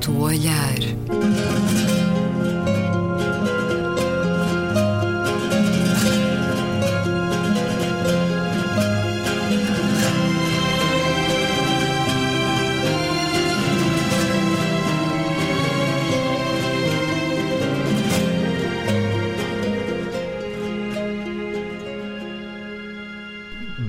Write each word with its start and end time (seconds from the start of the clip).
certo 0.00 0.12
olhar. 0.18 1.49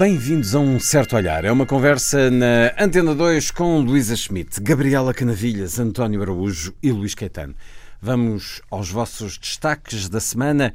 Bem-vindos 0.02 0.55
a 0.55 0.60
um 0.60 0.80
certo 0.80 1.16
olhar. 1.16 1.46
É 1.46 1.52
uma 1.52 1.64
conversa 1.64 2.32
na 2.32 2.73
Antena 2.76 3.14
2 3.14 3.52
com 3.52 3.80
Luísa 3.82 4.16
Schmidt, 4.16 4.60
Gabriela 4.60 5.14
Canavilhas, 5.14 5.77
António 5.77 6.24
Araújo 6.24 6.74
e 6.82 6.91
Luís 6.91 7.14
Caetano. 7.14 7.54
Vamos 8.02 8.64
aos 8.72 8.90
vossos 8.90 9.38
destaques 9.38 10.10
da 10.10 10.20
semana. 10.20 10.74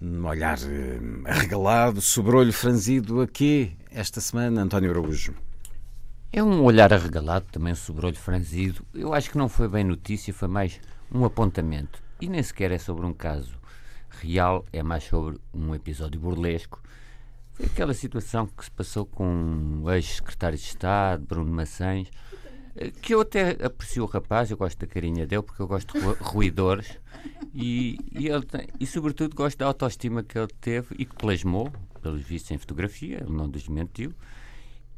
Um 0.00 0.24
olhar 0.24 0.56
eh, 0.58 1.00
arregalado, 1.24 2.00
sobrolho 2.00 2.52
franzido. 2.52 3.22
A 3.22 3.26
quê 3.26 3.72
esta 3.90 4.20
semana, 4.20 4.62
António 4.62 4.92
Araújo? 4.92 5.34
É 6.32 6.40
um 6.40 6.62
olhar 6.62 6.92
arregalado, 6.92 7.46
também 7.50 7.74
sobrolho 7.74 8.14
franzido. 8.14 8.86
Eu 8.94 9.12
acho 9.14 9.32
que 9.32 9.36
não 9.36 9.48
foi 9.48 9.66
bem 9.66 9.82
notícia, 9.82 10.32
foi 10.32 10.46
mais 10.46 10.80
um 11.12 11.24
apontamento. 11.24 12.00
E 12.20 12.28
nem 12.28 12.44
sequer 12.44 12.70
é 12.70 12.78
sobre 12.78 13.04
um 13.04 13.12
caso 13.12 13.58
real, 14.08 14.64
é 14.72 14.80
mais 14.80 15.02
sobre 15.02 15.40
um 15.52 15.74
episódio 15.74 16.20
burlesco 16.20 16.80
foi 17.58 17.66
aquela 17.66 17.92
situação 17.92 18.46
que 18.46 18.64
se 18.64 18.70
passou 18.70 19.04
com 19.04 19.80
o 19.82 19.90
ex-secretário 19.90 20.56
de 20.56 20.62
Estado, 20.62 21.26
Bruno 21.26 21.50
Maçães, 21.52 22.08
que 23.02 23.12
eu 23.12 23.20
até 23.20 23.56
aprecio 23.64 24.04
o 24.04 24.06
rapaz, 24.06 24.48
eu 24.48 24.56
gosto 24.56 24.78
da 24.78 24.86
carinha 24.86 25.26
dele, 25.26 25.42
porque 25.42 25.60
eu 25.60 25.66
gosto 25.66 25.98
de 25.98 26.06
ruidores, 26.22 26.96
e, 27.52 27.98
e, 28.12 28.28
ele 28.28 28.46
tem, 28.46 28.68
e 28.78 28.86
sobretudo 28.86 29.34
gosto 29.34 29.58
da 29.58 29.66
autoestima 29.66 30.22
que 30.22 30.38
ele 30.38 30.52
teve 30.60 30.94
e 30.96 31.04
que 31.04 31.16
plasmou, 31.16 31.72
pelos 32.00 32.22
vistos 32.22 32.52
em 32.52 32.58
fotografia, 32.58 33.18
ele 33.24 33.36
não 33.36 33.50
desmentiu. 33.50 34.14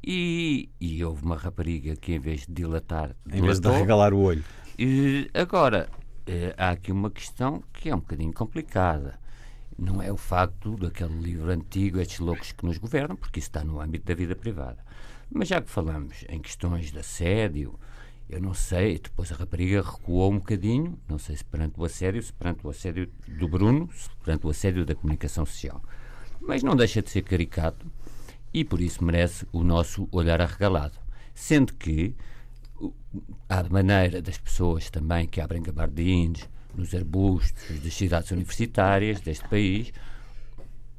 E, 0.06 0.68
e 0.78 1.02
houve 1.02 1.24
uma 1.24 1.36
rapariga 1.36 1.96
que, 1.96 2.12
em 2.12 2.18
vez 2.18 2.46
de 2.46 2.52
dilatar, 2.52 3.16
em 3.30 3.40
vez 3.40 3.58
de 3.58 3.70
regalar 3.70 4.12
o 4.12 4.20
olho. 4.20 4.44
E, 4.78 5.30
agora, 5.32 5.88
eh, 6.26 6.54
há 6.58 6.70
aqui 6.70 6.92
uma 6.92 7.10
questão 7.10 7.62
que 7.72 7.88
é 7.88 7.94
um 7.94 8.00
bocadinho 8.00 8.32
complicada 8.32 9.19
não 9.80 10.02
é 10.02 10.12
o 10.12 10.16
facto 10.16 10.76
daquele 10.76 11.18
livro 11.18 11.50
antigo, 11.50 11.98
estes 11.98 12.18
loucos 12.18 12.52
que 12.52 12.66
nos 12.66 12.76
governam, 12.76 13.16
porque 13.16 13.38
isso 13.38 13.48
está 13.48 13.64
no 13.64 13.80
âmbito 13.80 14.04
da 14.04 14.14
vida 14.14 14.36
privada. 14.36 14.78
Mas 15.30 15.48
já 15.48 15.60
que 15.60 15.70
falamos 15.70 16.24
em 16.28 16.38
questões 16.38 16.92
de 16.92 16.98
assédio, 16.98 17.78
eu 18.28 18.40
não 18.40 18.52
sei, 18.52 18.98
depois 18.98 19.32
a 19.32 19.36
rapariga 19.36 19.82
recuou 19.82 20.30
um 20.30 20.38
bocadinho, 20.38 20.98
não 21.08 21.18
sei 21.18 21.36
se 21.36 21.44
perante 21.44 21.80
o 21.80 21.84
assédio, 21.84 22.22
se 22.22 22.32
perante 22.32 22.66
o 22.66 22.70
assédio 22.70 23.10
do 23.26 23.48
Bruno, 23.48 23.88
se 23.92 24.10
perante 24.22 24.46
o 24.46 24.50
assédio 24.50 24.84
da 24.84 24.94
comunicação 24.94 25.46
social. 25.46 25.82
Mas 26.40 26.62
não 26.62 26.76
deixa 26.76 27.00
de 27.00 27.10
ser 27.10 27.22
caricato 27.22 27.90
e 28.52 28.64
por 28.64 28.80
isso 28.80 29.02
merece 29.02 29.46
o 29.50 29.64
nosso 29.64 30.08
olhar 30.12 30.40
arregalado. 30.40 30.98
Sendo 31.34 31.72
que, 31.74 32.14
à 33.48 33.62
maneira 33.64 34.20
das 34.20 34.36
pessoas 34.36 34.90
também 34.90 35.26
que 35.26 35.40
abrem 35.40 35.62
gabardines, 35.62 36.48
nos 36.74 36.94
arbustos 36.94 37.80
das 37.80 37.94
cidades 37.94 38.30
universitárias 38.30 39.20
deste 39.20 39.48
país, 39.48 39.92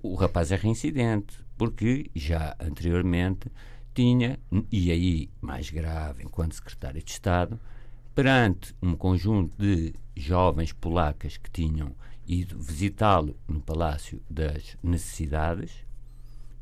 o 0.02 0.16
rapaz 0.16 0.52
é 0.52 0.56
reincidente, 0.56 1.40
porque 1.58 2.10
já 2.16 2.56
anteriormente 2.60 3.52
tinha, 3.94 4.40
e 4.72 4.92
aí 4.92 5.30
mais 5.42 5.70
grave, 5.70 6.24
enquanto 6.24 6.56
secretário 6.56 7.04
de 7.04 7.12
Estado, 7.12 7.60
perante 8.16 8.76
um 8.82 8.96
conjunto 8.96 9.54
de 9.58 9.94
jovens 10.16 10.74
polacas 10.74 11.38
que 11.38 11.50
tinham 11.52 11.96
ido 12.28 12.60
visitá-lo 12.60 13.36
no 13.48 13.62
Palácio 13.62 14.22
das 14.30 14.78
Necessidades, 14.82 15.72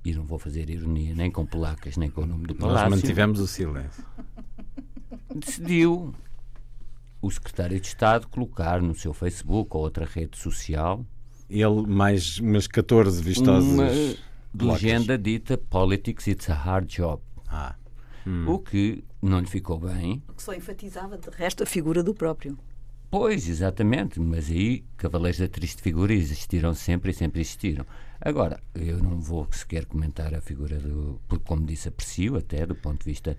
e 0.03 0.14
não 0.14 0.24
vou 0.24 0.40
fazer 0.40 0.70
ironia 0.70 1.14
nem 1.14 1.30
com 1.30 1.46
polacas 1.46 1.97
nem 1.97 2.09
com 2.09 2.22
o 2.22 2.26
nome 2.26 2.47
do 2.47 2.56
palácio. 2.56 2.90
Nós 2.90 3.02
mantivemos 3.02 3.40
o 3.40 3.47
silêncio. 3.47 4.03
Decidiu 5.36 6.14
o 7.22 7.30
secretário 7.30 7.80
de 7.80 7.88
Estado 7.88 8.28
colocar 8.28 8.81
no 8.81 8.96
seu 8.96 9.13
Facebook 9.13 9.75
ou 9.75 9.84
outra 9.84 10.06
rede 10.06 10.38
social. 10.38 11.06
Ele, 11.50 11.88
mais 11.88 12.40
umas 12.40 12.68
14 12.68 13.22
vistosas. 13.22 14.18
Uma 14.53 14.74
legenda 14.74 15.18
dita 15.18 15.58
Politics 15.58 16.28
it's 16.28 16.50
a 16.50 16.53
hard 16.53 16.88
job. 16.88 17.22
Ah. 17.47 17.75
Hum. 18.25 18.46
O 18.47 18.59
que 18.59 19.03
não 19.22 19.40
lhe 19.40 19.47
ficou 19.47 19.79
bem. 19.79 20.24
O 20.28 20.34
que 20.34 20.44
só 20.44 20.53
enfatizava, 20.53 21.18
de 21.18 21.29
resto, 21.29 21.63
a 21.63 21.66
figura 21.66 22.03
do 22.03 22.13
próprio. 22.13 22.58
Pois, 23.12 23.50
exatamente, 23.50 24.19
mas 24.19 24.52
aí 24.52 24.84
cavaleiros 24.96 25.40
da 25.40 25.47
triste 25.47 25.81
figura 25.81 26.13
existiram 26.13 26.75
sempre 26.75 27.09
e 27.09 27.13
sempre 27.13 27.41
existiram. 27.41 27.84
Agora, 28.22 28.62
eu 28.75 29.02
não 29.02 29.19
vou 29.19 29.47
sequer 29.52 29.85
comentar 29.85 30.35
a 30.35 30.41
figura 30.41 30.78
do. 30.78 31.19
Porque, 31.28 31.44
como 31.44 31.66
disse, 31.66 31.88
aprecio 31.88 32.38
até 32.38 32.68
do 32.68 32.75
ponto 32.75 33.00
de 33.00 33.06
vista 33.06 33.35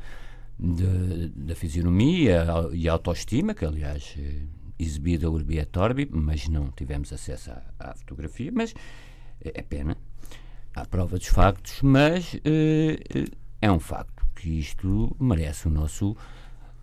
da 0.60 1.54
fisionomia 1.54 2.44
e 2.72 2.88
autoestima, 2.88 3.54
que 3.54 3.65
aliás 3.65 4.15
eh, 4.19 4.43
exibida 4.78 5.31
urbi 5.31 5.59
et 5.59 5.76
orbi, 5.78 6.06
mas 6.10 6.48
não 6.48 6.71
tivemos 6.71 7.12
acesso 7.12 7.50
à, 7.50 7.62
à 7.78 7.94
fotografia, 7.94 8.53
mas 8.54 8.75
é, 9.43 9.53
é 9.54 9.62
pena. 9.62 9.97
Há 10.75 10.84
prova 10.84 11.19
dos 11.19 11.28
factos, 11.28 11.81
mas 11.82 12.34
eh, 12.44 12.99
eh, 13.15 13.25
é 13.62 13.72
um 13.72 13.81
facto 13.81 14.26
que 14.37 14.50
isto 14.59 15.16
merece 15.19 15.66
o 15.66 15.70
nosso 15.70 16.15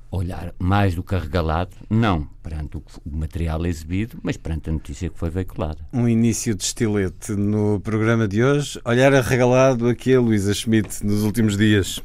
olhar 0.10 0.54
mais 0.58 0.96
do 0.96 1.04
que 1.04 1.14
arregalado, 1.14 1.76
não 1.90 2.28
perante 2.42 2.78
o, 2.78 2.84
material 3.06 3.66
exibido, 3.66 4.18
mas 4.24 4.38
perante 4.38 4.70
a 4.70 4.74
notícia 4.74 5.10
que 5.10 5.18
foi 5.18 5.30
veiculada. 5.30 5.86
Um 5.94 6.08
início 6.08 6.56
de 6.56 6.64
estilete 6.64 7.34
no 7.34 7.80
programa 7.80 8.28
de 8.28 8.44
hoje. 8.44 8.80
Olhar 8.86 9.14
arregalado 9.14 9.88
aqui 9.88 10.16
a 10.16 10.20
Luísa 10.20 10.54
Schmidt 10.54 11.06
nos 11.06 11.24
últimos 11.24 11.58
dias. 11.58 12.02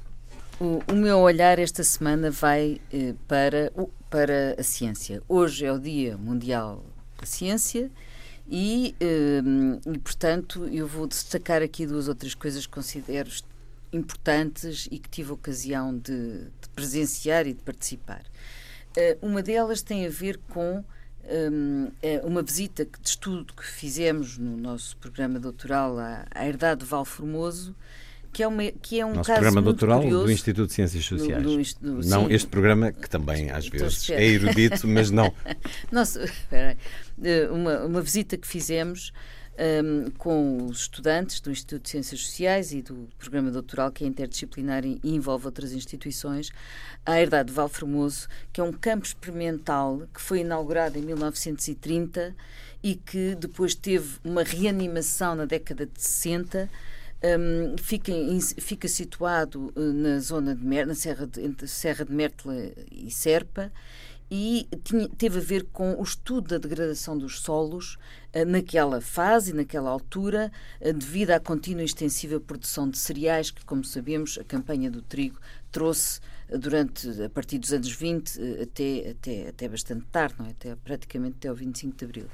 O, 0.61 0.81
o 0.93 0.95
meu 0.95 1.19
olhar 1.19 1.59
esta 1.59 1.83
semana 1.83 2.31
vai 2.31 2.81
eh, 2.93 3.15
para, 3.27 3.73
para 4.11 4.55
a 4.59 4.63
ciência. 4.63 5.23
Hoje 5.29 5.65
é 5.65 5.73
o 5.73 5.79
Dia 5.79 6.17
Mundial 6.17 6.85
da 7.19 7.27
Ciência 7.27 7.91
e, 8.49 8.95
eh, 9.01 9.41
e, 9.93 9.99
portanto, 9.99 10.69
eu 10.69 10.87
vou 10.87 11.07
destacar 11.07 11.63
aqui 11.63 11.87
duas 11.87 12.07
outras 12.07 12.35
coisas 12.35 12.67
que 12.67 12.73
considero 12.73 13.31
importantes 13.93 14.89
e 14.91 14.99
que 14.99 15.09
tive 15.09 15.33
ocasião 15.33 15.97
de, 15.97 16.45
de 16.45 16.69
presenciar 16.75 17.47
e 17.47 17.53
de 17.53 17.63
participar. 17.63 18.23
Uh, 18.97 19.27
uma 19.27 19.43
delas 19.43 19.83
tem 19.83 20.07
a 20.07 20.11
ver 20.11 20.39
com 20.49 20.85
um, 21.25 21.91
eh, 22.03 22.21
uma 22.25 22.43
visita 22.43 22.85
de 22.85 23.09
estudo 23.09 23.55
que 23.55 23.65
fizemos 23.65 24.37
no 24.37 24.57
nosso 24.57 24.97
programa 24.97 25.39
doutoral 25.39 25.99
à, 25.99 26.27
à 26.31 26.47
Herdade 26.47 26.81
de 26.81 26.87
Valformoso, 26.87 27.75
que 28.33 28.43
é, 28.43 28.49
uma, 28.49 28.63
que 28.71 28.99
é 28.99 29.05
um 29.05 29.15
Nosso 29.15 29.29
caso 29.29 29.41
programa 29.41 29.63
doutoral 29.63 30.01
curioso, 30.01 30.25
do 30.25 30.33
Instituto 30.33 30.69
de 30.69 30.73
Ciências 30.73 31.05
Sociais. 31.05 31.43
Do, 31.43 31.57
do, 31.57 32.01
do, 32.01 32.09
não 32.09 32.27
sim. 32.27 32.35
este 32.35 32.49
programa, 32.49 32.91
que 32.91 33.09
também 33.09 33.51
às 33.51 33.69
vezes 33.69 34.09
é 34.11 34.25
erudito, 34.25 34.89
mas 34.89 35.11
não. 35.11 35.33
Espera 35.93 36.77
uma, 37.51 37.81
uma 37.85 38.01
visita 38.01 38.37
que 38.37 38.47
fizemos 38.47 39.13
um, 39.85 40.11
com 40.13 40.67
os 40.67 40.83
estudantes 40.83 41.41
do 41.41 41.51
Instituto 41.51 41.83
de 41.83 41.91
Ciências 41.91 42.21
Sociais 42.21 42.73
e 42.73 42.83
do 42.83 43.09
programa 43.19 43.51
doutoral 43.51 43.91
que 43.93 44.05
é 44.05 44.07
interdisciplinar 44.07 44.85
e 44.85 44.99
envolve 45.05 45.47
outras 45.47 45.73
instituições, 45.73 46.51
à 47.05 47.21
Herdade 47.21 47.49
de 47.49 47.55
Valformoso, 47.55 48.29
que 48.53 48.61
é 48.61 48.65
um 48.65 48.73
campo 48.73 49.07
experimental 49.07 50.03
que 50.13 50.21
foi 50.21 50.41
inaugurado 50.41 50.99
em 50.99 51.03
1930 51.03 52.35
e 52.83 52.95
que 52.95 53.35
depois 53.35 53.75
teve 53.75 54.19
uma 54.25 54.43
reanimação 54.43 55.35
na 55.35 55.45
década 55.45 55.87
de 55.87 56.03
60 56.03 56.69
um, 57.25 57.77
fica, 57.79 58.13
fica, 58.59 58.89
situado 58.89 59.73
uh, 59.77 59.93
na 59.93 60.19
zona 60.19 60.55
de 60.55 60.65
Mer, 60.65 60.87
na 60.87 60.95
Serra 60.95 61.27
de, 61.27 61.41
entre 61.41 61.69
Serra 61.69 62.05
de 62.05 62.13
Mértola 62.13 62.55
e 62.91 63.11
Serpa 63.11 63.73
e 64.29 64.67
tinha, 64.83 65.09
teve 65.11 65.39
a 65.39 65.43
ver 65.43 65.65
com 65.73 65.95
o 65.95 66.03
estudo 66.03 66.49
da 66.49 66.59
degradação 66.59 67.17
dos 67.17 67.41
solos 67.41 67.97
uh, 68.35 68.45
naquela 68.45 69.01
fase, 69.01 69.53
naquela 69.53 69.91
altura, 69.91 70.51
uh, 70.81 70.93
devido 70.93 71.31
à 71.31 71.39
contínua 71.39 71.83
e 71.83 71.85
extensiva 71.85 72.41
produção 72.41 72.91
de 72.91 72.99
cereais 72.99 73.53
que, 73.53 73.65
como 73.65 73.85
sabemos, 73.85 74.37
a 74.39 74.45
campanha 74.45 74.91
do 74.91 75.01
trigo 75.01 75.39
trouxe 75.71 76.21
durante, 76.51 77.09
a 77.23 77.31
partir 77.31 77.59
dos 77.59 77.73
anos 77.73 77.93
20 77.93 78.61
até, 78.61 79.11
até, 79.11 79.49
até 79.49 79.69
bastante 79.69 80.05
tarde, 80.07 80.35
não 80.39 80.47
é? 80.47 80.51
até, 80.51 80.75
praticamente 80.77 81.37
até 81.39 81.53
o 81.53 81.55
25 81.55 81.97
de 81.97 82.05
Abril. 82.05 82.27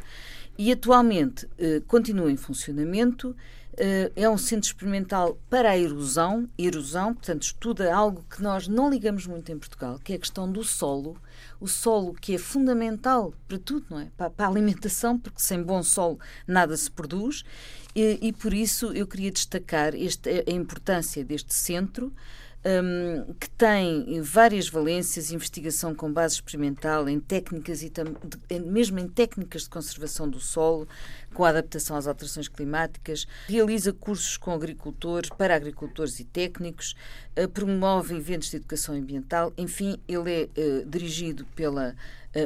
E 0.56 0.73
atualmente 0.73 1.49
continua 1.87 2.32
em 2.32 2.37
funcionamento 2.37 3.37
é 4.17 4.29
um 4.29 4.37
centro 4.37 4.67
experimental 4.67 5.39
para 5.49 5.71
a 5.71 5.79
erosão, 5.79 6.49
erosão, 6.59 7.15
portanto, 7.15 7.43
estuda 7.43 7.95
algo 7.95 8.25
que 8.29 8.43
nós 8.43 8.67
não 8.67 8.91
ligamos 8.91 9.27
muito 9.27 9.53
em 9.53 9.59
Portugal, 9.59 9.99
que 10.03 10.13
é 10.13 10.17
a 10.17 10.19
questão 10.19 10.51
do 10.51 10.65
solo. 10.65 11.17
O 11.61 11.69
solo 11.69 12.13
que 12.15 12.35
é 12.35 12.39
fundamental 12.39 13.33
para 13.47 13.59
tudo, 13.59 13.87
não 13.91 14.01
é? 14.01 14.09
Para, 14.17 14.31
para 14.31 14.47
a 14.47 14.49
alimentação, 14.49 15.19
porque 15.19 15.41
sem 15.41 15.63
bom 15.63 15.83
solo 15.83 16.19
nada 16.47 16.77
se 16.77 16.91
produz, 16.91 17.45
e, 17.95 18.19
e 18.21 18.33
por 18.33 18.53
isso 18.53 18.93
eu 18.93 19.07
queria 19.07 19.31
destacar 19.31 19.95
este, 19.95 20.45
a 20.47 20.51
importância 20.53 21.25
deste 21.25 21.55
centro. 21.55 22.13
Um, 22.65 23.33
que 23.35 23.49
tem 23.51 24.21
várias 24.21 24.69
valências, 24.69 25.31
investigação 25.31 25.95
com 25.95 26.13
base 26.13 26.35
experimental 26.35 27.09
em 27.09 27.21
técnicas 27.21 27.83
e 27.83 27.93
mesmo 28.61 28.99
em 28.99 29.09
técnicas 29.09 29.63
de 29.63 29.71
conservação 29.71 30.29
do 30.29 30.41
solo, 30.41 30.89
com 31.33 31.45
a 31.45 31.51
adaptação 31.51 31.97
às 31.97 32.07
alterações 32.07 32.49
climáticas, 32.49 33.27
realiza 33.49 33.93
cursos 33.93 34.37
com 34.37 34.53
agricultores, 34.53 35.31
para 35.31 35.55
agricultores 35.55 36.19
e 36.21 36.25
técnicos, 36.25 36.95
uh, 37.39 37.49
promove 37.49 38.17
eventos 38.17 38.51
de 38.51 38.57
educação 38.57 38.95
ambiental, 38.95 39.53
enfim, 39.57 39.99
ele 40.09 40.31
é 40.31 40.49
uh, 40.61 40.87
dirigido 40.87 41.45
pela 41.55 41.95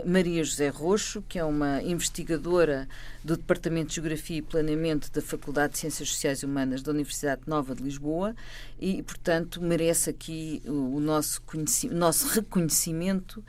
Maria 0.06 0.44
José 0.44 0.68
Roxo, 0.68 1.22
que 1.28 1.38
é 1.38 1.44
uma 1.44 1.82
investigadora 1.82 2.88
do 3.22 3.36
Departamento 3.36 3.88
de 3.88 3.94
Geografia 3.96 4.38
e 4.38 4.42
Planeamento 4.42 5.10
da 5.12 5.20
Faculdade 5.20 5.74
de 5.74 5.80
Ciências 5.80 6.08
Sociais 6.08 6.38
e 6.40 6.46
Humanas 6.46 6.82
da 6.82 6.92
Universidade 6.92 7.42
Nova 7.46 7.74
de 7.74 7.82
Lisboa 7.82 8.34
e, 8.80 9.02
portanto, 9.02 9.60
merece 9.60 10.10
aqui 10.10 10.62
o, 10.66 10.96
o 10.96 11.00
nosso, 11.00 11.42
nosso 11.90 12.28
reconhecimento 12.28 13.42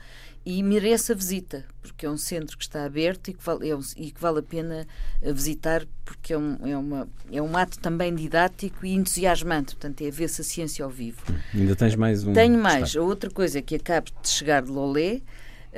e 0.46 0.62
merece 0.62 1.12
a 1.12 1.14
visita, 1.14 1.64
porque 1.80 2.04
é 2.04 2.10
um 2.10 2.18
centro 2.18 2.58
que 2.58 2.64
está 2.64 2.84
aberto 2.84 3.28
e 3.28 3.34
que 3.34 3.42
vale, 3.42 3.68
é 3.70 3.74
um, 3.74 3.80
e 3.96 4.10
que 4.10 4.20
vale 4.20 4.40
a 4.40 4.42
pena 4.42 4.86
eh, 5.22 5.32
visitar, 5.32 5.86
porque 6.04 6.34
é 6.34 6.38
um, 6.38 6.58
é, 6.62 6.76
uma, 6.76 7.08
é 7.32 7.40
um 7.40 7.56
ato 7.56 7.78
também 7.78 8.14
didático 8.14 8.84
e 8.84 8.92
entusiasmante, 8.92 9.74
portanto, 9.74 10.02
é 10.02 10.10
ver-se 10.10 10.42
a 10.42 10.44
ciência 10.44 10.84
ao 10.84 10.90
vivo. 10.90 11.22
Ainda 11.54 11.74
tens 11.74 11.96
mais 11.96 12.24
um. 12.24 12.34
Tenho 12.34 12.58
mais. 12.58 12.94
A 12.94 13.00
outra 13.00 13.30
coisa 13.30 13.62
que 13.62 13.76
acaba 13.76 14.06
de 14.22 14.28
chegar 14.28 14.62
de 14.62 14.70
Lolé, 14.70 15.14
eh, 15.14 15.22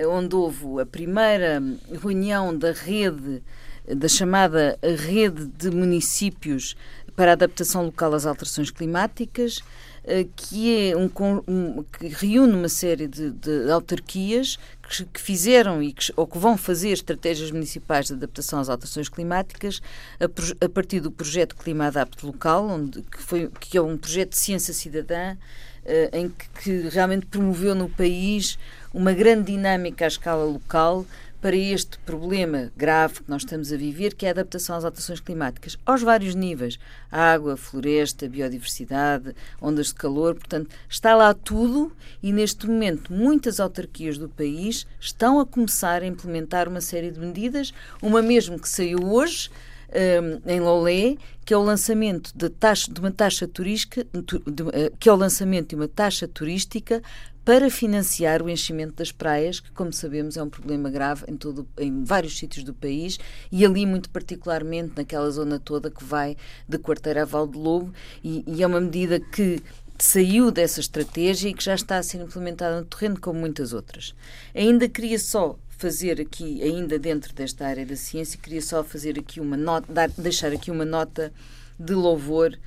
onde 0.04 0.34
houve 0.34 0.81
a 0.81 0.87
primeira 0.87 1.62
reunião 2.02 2.56
da 2.56 2.72
rede, 2.72 3.43
da 3.87 4.08
chamada 4.08 4.78
Rede 4.82 5.46
de 5.46 5.70
Municípios 5.70 6.76
para 7.14 7.31
a 7.31 7.32
Adaptação 7.32 7.84
Local 7.84 8.14
às 8.14 8.26
Alterações 8.26 8.70
Climáticas, 8.70 9.62
eh, 10.04 10.26
que 10.37 10.90
é 10.90 10.96
um, 10.96 11.10
um, 11.48 11.82
que 11.82 12.06
reúne 12.08 12.52
uma 12.52 12.69
série 12.69 13.08
de, 13.08 13.31
de 13.31 13.70
autarquias 13.70 14.58
que, 14.88 15.04
que, 15.06 15.20
fizeram 15.20 15.82
e 15.82 15.93
que, 15.93 16.12
ou 16.14 16.26
que 16.26 16.38
vão 16.38 16.56
fazer 16.56 16.90
estratégias 16.90 17.50
municipais 17.50 18.06
de 18.06 18.12
adaptação 18.12 18.60
às 18.60 18.69
alterações 18.69 19.08
climáticas 19.08 19.81
a, 20.20 20.64
a 20.64 20.69
partir 20.69 21.00
do 21.00 21.10
projeto 21.10 21.56
Clima 21.56 21.87
Adapte 21.87 22.25
Local, 22.25 22.69
onde, 22.69 23.02
que, 23.02 23.20
foi, 23.20 23.50
que 23.58 23.76
é 23.76 23.82
um 23.82 23.96
projeto 23.96 24.31
de 24.31 24.38
ciência 24.38 24.72
cidadã 24.72 25.37
eh, 25.84 26.10
em 26.12 26.28
que, 26.28 26.49
que 26.62 26.88
realmente 26.88 27.26
promoveu 27.26 27.75
no 27.75 27.88
país 27.88 28.58
uma 28.93 29.12
grande 29.12 29.53
dinâmica 29.53 30.05
à 30.05 30.09
escala 30.09 30.44
local 30.44 31.06
para 31.41 31.56
este 31.56 31.99
problema 32.00 32.73
grave 32.77 33.23
que 33.23 33.31
nós 33.31 33.43
estamos 33.43 33.73
a 33.73 33.77
viver, 33.77 34.15
que 34.15 34.27
é 34.27 34.31
a 34.31 34.33
adaptação 34.33 34.75
às 34.75 34.85
alterações 34.85 35.21
climáticas, 35.21 35.79
aos 35.87 36.03
vários 36.03 36.35
níveis: 36.35 36.79
água, 37.09 37.56
floresta, 37.56 38.29
biodiversidade, 38.29 39.35
ondas 39.61 39.88
de 39.88 39.94
calor. 39.94 40.35
Portanto, 40.35 40.71
está 40.88 41.15
lá 41.15 41.33
tudo 41.33 41.93
e 42.21 42.33
neste 42.33 42.67
momento 42.67 43.12
muitas 43.12 43.61
autarquias 43.61 44.19
do 44.19 44.29
país 44.29 44.87
estão 44.99 45.38
a 45.38 45.47
começar 45.47 46.03
a 46.03 46.06
implementar 46.06 46.69
uma 46.69 46.81
série 46.81 47.11
de 47.11 47.21
medidas, 47.21 47.73
uma 48.03 48.21
mesmo 48.21 48.59
que 48.59 48.69
saiu 48.69 48.99
hoje. 49.05 49.50
Um, 49.88 50.50
em 50.50 50.61
Lolé, 50.61 51.17
que 51.44 51.55
é 51.55 51.56
o 51.56 51.62
lançamento 51.62 52.33
de, 52.35 52.50
taxa, 52.50 52.93
de 52.93 52.99
uma 52.99 53.12
taxa 53.12 53.47
turística, 53.47 54.05
de, 54.12 54.62
uh, 54.65 54.97
que 54.99 55.09
é 55.09 55.12
o 55.12 55.17
lançamento 55.17 55.69
de 55.69 55.77
uma 55.77 55.87
taxa 55.87 56.27
turística 56.27 57.00
para 57.46 57.70
financiar 57.70 58.43
o 58.43 58.50
enchimento 58.50 58.94
das 58.94 59.12
praias, 59.12 59.60
que, 59.60 59.70
como 59.70 59.93
sabemos, 59.93 60.37
é 60.37 60.43
um 60.43 60.50
problema 60.50 60.90
grave 60.90 61.25
em, 61.28 61.37
todo, 61.37 61.64
em 61.78 62.02
vários 62.02 62.37
sítios 62.37 62.64
do 62.64 62.75
país 62.75 63.20
e 63.52 63.64
ali, 63.64 63.87
muito 63.87 64.10
particularmente, 64.10 64.94
naquela 64.96 65.31
zona 65.31 65.60
toda 65.60 65.88
que 65.88 66.02
vai 66.02 66.37
de 66.69 66.76
Quarteira 66.76 67.22
a 67.22 67.25
Val 67.25 67.46
de 67.46 67.56
Lobo, 67.56 67.94
e, 68.25 68.43
e 68.48 68.64
é 68.64 68.66
uma 68.66 68.81
medida 68.81 69.20
que 69.20 69.62
saiu 69.96 70.50
dessa 70.50 70.81
estratégia 70.81 71.48
e 71.48 71.54
que 71.54 71.62
já 71.62 71.76
está 71.76 71.98
a 71.98 72.02
ser 72.02 72.20
implementada 72.20 72.81
no 72.81 72.84
terreno, 72.84 73.20
como 73.20 73.38
muitas 73.38 73.72
outras. 73.72 74.12
Ainda 74.52 74.88
queria 74.88 75.16
só 75.20 75.56
fazer 75.78 76.20
aqui, 76.20 76.60
ainda 76.64 76.99
dentro 76.99 77.32
desta 77.32 77.64
área 77.64 77.87
da 77.87 77.94
ciência, 77.94 78.40
queria 78.42 78.60
só 78.60 78.82
fazer 78.82 79.20
aqui 79.20 79.38
uma 79.38 79.56
nota, 79.56 79.92
dar, 79.92 80.10
deixar 80.19 80.50
aqui 80.52 80.69
uma 80.69 80.84
nota 80.84 81.32
de 81.78 81.94
louvor 81.94 82.58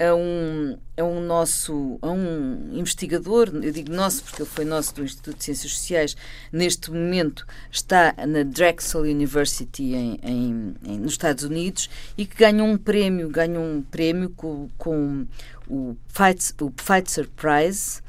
a 0.00 0.14
um, 0.14 0.78
a 0.96 1.04
um 1.04 1.20
nosso, 1.20 1.98
a 2.00 2.10
um 2.10 2.70
investigador, 2.72 3.50
eu 3.62 3.70
digo 3.70 3.92
nosso 3.92 4.24
porque 4.24 4.40
ele 4.40 4.48
foi 4.48 4.64
nosso 4.64 4.94
do 4.94 5.04
Instituto 5.04 5.36
de 5.36 5.44
Ciências 5.44 5.72
Sociais, 5.72 6.16
neste 6.50 6.90
momento 6.90 7.46
está 7.70 8.14
na 8.26 8.42
Drexel 8.42 9.02
University 9.02 9.94
em, 9.94 10.18
em, 10.22 10.74
em 10.86 10.98
nos 10.98 11.12
Estados 11.12 11.44
Unidos 11.44 11.90
e 12.16 12.24
que 12.24 12.34
ganhou 12.34 12.66
um 12.66 12.78
prémio, 12.78 13.28
ganhou 13.28 13.62
um 13.62 13.82
prémio 13.82 14.30
com, 14.30 14.70
com 14.78 15.26
o, 15.68 15.94
Pfizer, 16.08 16.54
o 16.62 16.70
Pfizer 16.70 17.28
Prize 17.36 18.00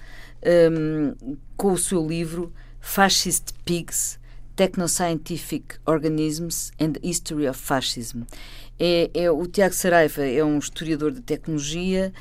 um, 0.72 1.36
com 1.58 1.74
o 1.74 1.78
seu 1.78 2.08
livro 2.08 2.54
Fascist 2.80 3.54
Pigs, 3.66 4.18
Technoscientific 4.56 5.76
Organisms 5.86 6.72
and 6.80 6.94
the 6.94 7.02
History 7.04 7.50
of 7.50 7.60
Fascism 7.60 8.22
é, 8.84 9.12
é, 9.14 9.30
o 9.30 9.46
Tiago 9.46 9.76
Saraiva 9.76 10.26
é 10.26 10.44
um 10.44 10.58
historiador 10.58 11.12
de 11.12 11.22
tecnologia 11.22 12.12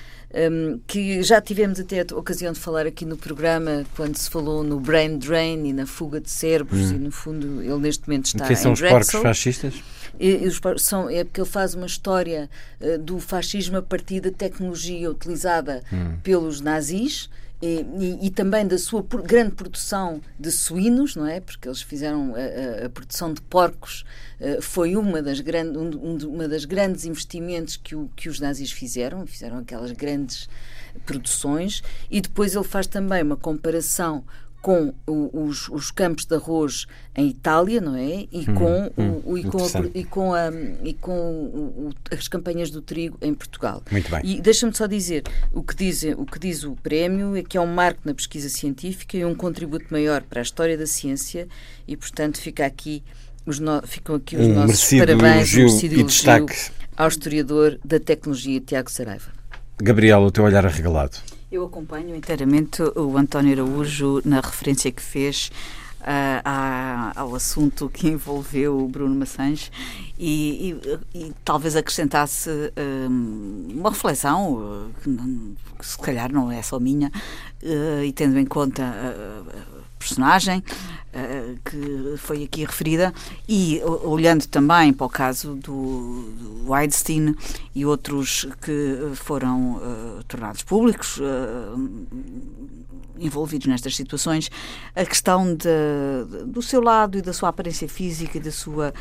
um, 0.53 0.79
que 0.87 1.23
já 1.23 1.41
tivemos 1.41 1.81
até 1.81 2.01
a 2.03 2.15
ocasião 2.15 2.53
de 2.53 2.59
falar 2.59 2.87
aqui 2.87 3.07
no 3.07 3.17
programa 3.17 3.87
quando 3.97 4.15
se 4.17 4.29
falou 4.29 4.63
no 4.63 4.79
brain 4.79 5.17
drain 5.17 5.67
e 5.67 5.73
na 5.73 5.87
fuga 5.87 6.21
de 6.21 6.31
cérebros 6.31 6.91
hum. 6.91 6.97
e 6.97 6.99
no 6.99 7.11
fundo 7.11 7.63
ele 7.63 7.79
neste 7.79 8.07
momento 8.07 8.27
está 8.27 8.47
Quem 8.47 8.57
são 8.57 8.73
os 8.73 8.79
Drexel. 8.79 9.01
porcos 9.01 9.23
fascistas? 9.23 9.83
E, 10.21 10.35
os, 10.47 10.61
são, 10.83 11.09
é 11.09 11.25
porque 11.25 11.41
ele 11.41 11.49
faz 11.49 11.75
uma 11.75 11.87
história 11.87 12.51
uh, 12.79 12.99
do 12.99 13.19
fascismo 13.19 13.79
a 13.79 13.83
partir 13.83 14.21
da 14.21 14.31
tecnologia 14.31 15.11
utilizada 15.11 15.83
hum. 15.91 16.19
pelos 16.23 16.61
nazis 16.61 17.31
e, 17.63 18.27
e, 18.27 18.31
também 18.31 18.67
da 18.67 18.79
sua 18.79 19.05
grande 19.25 19.55
produção 19.55 20.23
de 20.39 20.51
suínos, 20.51 21.15
não 21.15 21.27
é? 21.27 21.41
Porque 21.41 21.69
eles 21.69 21.83
fizeram 21.83 22.35
a, 22.35 22.39
a, 22.83 22.87
a 22.87 22.89
produção 22.89 23.35
de 23.35 23.43
porcos 23.43 24.05
uh, 24.41 24.63
foi 24.63 24.97
uma 24.97 25.21
das, 25.21 25.41
gran, 25.41 25.67
um, 25.67 25.91
um, 25.91 26.17
uma 26.29 26.49
das 26.49 26.65
grandes 26.65 27.05
investimentos 27.05 27.77
que, 27.77 27.95
o, 27.95 28.11
que 28.17 28.31
os 28.31 28.41
nazis 28.41 28.73
fizeram, 28.73 29.27
fizeram 29.27 29.59
aquelas 29.59 29.93
grandes 29.93 30.49
produções 31.05 31.83
e 32.11 32.21
depois 32.21 32.55
ele 32.55 32.65
faz 32.65 32.87
também 32.87 33.23
uma 33.23 33.37
comparação 33.37 34.25
com 34.61 34.93
o, 35.07 35.45
os, 35.45 35.69
os, 35.69 35.91
campos 35.91 36.27
de 36.27 36.35
arroz 36.35 36.87
em 37.17 37.29
Itália, 37.29 37.81
não 37.81 37.97
é? 37.97 38.27
E 38.31 38.47
hum, 38.49 38.55
com, 38.55 38.93
hum, 38.99 39.23
o, 39.25 39.39
e 39.39 39.45
com, 39.45 39.59
a, 39.59 39.87
e 39.95 40.05
com, 40.05 40.35
a, 40.35 40.51
e 40.85 40.95
com 40.95 41.13
o, 41.13 41.91
as 42.11 42.29
campanhas 42.29 42.71
do 42.71 42.83
trigo 42.83 43.17
em 43.23 43.33
Portugal. 43.35 43.83
Muito 43.91 44.11
bem. 44.11 44.21
E 44.23 44.41
deixa-me 44.41 44.75
só 44.75 44.87
dizer, 44.87 45.25
o 45.53 45.63
que, 45.63 45.75
diz, 45.75 46.03
o 46.17 46.27
que 46.27 46.39
diz 46.39 46.63
o 46.65 46.73
prémio 46.73 47.37
é 47.37 47.43
que 47.43 47.57
é 47.57 47.61
um 47.61 47.67
marco 47.67 48.03
na 48.05 48.15
pesquisa 48.15 48.49
científica 48.49 49.17
e 49.17 49.25
um 49.25 49.35
contributo 49.35 49.87
maior 49.91 50.23
para 50.23 50.41
a 50.41 50.43
história 50.43 50.77
da 50.77 50.87
ciência 50.87 51.49
e, 51.89 51.97
portanto, 51.97 52.39
fica 52.39 52.67
aqui 52.67 53.03
os 53.47 53.59
no, 53.59 53.81
ficam 53.87 54.17
aqui 54.17 54.37
os 54.37 54.47
um 54.47 54.55
nossos 54.55 54.91
parabéns 54.91 55.55
elogio 55.55 55.95
um 55.97 56.01
e 56.01 56.03
destaque 56.05 56.71
ao 56.97 57.09
historiador 57.09 57.79
da 57.83 57.99
tecnologia 57.99 58.61
Tiago 58.61 58.91
Saraiva. 58.91 59.33
Gabriel, 59.83 60.21
o 60.21 60.31
teu 60.31 60.45
olhar 60.45 60.67
arregalado. 60.67 61.17
Eu 61.51 61.65
acompanho 61.65 62.15
inteiramente 62.15 62.81
o 62.95 63.17
António 63.17 63.53
Araújo 63.53 64.23
na 64.25 64.41
referência 64.41 64.93
que 64.93 65.03
fez 65.03 65.51
uh, 66.01 66.43
à, 66.45 67.13
ao 67.17 67.35
assunto 67.35 67.89
que 67.89 68.07
envolveu 68.07 68.79
o 68.79 68.87
Bruno 68.87 69.17
Maçães 69.17 69.73
e, 70.17 70.79
e, 71.13 71.19
e 71.19 71.33
talvez 71.45 71.75
acrescentasse 71.75 72.49
um, 73.11 73.67
uma 73.75 73.91
reflexão 73.91 74.55
uh, 74.55 74.91
que, 75.03 75.11
que, 75.77 75.87
se 75.87 75.99
calhar 75.99 76.33
não 76.33 76.53
é 76.53 76.63
só 76.63 76.79
minha 76.79 77.11
uh, 77.65 78.05
e 78.05 78.13
tendo 78.13 78.39
em 78.39 78.47
conta 78.47 78.85
a 78.85 79.90
personagem 80.01 80.59
uh, 80.59 81.61
que 81.65 82.17
foi 82.17 82.43
aqui 82.45 82.65
referida 82.65 83.13
e 83.47 83.81
olhando 83.85 84.47
também 84.47 84.93
para 84.93 85.07
o 85.07 85.11
caso 85.11 85.55
do, 85.57 86.33
do 86.33 86.73
Weinstein 86.73 87.37
e 87.75 87.85
outros 87.85 88.49
que 88.63 89.15
foram 89.15 89.77
uh, 89.77 90.25
tornados 90.27 90.63
públicos 90.63 91.19
uh, 91.19 92.07
envolvidos 93.19 93.67
nestas 93.67 93.95
situações, 93.95 94.51
a 94.97 95.05
questão 95.05 95.55
de, 95.55 95.69
do 96.47 96.63
seu 96.63 96.81
lado 96.81 97.19
e 97.19 97.23
da 97.23 97.35
sua 97.35 97.51
aparência 97.51 97.87
física 97.87 98.39
e 98.39 98.41
da 98.41 98.51
sua 98.51 98.95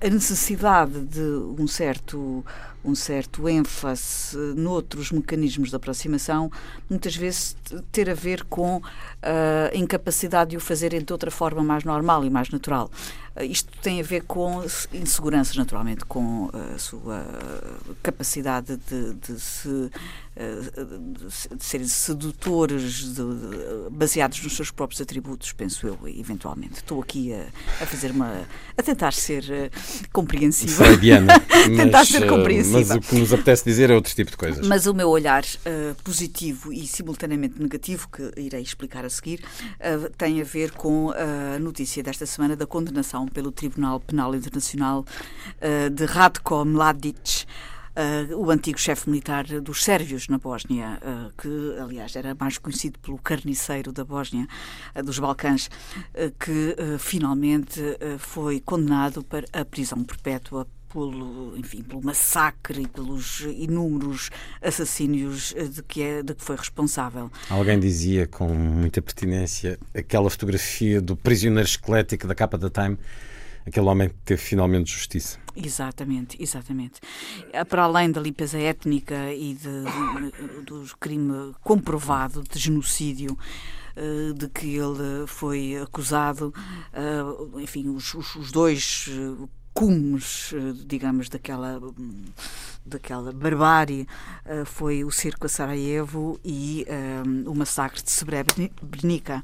a 0.00 0.08
necessidade 0.08 0.98
de 1.04 1.20
um 1.60 1.68
certo 1.68 2.42
um 2.84 2.94
certo 2.94 3.48
ênfase 3.48 4.36
noutros 4.56 5.12
mecanismos 5.12 5.70
de 5.70 5.76
aproximação, 5.76 6.50
muitas 6.88 7.14
vezes 7.14 7.56
ter 7.92 8.08
a 8.08 8.14
ver 8.14 8.44
com 8.44 8.80
a 9.22 9.76
incapacidade 9.76 10.50
de 10.50 10.56
o 10.56 10.60
fazerem 10.60 11.02
de 11.02 11.12
outra 11.12 11.30
forma 11.30 11.62
mais 11.62 11.84
normal 11.84 12.24
e 12.24 12.30
mais 12.30 12.50
natural. 12.50 12.90
Isto 13.44 13.70
tem 13.80 14.00
a 14.00 14.04
ver 14.04 14.22
com 14.24 14.62
inseguranças, 14.92 15.56
naturalmente, 15.56 16.04
com 16.04 16.50
a 16.74 16.78
sua 16.78 17.24
capacidade 18.02 18.78
de, 18.88 19.14
de 19.14 19.40
se 19.40 19.90
de 21.56 21.64
serem 21.64 21.86
sedutores 21.86 23.14
de, 23.14 23.22
baseados 23.90 24.42
nos 24.42 24.54
seus 24.54 24.70
próprios 24.70 25.00
atributos, 25.00 25.52
penso 25.52 25.86
eu, 25.86 25.98
eventualmente. 26.06 26.74
Estou 26.74 27.00
aqui 27.02 27.32
a, 27.32 27.46
a 27.82 27.86
fazer 27.86 28.10
uma. 28.10 28.42
a 28.76 28.82
tentar 28.82 29.12
ser 29.12 29.70
compreensiva. 30.12 30.84
Freudiana. 30.84 31.38
tentar 31.66 31.98
mas, 31.98 32.08
ser 32.08 32.26
compreensiva. 32.26 32.78
Mas 32.78 32.90
o 32.90 33.00
que 33.00 33.14
nos 33.16 33.32
apetece 33.32 33.64
dizer 33.64 33.90
é 33.90 33.94
outro 33.94 34.14
tipo 34.14 34.30
de 34.30 34.36
coisas. 34.36 34.66
Mas 34.66 34.86
o 34.86 34.94
meu 34.94 35.08
olhar 35.08 35.44
uh, 35.44 35.94
positivo 36.02 36.72
e 36.72 36.86
simultaneamente 36.86 37.60
negativo, 37.60 38.08
que 38.08 38.32
irei 38.40 38.62
explicar 38.62 39.04
a 39.04 39.10
seguir, 39.10 39.40
uh, 39.80 40.08
tem 40.16 40.40
a 40.40 40.44
ver 40.44 40.70
com 40.70 41.10
a 41.10 41.58
notícia 41.58 42.02
desta 42.02 42.24
semana 42.24 42.56
da 42.56 42.66
condenação 42.66 43.26
pelo 43.30 43.50
Tribunal 43.52 44.00
Penal 44.00 44.34
Internacional 44.34 45.04
de 45.92 46.04
Radko 46.04 46.64
Mladic 46.64 47.46
uh, 47.96 48.36
o 48.36 48.50
antigo 48.50 48.78
chefe 48.78 49.08
militar 49.08 49.44
dos 49.60 49.82
sérvios 49.82 50.28
na 50.28 50.38
Bósnia, 50.38 51.00
uh, 51.02 51.32
que 51.36 51.78
aliás 51.80 52.16
era 52.16 52.36
mais 52.38 52.58
conhecido 52.58 52.98
pelo 52.98 53.18
carniceiro 53.18 53.92
da 53.92 54.04
Bósnia, 54.04 54.46
uh, 54.94 55.02
dos 55.02 55.18
Balcãs, 55.18 55.68
que 56.38 56.76
finalmente 56.98 57.80
foi 58.18 58.60
condenado 58.60 59.22
para 59.22 59.46
a 59.52 59.64
prisão 59.64 60.02
perpétua 60.04 60.66
pelo, 60.92 61.56
enfim, 61.56 61.82
pelo 61.82 62.04
massacre 62.04 62.82
e 62.82 62.88
pelos 62.88 63.40
inúmeros 63.40 64.30
assassínios 64.62 65.54
de 65.54 65.82
que, 65.82 66.02
é, 66.02 66.22
de 66.22 66.34
que 66.34 66.42
foi 66.42 66.56
responsável. 66.56 67.30
Alguém 67.48 67.78
dizia 67.78 68.26
com 68.26 68.48
muita 68.48 69.00
pertinência 69.00 69.78
aquela 69.94 70.28
fotografia 70.28 71.00
do 71.00 71.16
prisioneiro 71.16 71.68
esquelético 71.68 72.26
da 72.26 72.34
capa 72.34 72.58
da 72.58 72.68
Time 72.68 72.98
aquele 73.66 73.86
homem 73.86 74.08
que 74.08 74.14
teve 74.24 74.40
finalmente 74.40 74.90
justiça. 74.90 75.38
Exatamente, 75.54 76.36
exatamente. 76.40 77.00
Eh, 77.52 77.64
para 77.64 77.84
além 77.84 78.10
da 78.10 78.20
limpeza 78.20 78.58
étnica 78.58 79.32
e 79.32 79.54
de, 79.54 79.62
de, 79.62 80.64
do 80.64 80.84
crime 80.98 81.54
comprovado 81.62 82.42
de 82.42 82.58
genocídio, 82.58 83.36
eh, 83.96 84.32
de 84.34 84.48
que 84.48 84.76
ele 84.76 85.26
foi 85.26 85.76
acusado, 85.76 86.52
eh, 86.92 87.60
enfim, 87.60 87.88
os, 87.88 88.14
os 88.14 88.50
dois 88.50 89.08
cumes, 89.74 90.52
digamos, 90.86 91.28
daquela 91.28 91.80
daquela 92.84 93.32
barbárie 93.32 94.06
uh, 94.46 94.64
foi 94.64 95.04
o 95.04 95.10
cerco 95.10 95.46
a 95.46 95.48
Sarajevo 95.48 96.40
e 96.44 96.86
uh, 96.88 97.50
o 97.50 97.54
massacre 97.54 98.02
de 98.02 98.10
Srebrenica. 98.10 99.42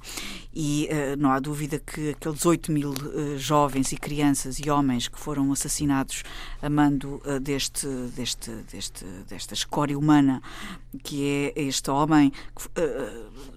E 0.54 0.88
uh, 0.90 1.20
não 1.20 1.30
há 1.30 1.38
dúvida 1.38 1.78
que 1.78 2.10
aqueles 2.10 2.44
8 2.44 2.72
mil 2.72 2.94
jovens 3.36 3.92
e 3.92 3.96
crianças 3.96 4.58
e 4.58 4.70
homens 4.70 5.08
que 5.08 5.18
foram 5.18 5.52
assassinados 5.52 6.22
a 6.62 6.68
mando 6.68 7.20
deste, 7.42 7.86
deste, 8.14 8.50
deste, 8.70 9.04
desta 9.28 9.54
escória 9.54 9.98
humana, 9.98 10.42
que 11.02 11.52
é 11.56 11.62
este 11.62 11.90
homem, 11.90 12.32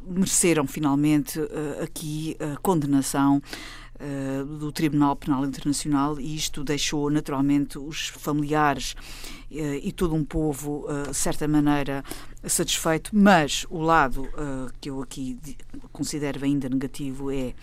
mereceram 0.06 0.68
finalmente 0.68 1.40
aqui 1.82 2.36
a 2.40 2.58
condenação 2.58 3.42
uh, 4.00 4.46
do 4.46 4.72
Tribunal 4.72 5.16
Penal 5.16 5.46
Internacional 5.46 6.20
e 6.20 6.36
isto 6.36 6.64
deixou 6.64 7.10
naturalmente 7.10 7.78
os 7.78 8.08
familiares 8.08 8.94
uh, 9.52 9.56
e 9.82 9.92
todo 9.92 10.16
um 10.16 10.24
povo, 10.24 10.86
uh, 10.88 11.12
de 11.12 11.18
certa 11.18 11.48
maneira, 11.48 12.04
satisfeito, 12.44 13.12
mas 13.14 13.66
o 13.70 13.82
lado 13.82 14.30
que 14.80 14.90
eu 14.90 15.02
aqui 15.02 15.38
considero 15.92 16.46
ainda 16.46 16.70
negativo 16.70 17.30
é 17.30 17.54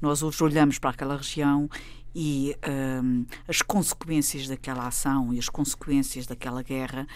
nós 0.00 0.22
hoje 0.22 0.42
olhamos 0.42 0.78
para 0.78 0.90
aquela 0.90 1.16
região 1.18 1.68
e 2.14 2.56
um, 3.02 3.24
as 3.46 3.62
consequências 3.62 4.48
daquela 4.48 4.86
ação 4.86 5.32
e 5.32 5.38
as 5.38 5.48
consequências 5.48 6.26
daquela 6.26 6.62
guerra 6.62 7.06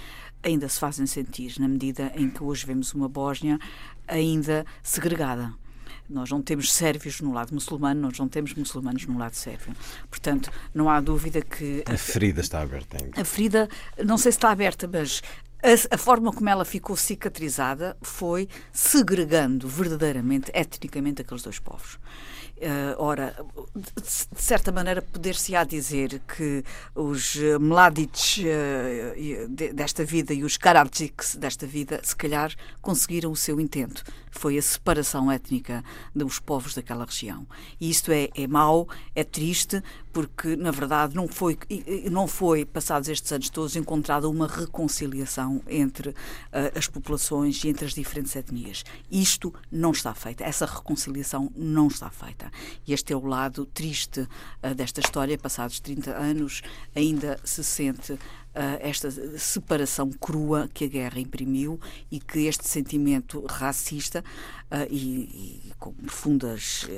ainda 0.42 0.68
se 0.68 0.78
fazem 0.78 1.06
sentir, 1.06 1.54
na 1.58 1.68
medida 1.68 2.12
em 2.14 2.30
que 2.30 2.42
hoje 2.42 2.66
vemos 2.66 2.94
uma 2.94 3.08
Bósnia 3.08 3.58
ainda 4.06 4.64
segregada. 4.82 5.52
Nós 6.08 6.30
não 6.30 6.40
temos 6.40 6.72
sérvios 6.72 7.20
no 7.20 7.32
lado 7.32 7.52
muçulmano, 7.52 8.00
nós 8.00 8.18
não 8.18 8.28
temos 8.28 8.54
muçulmanos 8.54 9.06
no 9.06 9.18
lado 9.18 9.34
sérvio. 9.34 9.74
Portanto, 10.08 10.50
não 10.74 10.88
há 10.88 11.00
dúvida 11.00 11.42
que. 11.42 11.82
A, 11.86 11.96
ferida 11.96 12.40
está 12.40 12.60
aberta 12.60 12.98
ainda. 13.02 13.20
A 13.20 13.24
ferida, 13.24 13.68
não 14.04 14.16
sei 14.16 14.32
se 14.32 14.38
está 14.38 14.50
aberta, 14.50 14.88
mas 14.88 15.22
a, 15.62 15.94
a, 15.94 15.98
forma 15.98 16.32
como 16.32 16.48
ela 16.48 16.64
ficou 16.64 16.96
cicatrizada 16.96 17.96
foi 18.00 18.48
segregando 18.72 19.66
verdadeiramente, 19.66 20.50
etnicamente, 20.54 21.22
aqueles 21.22 21.42
dois 21.42 21.58
povos. 21.58 21.98
Uh, 22.56 22.96
ora, 22.96 23.36
de 23.74 24.40
certa 24.40 24.72
maneira, 24.72 25.02
poder-se-á 25.02 25.62
dizer 25.62 26.22
que 26.26 26.64
os 26.94 27.36
Mladic 27.60 28.44
uh, 28.46 29.48
desta 29.74 30.06
vida 30.06 30.32
e 30.32 30.42
os 30.42 30.56
Karadzics 30.56 31.36
desta 31.36 31.66
vida, 31.66 32.00
se 32.02 32.16
calhar, 32.16 32.50
conseguiram 32.80 33.30
o 33.30 33.36
seu 33.36 33.60
intento. 33.60 34.02
Foi 34.30 34.56
a 34.56 34.62
separação 34.62 35.30
étnica 35.30 35.84
dos 36.14 36.38
povos 36.38 36.74
daquela 36.74 37.04
região. 37.04 37.46
E 37.78 37.90
isto 37.90 38.10
é, 38.10 38.30
é 38.34 38.46
mau, 38.46 38.88
é 39.14 39.22
triste, 39.22 39.82
porque, 40.16 40.56
na 40.56 40.70
verdade, 40.70 41.14
não 41.14 41.28
foi, 41.28 41.58
não 42.10 42.26
foi, 42.26 42.64
passados 42.64 43.06
estes 43.06 43.30
anos 43.32 43.50
todos, 43.50 43.76
encontrada 43.76 44.26
uma 44.26 44.46
reconciliação 44.46 45.60
entre 45.68 46.08
uh, 46.08 46.14
as 46.74 46.88
populações 46.88 47.62
e 47.62 47.68
entre 47.68 47.84
as 47.84 47.92
diferentes 47.92 48.34
etnias. 48.34 48.82
Isto 49.10 49.52
não 49.70 49.90
está 49.90 50.14
feito. 50.14 50.42
Essa 50.42 50.64
reconciliação 50.64 51.52
não 51.54 51.88
está 51.88 52.08
feita. 52.08 52.50
E 52.86 52.94
este 52.94 53.12
é 53.12 53.16
o 53.16 53.26
lado 53.26 53.66
triste 53.66 54.20
uh, 54.20 54.74
desta 54.74 55.00
história. 55.00 55.36
Passados 55.36 55.80
30 55.80 56.10
anos, 56.12 56.62
ainda 56.94 57.38
se 57.44 57.62
sente 57.62 58.14
uh, 58.14 58.18
esta 58.80 59.10
separação 59.38 60.10
crua 60.12 60.66
que 60.72 60.86
a 60.86 60.88
guerra 60.88 61.20
imprimiu 61.20 61.78
e 62.10 62.18
que 62.18 62.46
este 62.46 62.66
sentimento 62.66 63.44
racista 63.44 64.24
e, 64.90 65.62
e, 65.68 65.72
com 65.78 65.92
profundas, 65.92 66.88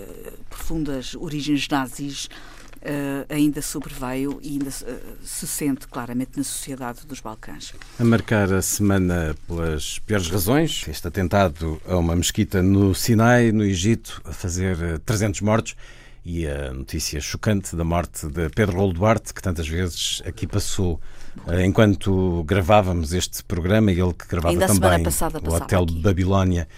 profundas 0.49 1.15
origens 1.15 1.69
nazis 1.69 2.31
Uh, 2.79 3.27
ainda 3.29 3.61
sobreveio 3.61 4.39
e 4.41 4.51
ainda 4.53 4.71
uh, 4.71 5.17
se 5.21 5.49
sente 5.49 5.89
claramente 5.89 6.37
na 6.37 6.45
sociedade 6.45 7.05
dos 7.05 7.19
Balcãs. 7.19 7.75
A 7.99 8.05
marcar 8.05 8.53
a 8.53 8.63
semana 8.63 9.35
pelas 9.49 9.99
piores 9.99 10.29
razões, 10.29 10.87
este 10.87 11.09
atentado 11.09 11.83
a 11.85 11.97
uma 11.97 12.15
mesquita 12.15 12.63
no 12.63 12.95
Sinai, 12.95 13.51
no 13.51 13.65
Egito, 13.65 14.23
a 14.25 14.33
fazer 14.33 15.01
300 15.01 15.41
eh, 15.41 15.45
mortos 15.45 15.77
e 16.25 16.47
a 16.47 16.73
notícia 16.73 17.21
chocante 17.21 17.75
da 17.75 17.83
morte 17.83 18.29
de 18.29 18.49
Pedro 18.51 18.77
Rolo 18.77 18.93
Duarte, 18.93 19.35
que 19.35 19.43
tantas 19.43 19.67
vezes 19.67 20.23
aqui 20.25 20.47
passou 20.47 21.01
uh, 21.49 21.61
enquanto 21.61 22.45
gravávamos 22.45 23.13
este 23.13 23.43
programa, 23.43 23.91
e 23.91 24.01
ele 24.01 24.15
que 24.15 24.29
gravava 24.29 24.55
ainda 24.55 24.67
também 24.69 25.05
o 25.45 25.53
Hotel 25.53 25.83
aqui. 25.83 26.01
Babilónia 26.01 26.69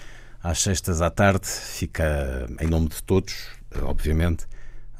às 0.43 0.63
sextas 0.63 1.03
à 1.03 1.11
tarde, 1.11 1.47
fica 1.47 2.49
em 2.59 2.67
nome 2.67 2.89
de 2.89 3.03
todos, 3.03 3.35
obviamente 3.83 4.47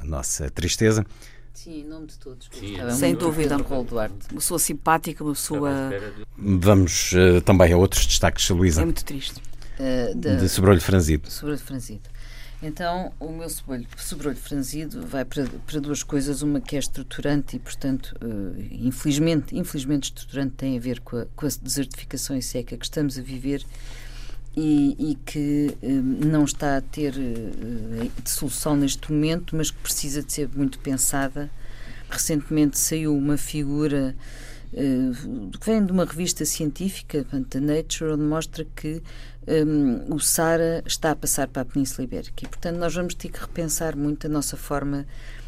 a 0.01 0.05
nossa 0.05 0.49
tristeza. 0.49 1.05
Sim, 1.53 1.81
em 1.81 1.83
nome 1.85 2.07
de 2.07 2.17
todos. 2.17 2.49
Sim, 2.51 2.77
Sem 2.91 3.13
dúvida. 3.13 3.57
Duarte. 3.57 4.15
Uma 4.31 4.39
pessoa 4.39 4.59
simpática, 4.59 5.23
uma 5.23 5.33
pessoa. 5.33 5.91
Vamos 6.37 7.11
uh, 7.13 7.41
também 7.41 7.73
a 7.73 7.77
outros 7.77 8.05
destaques, 8.05 8.49
Luísa. 8.49 8.81
É 8.81 8.85
muito 8.85 9.03
triste. 9.03 9.41
Uh, 9.79 10.15
de, 10.15 10.37
de 10.37 10.49
sobrolho 10.49 10.81
franzido. 10.81 11.29
Sobrolho 11.29 11.59
franzido. 11.59 12.09
Então, 12.63 13.11
o 13.19 13.29
meu 13.29 13.49
sobrolho, 13.49 13.87
sobrolho 13.97 14.37
franzido 14.37 15.05
vai 15.05 15.25
para, 15.25 15.45
para, 15.65 15.79
duas 15.79 16.03
coisas. 16.03 16.41
Uma 16.41 16.61
que 16.61 16.75
é 16.75 16.79
estruturante 16.79 17.55
e, 17.55 17.59
portanto, 17.59 18.15
uh, 18.21 18.55
infelizmente, 18.71 19.57
infelizmente 19.57 20.05
estruturante 20.05 20.53
tem 20.55 20.77
a 20.77 20.79
ver 20.79 20.99
com 20.99 21.17
a, 21.17 21.25
com 21.35 21.45
a 21.45 21.49
desertificação 21.61 22.37
e 22.37 22.41
seca 22.41 22.77
que 22.77 22.85
estamos 22.85 23.17
a 23.17 23.21
viver 23.21 23.65
e, 24.55 25.11
e 25.11 25.15
que 25.25 25.75
uh, 25.81 25.87
não 26.25 26.43
está 26.43 26.77
a 26.77 26.81
ter 26.81 27.13
uh, 27.13 28.11
solução 28.25 28.75
neste 28.75 29.11
momento, 29.11 29.55
mas 29.55 29.71
que 29.71 29.77
precisa 29.77 30.21
de 30.21 30.31
ser 30.31 30.49
muito 30.55 30.79
pensada. 30.79 31.49
Recentemente 32.09 32.77
saiu 32.77 33.15
uma 33.15 33.37
figura 33.37 34.15
uh, 34.73 35.57
que 35.57 35.65
vem 35.65 35.85
de 35.85 35.91
uma 35.91 36.05
revista 36.05 36.43
científica, 36.43 37.25
The 37.49 37.59
Nature, 37.59 38.11
onde 38.11 38.23
mostra 38.23 38.65
que 38.75 39.01
um, 39.47 40.13
o 40.13 40.19
Sara 40.19 40.83
está 40.85 41.11
a 41.11 41.15
passar 41.15 41.47
para 41.47 41.63
a 41.63 41.65
Península 41.65 42.03
Ibérica 42.03 42.45
e, 42.45 42.47
portanto, 42.47 42.77
nós 42.77 42.93
vamos 42.93 43.15
ter 43.15 43.29
que 43.29 43.39
repensar 43.39 43.95
muito 43.95 44.27
a 44.27 44.29
nossa 44.29 44.55
forma 44.55 44.99
de 44.99 45.40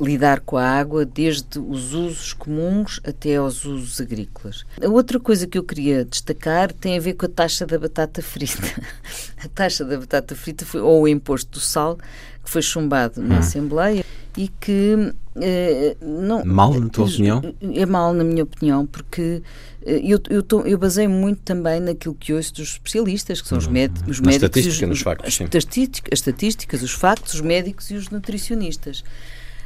lidar 0.00 0.40
com 0.40 0.56
a 0.56 0.64
água, 0.64 1.04
desde 1.04 1.58
os 1.58 1.94
usos 1.94 2.32
comuns 2.32 3.00
até 3.04 3.36
aos 3.36 3.64
usos 3.64 4.00
agrícolas. 4.00 4.64
A 4.82 4.88
outra 4.88 5.18
coisa 5.18 5.46
que 5.46 5.56
eu 5.56 5.64
queria 5.64 6.04
destacar 6.04 6.72
tem 6.72 6.96
a 6.96 7.00
ver 7.00 7.14
com 7.14 7.26
a 7.26 7.28
taxa 7.28 7.66
da 7.66 7.78
batata 7.78 8.22
frita. 8.22 8.68
A 9.42 9.48
taxa 9.48 9.86
da 9.86 9.96
batata 9.96 10.36
frita 10.36 10.66
foi, 10.66 10.82
ou 10.82 11.02
o 11.02 11.08
imposto 11.08 11.52
do 11.52 11.60
sal, 11.60 11.96
que 12.44 12.50
foi 12.50 12.60
chumbado 12.60 13.22
na 13.22 13.36
hum. 13.36 13.38
Assembleia 13.38 14.04
e 14.36 14.48
que 14.48 15.12
eh, 15.36 15.96
não 16.00 16.44
mal 16.44 16.72
na 16.72 16.88
tua 16.88 17.04
opinião 17.04 17.42
é 17.74 17.86
mal 17.86 18.12
na 18.12 18.24
minha 18.24 18.42
opinião 18.42 18.86
porque 18.86 19.42
eh, 19.84 20.00
eu, 20.04 20.20
eu, 20.28 20.42
tô, 20.42 20.62
eu 20.62 20.78
baseio 20.78 21.10
muito 21.10 21.40
também 21.42 21.80
naquilo 21.80 22.14
que 22.14 22.32
ouço 22.32 22.54
dos 22.54 22.72
especialistas 22.72 23.40
que 23.40 23.48
são 23.48 23.58
os, 23.58 23.66
uhum. 23.66 23.72
médicos, 23.72 24.08
os 24.08 24.20
médicos 24.20 24.66
os, 24.66 24.80
nos 24.82 25.00
factos, 25.00 25.26
as, 25.26 25.40
estatísticas, 25.40 26.10
as 26.12 26.18
estatísticas 26.18 26.82
os 26.82 26.92
factos 26.92 27.34
os 27.34 27.40
médicos 27.40 27.90
e 27.90 27.94
os 27.94 28.10
nutricionistas 28.10 29.02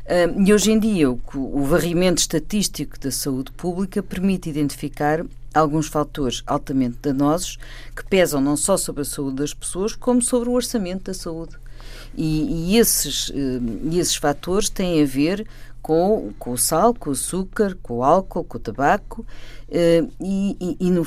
Uh, 0.04 0.42
e 0.47 0.52
hoje 0.52 0.71
em 0.71 0.78
dia, 0.78 1.11
o, 1.11 1.18
o 1.35 1.64
varrimento 1.64 2.21
estatístico 2.21 3.00
da 3.00 3.11
saúde 3.11 3.50
pública 3.52 4.02
permite 4.02 4.50
identificar 4.50 5.25
alguns 5.54 5.87
fatores 5.87 6.42
altamente 6.47 6.99
danosos 7.00 7.59
que 7.97 8.04
pesam 8.04 8.40
não 8.40 8.56
só 8.56 8.76
sobre 8.76 9.02
a 9.02 9.04
saúde 9.04 9.37
das 9.37 9.54
pessoas, 9.54 9.94
como 9.94 10.21
sobre 10.21 10.49
o 10.50 10.52
orçamento 10.52 11.04
da 11.04 11.14
saúde. 11.14 11.56
E, 12.16 12.73
e 12.73 12.78
esses, 12.78 13.33
e 13.90 13.99
esses 13.99 14.14
fatores 14.14 14.68
têm 14.68 15.02
a 15.02 15.06
ver 15.06 15.47
com, 15.85 16.33
com 16.38 16.52
o 16.52 16.56
sal, 16.56 16.94
com 16.94 17.11
o 17.11 17.12
açúcar, 17.12 17.76
com 17.83 17.99
o 17.99 18.02
álcool, 18.02 18.42
com 18.42 18.56
o 18.56 18.61
tabaco, 18.61 19.21
uh, 19.68 20.12
e, 20.18 20.56
e, 20.59 20.76
e, 20.80 20.90
no, 20.90 21.06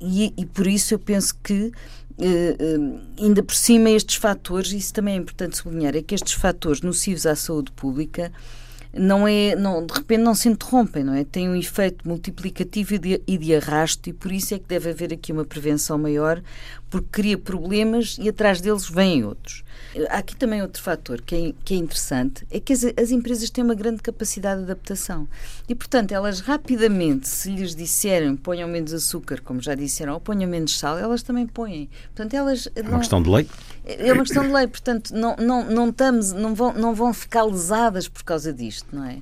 e, 0.00 0.46
por 0.46 0.68
isso 0.68 0.94
eu 0.94 0.98
penso 1.00 1.34
que, 1.42 1.72
uh, 2.16 3.00
ainda 3.20 3.42
por 3.42 3.56
cima, 3.56 3.90
estes 3.90 4.14
fatores, 4.14 4.70
isso 4.70 4.94
também 4.94 5.14
é 5.14 5.16
importante 5.16 5.56
sublinhar, 5.56 5.96
é 5.96 6.02
que 6.02 6.14
estes 6.14 6.34
fatores 6.34 6.82
nocivos 6.82 7.26
à 7.26 7.34
saúde 7.34 7.72
pública 7.72 8.30
não 8.94 9.26
é, 9.26 9.56
não, 9.56 9.84
de 9.84 9.92
repente 9.92 10.22
não 10.22 10.36
se 10.36 10.48
interrompem, 10.48 11.02
não 11.02 11.12
é? 11.12 11.24
Tem 11.24 11.48
um 11.48 11.56
efeito 11.56 12.06
multiplicativo 12.06 12.94
e 12.94 12.98
de, 12.98 13.22
e 13.26 13.36
de 13.36 13.56
arrasto 13.56 14.08
e 14.08 14.12
por 14.12 14.30
isso 14.30 14.54
é 14.54 14.58
que 14.60 14.68
deve 14.68 14.90
haver 14.90 15.12
aqui 15.12 15.32
uma 15.32 15.44
prevenção 15.44 15.98
maior, 15.98 16.40
porque 16.88 17.08
cria 17.10 17.36
problemas 17.36 18.16
e 18.20 18.28
atrás 18.28 18.60
deles 18.60 18.88
vêm 18.88 19.24
outros. 19.24 19.64
Há 20.10 20.18
aqui 20.18 20.36
também 20.36 20.60
outro 20.60 20.82
fator 20.82 21.22
que 21.22 21.34
é, 21.34 21.54
que 21.64 21.74
é 21.74 21.76
interessante, 21.76 22.46
é 22.50 22.60
que 22.60 22.72
as, 22.72 22.84
as, 22.84 23.10
empresas 23.10 23.48
têm 23.48 23.64
uma 23.64 23.74
grande 23.74 24.02
capacidade 24.02 24.58
de 24.58 24.64
adaptação 24.64 25.26
e, 25.68 25.74
portanto, 25.74 26.12
elas 26.12 26.40
rapidamente, 26.40 27.28
se 27.28 27.50
lhes 27.50 27.74
disserem 27.74 28.36
ponham 28.36 28.68
menos 28.68 28.92
açúcar, 28.92 29.40
como 29.40 29.60
já 29.60 29.74
disseram, 29.74 30.14
ou 30.14 30.20
ponham 30.20 30.48
menos 30.48 30.78
sal, 30.78 30.98
elas 30.98 31.22
também 31.22 31.46
põem. 31.46 31.88
Portanto, 32.14 32.34
elas... 32.34 32.68
É 32.74 32.82
uma 32.82 32.90
não, 32.90 32.98
questão 32.98 33.22
de 33.22 33.30
lei? 33.30 33.48
É 33.84 34.12
uma 34.12 34.22
questão 34.22 34.46
de 34.46 34.52
lei, 34.52 34.66
portanto, 34.66 35.14
não, 35.14 35.36
não, 35.36 35.64
não, 35.64 35.88
estamos, 35.88 36.32
não, 36.32 36.54
vão, 36.54 36.72
não 36.74 36.94
vão 36.94 37.14
ficar 37.14 37.44
lesadas 37.44 38.06
por 38.06 38.22
causa 38.22 38.52
disto, 38.52 38.94
não 38.94 39.04
é? 39.04 39.18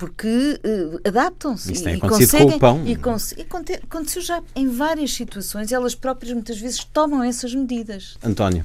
porque 0.00 0.58
uh, 0.64 1.06
adaptam-se 1.06 1.70
Isso 1.70 1.84
tem 1.84 1.96
e 1.96 2.00
conseguem 2.00 2.48
com 2.52 2.56
o 2.56 2.58
pão. 2.58 2.82
e, 2.86 2.92
e 2.92 3.74
aconteceu 3.74 4.22
já 4.22 4.42
em 4.56 4.66
várias 4.66 5.12
situações 5.12 5.70
elas 5.70 5.94
próprias 5.94 6.32
muitas 6.32 6.58
vezes 6.58 6.82
tomam 6.84 7.22
essas 7.22 7.54
medidas 7.54 8.16
António 8.24 8.64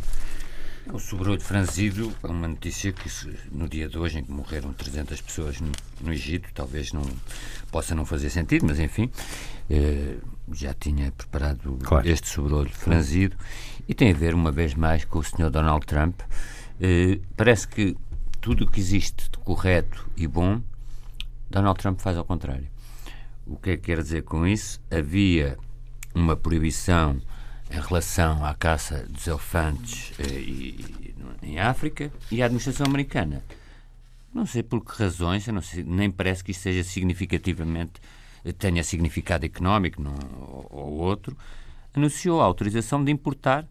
o 0.93 0.99
sobrolho 0.99 1.41
franzido 1.41 2.13
é 2.23 2.27
uma 2.27 2.47
notícia 2.47 2.91
que 2.91 3.09
no 3.51 3.67
dia 3.67 3.89
de 3.89 3.97
hoje 3.97 4.19
em 4.19 4.23
que 4.23 4.31
morreram 4.31 4.71
300 4.73 5.19
pessoas 5.21 5.59
no, 5.59 5.71
no 6.01 6.13
Egito 6.13 6.49
talvez 6.53 6.93
não 6.93 7.03
possa 7.71 7.95
não 7.95 8.05
fazer 8.05 8.29
sentido, 8.29 8.65
mas 8.65 8.79
enfim 8.79 9.09
eh, 9.69 10.17
já 10.53 10.73
tinha 10.73 11.11
preparado 11.11 11.77
claro. 11.83 12.07
este 12.07 12.27
sobrolho 12.27 12.69
franzido 12.69 13.35
e 13.87 13.93
tem 13.93 14.11
a 14.11 14.13
ver 14.13 14.33
uma 14.33 14.51
vez 14.51 14.73
mais 14.73 15.03
com 15.05 15.19
o 15.19 15.23
Sr. 15.23 15.49
Donald 15.49 15.85
Trump. 15.85 16.21
Eh, 16.79 17.19
parece 17.35 17.67
que 17.67 17.97
tudo 18.39 18.65
o 18.65 18.67
que 18.67 18.79
existe 18.79 19.29
de 19.31 19.37
correto 19.39 20.07
e 20.15 20.27
bom 20.27 20.61
Donald 21.49 21.79
Trump 21.79 21.99
faz 21.99 22.17
ao 22.17 22.25
contrário. 22.25 22.67
O 23.45 23.57
que 23.57 23.71
é 23.71 23.77
que 23.77 23.83
quer 23.83 24.01
dizer 24.01 24.23
com 24.23 24.45
isso? 24.45 24.79
Havia 24.91 25.57
uma 26.13 26.35
proibição 26.35 27.19
em 27.69 27.79
relação 27.79 28.45
à 28.45 28.53
caça 28.53 29.05
dos 29.09 29.27
elefantes 29.27 30.13
eh, 30.19 30.39
e, 30.39 31.15
em 31.41 31.59
África 31.59 32.11
e 32.31 32.41
à 32.41 32.45
administração 32.45 32.85
americana. 32.85 33.43
Não 34.33 34.45
sei 34.45 34.63
por 34.63 34.83
que 34.83 35.01
razões, 35.01 35.45
sei, 35.63 35.83
nem 35.83 36.11
parece 36.11 36.43
que 36.43 36.51
isto 36.51 36.61
seja 36.61 36.83
significativamente, 36.83 37.93
eh, 38.43 38.51
tenha 38.51 38.83
significado 38.83 39.45
económico 39.45 40.01
ou, 40.03 40.67
ou, 40.69 40.93
outro, 40.99 41.35
anunciou 41.93 42.41
a 42.41 42.45
autorização 42.45 43.03
de 43.03 43.11
importar 43.11 43.67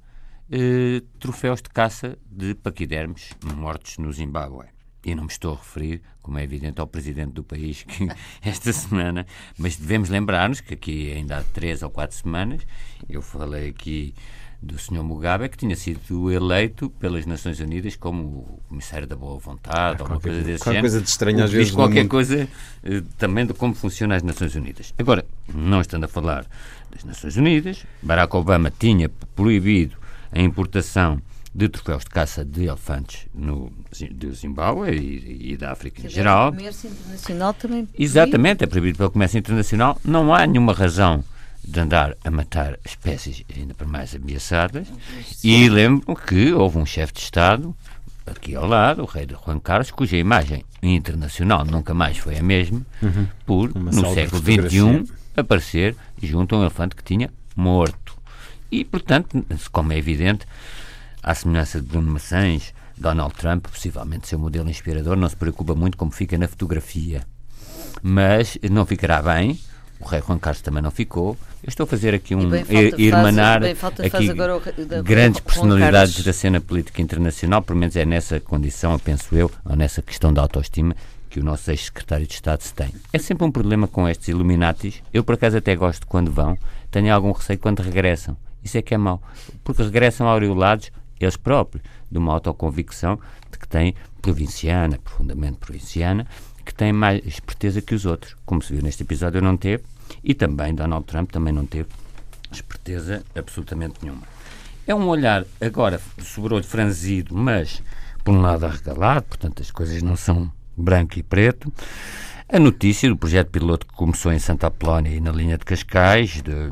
eh, 0.50 1.02
troféus 1.18 1.62
de 1.62 1.68
caça 1.68 2.18
de 2.30 2.54
paquidermes 2.54 3.30
mortos 3.56 3.98
no 3.98 4.12
Zimbábue. 4.12 4.74
E 5.04 5.14
não 5.14 5.25
me 5.25 5.30
estou 5.30 5.52
a 5.52 5.56
referir, 5.56 6.00
como 6.23 6.38
é 6.38 6.42
evidente, 6.42 6.80
ao 6.80 6.87
presidente 6.87 7.32
do 7.32 7.44
país 7.44 7.82
que 7.82 8.08
esta 8.42 8.73
semana, 8.73 9.26
mas 9.58 9.76
devemos 9.76 10.08
lembrar-nos 10.08 10.61
que 10.61 10.75
aqui 10.75 11.12
ainda 11.12 11.38
há 11.38 11.42
três 11.42 11.82
ou 11.82 11.90
quatro 11.90 12.16
semanas 12.16 12.62
eu 13.08 13.20
falei 13.20 13.68
aqui 13.68 14.14
do 14.64 14.78
Sr. 14.78 15.02
Mugabe 15.02 15.49
que 15.49 15.58
tinha 15.58 15.76
sido 15.76 16.30
eleito 16.30 16.88
pelas 16.90 17.26
Nações 17.26 17.61
Unidas 17.61 17.96
como 17.96 18.23
o 18.23 18.61
comissário 18.68 19.06
da 19.06 19.14
boa 19.14 19.38
vontade 19.38 20.00
ah, 20.00 20.04
ou 20.04 20.08
uma 20.08 20.20
coisa 20.20 20.40
desse 20.42 20.64
género. 20.64 20.81
coisa 20.81 21.00
de 21.00 21.09
estranho 21.09 21.44
às 21.44 21.52
vezes. 21.52 21.72
qualquer 21.72 22.09
coisa 22.09 22.48
eh, 22.83 23.02
também 23.18 23.44
de 23.46 23.52
como 23.52 23.74
funcionam 23.74 24.16
as 24.16 24.22
Nações 24.22 24.55
Unidas. 24.55 24.94
Agora, 24.98 25.24
não 25.52 25.81
estando 25.81 26.05
a 26.05 26.09
falar 26.09 26.46
das 26.90 27.05
Nações 27.05 27.37
Unidas, 27.37 27.85
Barack 28.02 28.35
Obama 28.35 28.70
tinha 28.70 29.09
proibido 29.35 29.96
a 30.33 30.40
importação 30.40 31.20
de 31.55 31.69
troféus 31.69 32.03
de 32.03 32.11
caça 32.11 32.45
de 32.45 32.64
elefantes 32.64 33.27
no, 33.33 33.73
do 34.11 34.35
Zimbábue 34.35 34.90
e, 34.90 35.53
e 35.53 35.57
da 35.57 35.71
África 35.71 36.05
em 36.05 36.11
geral. 36.11 36.49
O 36.49 36.53
comércio 36.57 36.90
internacional 36.90 37.55
também. 37.55 37.88
Exatamente, 37.97 38.64
é 38.64 38.67
proibido 38.67 38.99
pelo 38.99 39.11
comércio 39.11 39.38
internacional. 39.38 40.01
Não 40.05 40.35
há 40.35 40.47
nenhuma 40.47 40.73
razão 40.73 41.23
de 41.67 41.81
andar 41.81 42.17
a 42.25 42.31
matar 42.31 42.79
espécies 42.85 43.45
ainda 43.57 43.73
para 43.73 43.87
mais 43.87 44.14
ameaçadas. 44.14 44.88
E 45.43 45.69
lembro 45.69 46.14
que 46.17 46.53
houve 46.53 46.79
um 46.79 46.85
chefe 46.85 47.14
de 47.14 47.21
Estado 47.21 47.75
aqui 48.27 48.55
ao 48.55 48.67
lado, 48.67 49.03
o 49.03 49.07
rei 49.07 49.27
de 49.27 49.35
Juan 49.35 49.61
Carlos, 49.61 49.90
cuja 49.90 50.17
imagem 50.17 50.64
internacional 50.83 51.64
nunca 51.64 51.95
mais 51.95 52.19
foi 52.19 52.38
a 52.38 52.43
mesma, 52.43 52.83
uhum. 53.03 53.27
por, 53.47 53.71
Uma 53.75 53.90
no 53.90 54.14
século 54.14 54.43
XXI, 54.43 55.12
aparecer 55.37 55.95
junto 56.23 56.55
a 56.55 56.59
um 56.59 56.61
elefante 56.62 56.97
que 56.97 57.05
tinha 57.05 57.31
morto. 57.55 58.17
E, 58.71 58.85
portanto, 58.85 59.45
como 59.71 59.93
é 59.93 59.99
evidente, 59.99 60.47
à 61.24 61.34
semelhança 61.34 61.80
de 61.80 61.87
Bruno 61.87 62.12
Maçães, 62.12 62.74
Donald 62.96 63.34
Trump, 63.34 63.66
possivelmente 63.66 64.28
seu 64.28 64.38
modelo 64.38 64.68
inspirador, 64.68 65.16
não 65.16 65.28
se 65.28 65.34
preocupa 65.34 65.74
muito 65.74 65.96
como 65.96 66.12
fica 66.12 66.37
na 66.38 66.46
fotografia. 66.46 67.22
Mas 68.02 68.58
não 68.70 68.84
ficará 68.84 69.22
bem, 69.22 69.58
o 69.98 70.04
rei 70.04 70.22
Juan 70.26 70.38
Carlos 70.38 70.60
também 70.60 70.82
não 70.82 70.90
ficou. 70.90 71.37
Eu 71.62 71.68
estou 71.68 71.84
a 71.84 71.87
fazer 71.87 72.14
aqui 72.14 72.34
um 72.34 72.54
irmanar 72.98 73.62
aqui 73.64 74.30
o, 74.30 75.02
grandes 75.02 75.40
personalidades 75.40 76.22
da 76.22 76.32
cena 76.32 76.60
política 76.60 77.00
internacional, 77.00 77.62
pelo 77.62 77.78
menos 77.78 77.96
é 77.96 78.04
nessa 78.04 78.38
condição, 78.38 78.98
penso 78.98 79.34
eu, 79.34 79.50
ou 79.64 79.74
nessa 79.74 80.02
questão 80.02 80.32
da 80.32 80.42
autoestima 80.42 80.94
que 81.30 81.40
o 81.40 81.44
nosso 81.44 81.70
ex-secretário 81.70 82.26
de 82.26 82.34
Estado 82.34 82.60
se 82.60 82.72
tem. 82.72 82.90
É 83.12 83.18
sempre 83.18 83.44
um 83.44 83.50
problema 83.50 83.88
com 83.88 84.08
estes 84.08 84.28
Illuminatis. 84.28 85.02
Eu, 85.12 85.24
por 85.24 85.34
acaso, 85.34 85.56
até 85.56 85.74
gosto 85.74 86.06
quando 86.06 86.30
vão, 86.30 86.56
tenho 86.90 87.12
algum 87.12 87.32
receio 87.32 87.58
quando 87.58 87.80
regressam. 87.80 88.37
Isso 88.62 88.78
é 88.78 88.82
que 88.82 88.94
é 88.94 88.98
mau, 88.98 89.20
porque 89.64 89.82
regressam 89.82 90.28
aureolados 90.28 90.92
eles 91.24 91.37
próprios, 91.37 91.84
de 92.10 92.18
uma 92.18 92.32
autoconvicção 92.32 93.18
de 93.50 93.58
que 93.58 93.68
têm 93.68 93.94
provinciana, 94.22 94.98
profundamente 94.98 95.58
provinciana, 95.58 96.26
que 96.64 96.74
tem 96.74 96.92
mais 96.92 97.24
esperteza 97.26 97.82
que 97.82 97.94
os 97.94 98.06
outros. 98.06 98.37
Como 98.46 98.62
se 98.62 98.72
viu 98.72 98.82
neste 98.82 99.02
episódio, 99.02 99.42
não 99.42 99.56
teve, 99.56 99.84
e 100.22 100.34
também 100.34 100.74
Donald 100.74 101.04
Trump 101.06 101.30
também 101.30 101.52
não 101.52 101.66
teve 101.66 101.88
esperteza 102.50 103.22
absolutamente 103.34 103.96
nenhuma. 104.02 104.22
É 104.87 104.94
um 104.94 105.08
olhar 105.08 105.44
agora 105.60 106.00
sobre 106.22 106.54
olho 106.54 106.64
franzido, 106.64 107.34
mas 107.34 107.82
por 108.22 108.34
um 108.34 108.40
lado 108.40 108.66
arregalado, 108.66 109.24
portanto 109.26 109.62
as 109.62 109.70
coisas 109.70 110.02
não 110.02 110.16
são 110.16 110.50
branco 110.76 111.18
e 111.18 111.22
preto. 111.22 111.72
A 112.48 112.58
notícia 112.58 113.08
do 113.08 113.16
projeto 113.16 113.50
piloto 113.50 113.87
que 113.87 113.94
começou 113.94 114.30
em 114.32 114.38
Santa 114.38 114.66
Apolónia 114.66 115.10
e 115.10 115.20
na 115.20 115.32
linha 115.32 115.56
de 115.56 115.64
Cascais, 115.64 116.42
de, 116.42 116.70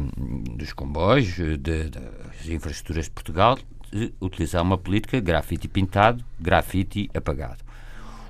dos 0.56 0.72
comboios, 0.72 1.34
de, 1.34 1.56
das 1.56 2.46
infraestruturas 2.46 3.06
de 3.06 3.10
Portugal, 3.10 3.58
utilizar 4.20 4.62
uma 4.62 4.78
política 4.78 5.20
grafite 5.20 5.68
pintado, 5.68 6.24
grafite 6.40 7.10
apagado. 7.14 7.58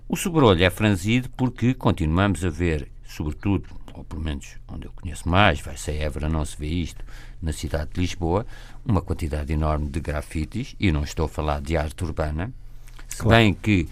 O 0.08 0.16
sobrolho 0.16 0.64
é 0.64 0.70
franzido 0.70 1.30
porque 1.30 1.74
continuamos 1.74 2.44
a 2.44 2.50
ver, 2.50 2.88
sobretudo, 3.04 3.68
ou 3.94 4.04
pelo 4.04 4.22
menos 4.22 4.56
onde 4.68 4.86
eu 4.86 4.92
conheço 4.92 5.28
mais, 5.28 5.60
vai 5.60 5.76
ser 5.76 5.92
Évora, 5.92 6.28
não 6.28 6.44
se 6.44 6.56
vê 6.56 6.66
isto, 6.66 7.04
na 7.40 7.52
cidade 7.52 7.90
de 7.94 8.00
Lisboa, 8.00 8.46
uma 8.84 9.00
quantidade 9.00 9.52
enorme 9.52 9.88
de 9.88 10.00
grafites, 10.00 10.74
e 10.78 10.92
não 10.92 11.04
estou 11.04 11.26
a 11.26 11.28
falar 11.28 11.60
de 11.60 11.76
arte 11.76 12.04
urbana, 12.04 12.52
se 13.08 13.18
claro. 13.18 13.38
bem 13.38 13.54
que 13.54 13.88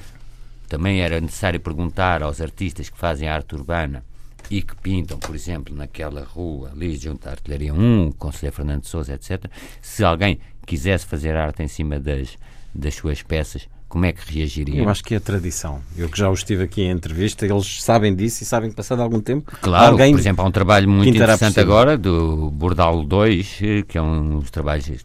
também 0.68 1.00
era 1.00 1.20
necessário 1.20 1.61
perguntar 1.61 2.22
aos 2.22 2.40
artistas 2.40 2.88
que 2.88 2.98
fazem 2.98 3.28
arte 3.28 3.54
urbana 3.54 4.04
e 4.50 4.60
que 4.60 4.74
pintam, 4.74 5.16
por 5.16 5.34
exemplo, 5.34 5.74
naquela 5.74 6.24
rua 6.24 6.72
ali 6.72 6.96
junto 6.96 7.28
à 7.28 7.30
Artilharia 7.30 7.72
1, 7.72 8.08
o 8.08 8.14
Conselheiro 8.14 8.56
Fernando 8.56 8.80
de 8.82 8.88
Souza, 8.88 9.14
etc., 9.14 9.44
se 9.80 10.02
alguém 10.02 10.40
quisesse 10.66 11.06
fazer 11.06 11.36
arte 11.36 11.62
em 11.62 11.68
cima 11.68 12.00
das, 12.00 12.36
das 12.74 12.94
suas 12.94 13.22
peças, 13.22 13.68
como 13.88 14.04
é 14.04 14.12
que 14.12 14.20
reagiria? 14.32 14.82
Eu 14.82 14.88
acho 14.88 15.02
que 15.02 15.14
é 15.14 15.20
tradição. 15.20 15.80
Eu 15.96 16.08
que 16.08 16.18
já 16.18 16.30
os 16.30 16.40
estive 16.40 16.64
aqui 16.64 16.82
em 16.82 16.90
entrevista, 16.90 17.44
eles 17.44 17.82
sabem 17.82 18.14
disso 18.14 18.42
e 18.42 18.46
sabem 18.46 18.70
que 18.70 18.76
passado 18.76 19.02
algum 19.02 19.20
tempo. 19.20 19.52
Claro, 19.60 19.92
alguém 19.92 20.12
por 20.12 20.20
exemplo, 20.20 20.44
há 20.44 20.48
um 20.48 20.52
trabalho 20.52 20.88
muito 20.88 21.08
interessante 21.08 21.58
agora 21.58 21.96
do 21.96 22.50
Bordal 22.50 23.04
2, 23.04 23.58
eh, 23.62 23.82
que 23.86 23.98
é 23.98 24.02
um 24.02 24.40
dos 24.40 24.50
trabalhos, 24.50 25.04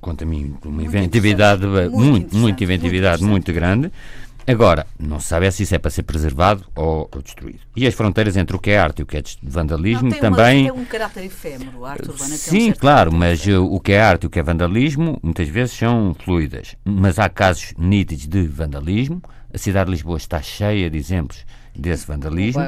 quanto 0.00 0.24
a 0.24 0.26
mim, 0.26 0.56
uma 0.64 0.74
muito 0.74 0.88
inventividade, 0.88 1.64
muito, 1.66 1.96
muito, 1.96 2.36
muito 2.36 2.64
inventividade 2.64 3.22
muito 3.22 3.52
grande, 3.52 3.92
Agora, 4.46 4.86
não 4.98 5.20
se 5.20 5.28
sabe 5.28 5.46
é 5.46 5.50
se 5.50 5.62
isso 5.62 5.74
é 5.74 5.78
para 5.78 5.90
ser 5.90 6.02
preservado 6.02 6.64
ou, 6.74 7.08
ou, 7.14 7.22
destruído. 7.22 7.60
E 7.76 7.86
as 7.86 7.94
fronteiras 7.94 8.36
entre 8.36 8.56
o 8.56 8.58
que 8.58 8.70
é 8.70 8.78
arte 8.78 9.00
e 9.00 9.02
o 9.02 9.06
que 9.06 9.16
é 9.16 9.22
vandalismo 9.42 10.04
não, 10.04 10.10
tem 10.10 10.20
também. 10.20 10.64
Uma, 10.64 10.72
tem 10.72 10.82
um 10.82 10.84
caráter 10.84 11.24
efêmero, 11.24 11.84
a 11.84 11.92
arte 11.92 12.08
urbana 12.08 12.36
Sim, 12.36 12.70
um 12.70 12.72
claro, 12.72 13.12
mas 13.12 13.46
uh, 13.46 13.62
o 13.64 13.80
que 13.80 13.92
é 13.92 14.00
arte 14.00 14.24
e 14.24 14.26
o 14.26 14.30
que 14.30 14.38
é 14.38 14.42
vandalismo 14.42 15.18
muitas 15.22 15.48
vezes 15.48 15.76
são 15.76 16.14
fluidas. 16.24 16.76
Mas 16.84 17.18
há 17.18 17.28
casos 17.28 17.74
nítidos 17.78 18.26
de 18.26 18.46
vandalismo. 18.46 19.22
A 19.52 19.58
cidade 19.58 19.86
de 19.86 19.92
Lisboa 19.92 20.16
está 20.16 20.40
cheia 20.40 20.88
de 20.88 20.96
exemplos 20.96 21.44
desse 21.74 22.06
vandalismo. 22.06 22.62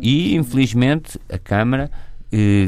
E, 0.00 0.34
infelizmente, 0.34 1.18
a 1.30 1.38
Câmara 1.38 1.90
eh, 1.90 2.09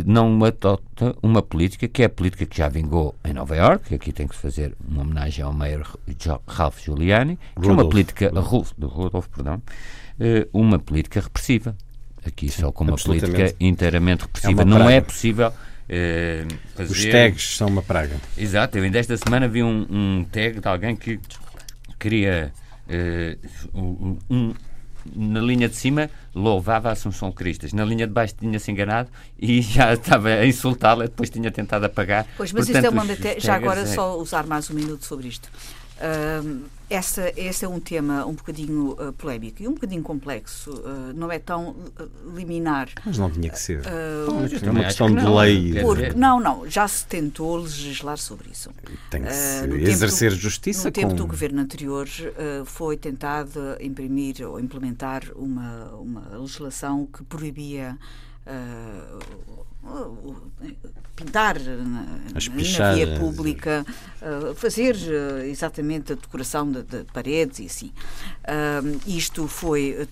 não 0.04 0.44
adota 0.44 1.16
uma 1.22 1.42
política 1.42 1.86
que 1.86 2.02
é 2.02 2.06
a 2.06 2.08
política 2.08 2.44
que 2.46 2.56
já 2.56 2.68
vingou 2.68 3.14
em 3.24 3.32
Nova 3.32 3.56
York, 3.56 3.94
aqui 3.94 4.12
tem 4.12 4.26
que 4.26 4.34
se 4.34 4.40
fazer 4.42 4.74
uma 4.86 5.02
homenagem 5.02 5.44
ao 5.44 5.52
mayor 5.52 5.98
Ralph 6.46 6.80
Giuliani, 6.80 7.38
que 7.60 7.68
é 7.68 7.72
uma 7.72 7.88
política, 7.88 8.28
Rudolph, 8.28 8.72
Rudolph 8.80 9.28
perdão, 9.28 9.62
eh, 10.18 10.48
uma 10.52 10.78
política 10.78 11.20
repressiva. 11.20 11.76
Aqui 12.24 12.48
Sim, 12.48 12.62
só 12.62 12.72
com 12.72 12.84
uma 12.84 12.96
política 12.96 13.54
inteiramente 13.60 14.22
repressiva. 14.22 14.62
É 14.62 14.64
não 14.64 14.88
é 14.88 15.00
possível 15.00 15.52
eh, 15.88 16.44
fazer... 16.74 16.92
Os 16.92 17.04
tags 17.06 17.56
são 17.56 17.68
uma 17.68 17.82
praga. 17.82 18.16
Exato, 18.36 18.78
eu 18.78 18.84
ainda 18.84 18.98
esta 18.98 19.16
semana 19.16 19.48
vi 19.48 19.62
um, 19.62 19.86
um 19.90 20.24
tag 20.30 20.60
de 20.60 20.68
alguém 20.68 20.96
que 20.96 21.20
queria 21.98 22.52
um, 23.74 24.54
na 25.14 25.40
linha 25.40 25.68
de 25.68 25.76
cima 25.76 26.10
louvava 26.34 26.88
a 26.88 26.92
Assunção 26.92 27.30
Cristas, 27.30 27.72
na 27.72 27.84
linha 27.84 28.06
de 28.06 28.12
baixo 28.12 28.34
tinha-se 28.38 28.70
enganado 28.70 29.08
e 29.38 29.60
já 29.62 29.92
estava 29.92 30.28
a 30.28 30.46
insultá-la, 30.46 31.04
depois 31.04 31.30
tinha 31.30 31.50
tentado 31.50 31.86
apagar. 31.86 32.26
Pois, 32.36 32.52
mas 32.52 32.66
Portanto, 32.66 32.84
isto 32.84 32.86
é 32.86 32.90
uma 32.90 33.04
matéria. 33.04 33.40
Já 33.40 33.54
agora, 33.54 33.80
é... 33.80 33.86
só 33.86 34.18
usar 34.18 34.46
mais 34.46 34.70
um 34.70 34.74
minuto 34.74 35.04
sobre 35.04 35.28
isto. 35.28 35.48
Uh, 35.98 36.64
essa, 36.92 37.32
esse 37.36 37.64
é 37.64 37.68
um 37.68 37.80
tema 37.80 38.26
um 38.26 38.34
bocadinho 38.34 38.90
uh, 38.92 39.14
polémico 39.14 39.62
e 39.62 39.68
um 39.68 39.72
bocadinho 39.72 40.02
complexo, 40.02 40.72
uh, 40.72 41.14
não 41.14 41.32
é 41.32 41.38
tão 41.38 41.70
uh, 41.70 42.10
liminar. 42.34 42.90
Mas 43.04 43.16
não 43.16 43.30
tinha 43.30 43.48
que 43.48 43.58
ser. 43.58 43.80
é 43.86 44.70
uma 44.70 44.84
questão 44.84 45.10
de 45.10 45.26
lei. 45.26 45.80
Porque, 45.80 46.12
não, 46.12 46.38
não, 46.38 46.68
já 46.68 46.86
se 46.86 47.06
tentou 47.06 47.56
legislar 47.56 48.18
sobre 48.18 48.50
isso. 48.50 48.70
Tem 49.08 49.22
que 49.22 49.32
se 49.32 49.64
exercer 49.90 50.32
do, 50.32 50.36
justiça. 50.36 50.84
No 50.84 50.92
com... 50.92 51.00
tempo 51.00 51.14
do 51.14 51.26
governo 51.26 51.62
anterior 51.62 52.06
foi 52.66 52.98
tentado 52.98 53.76
imprimir 53.80 54.46
ou 54.46 54.60
implementar 54.60 55.22
uma, 55.34 55.94
uma 55.94 56.36
legislação 56.36 57.06
que 57.06 57.24
proibia 57.24 57.96
pintar 61.16 61.58
na, 61.58 62.02
na 62.32 62.94
via 62.94 63.18
pública, 63.18 63.86
fazer 64.54 64.94
uh, 64.94 65.42
exatamente 65.44 66.12
a 66.12 66.16
decoração 66.16 66.70
de, 66.70 66.82
de, 66.82 67.04
paredes 67.12 67.58
e 67.58 67.66
assim. 67.66 67.92
Uh, 68.42 69.00
isto 69.06 69.48
foi 69.48 70.08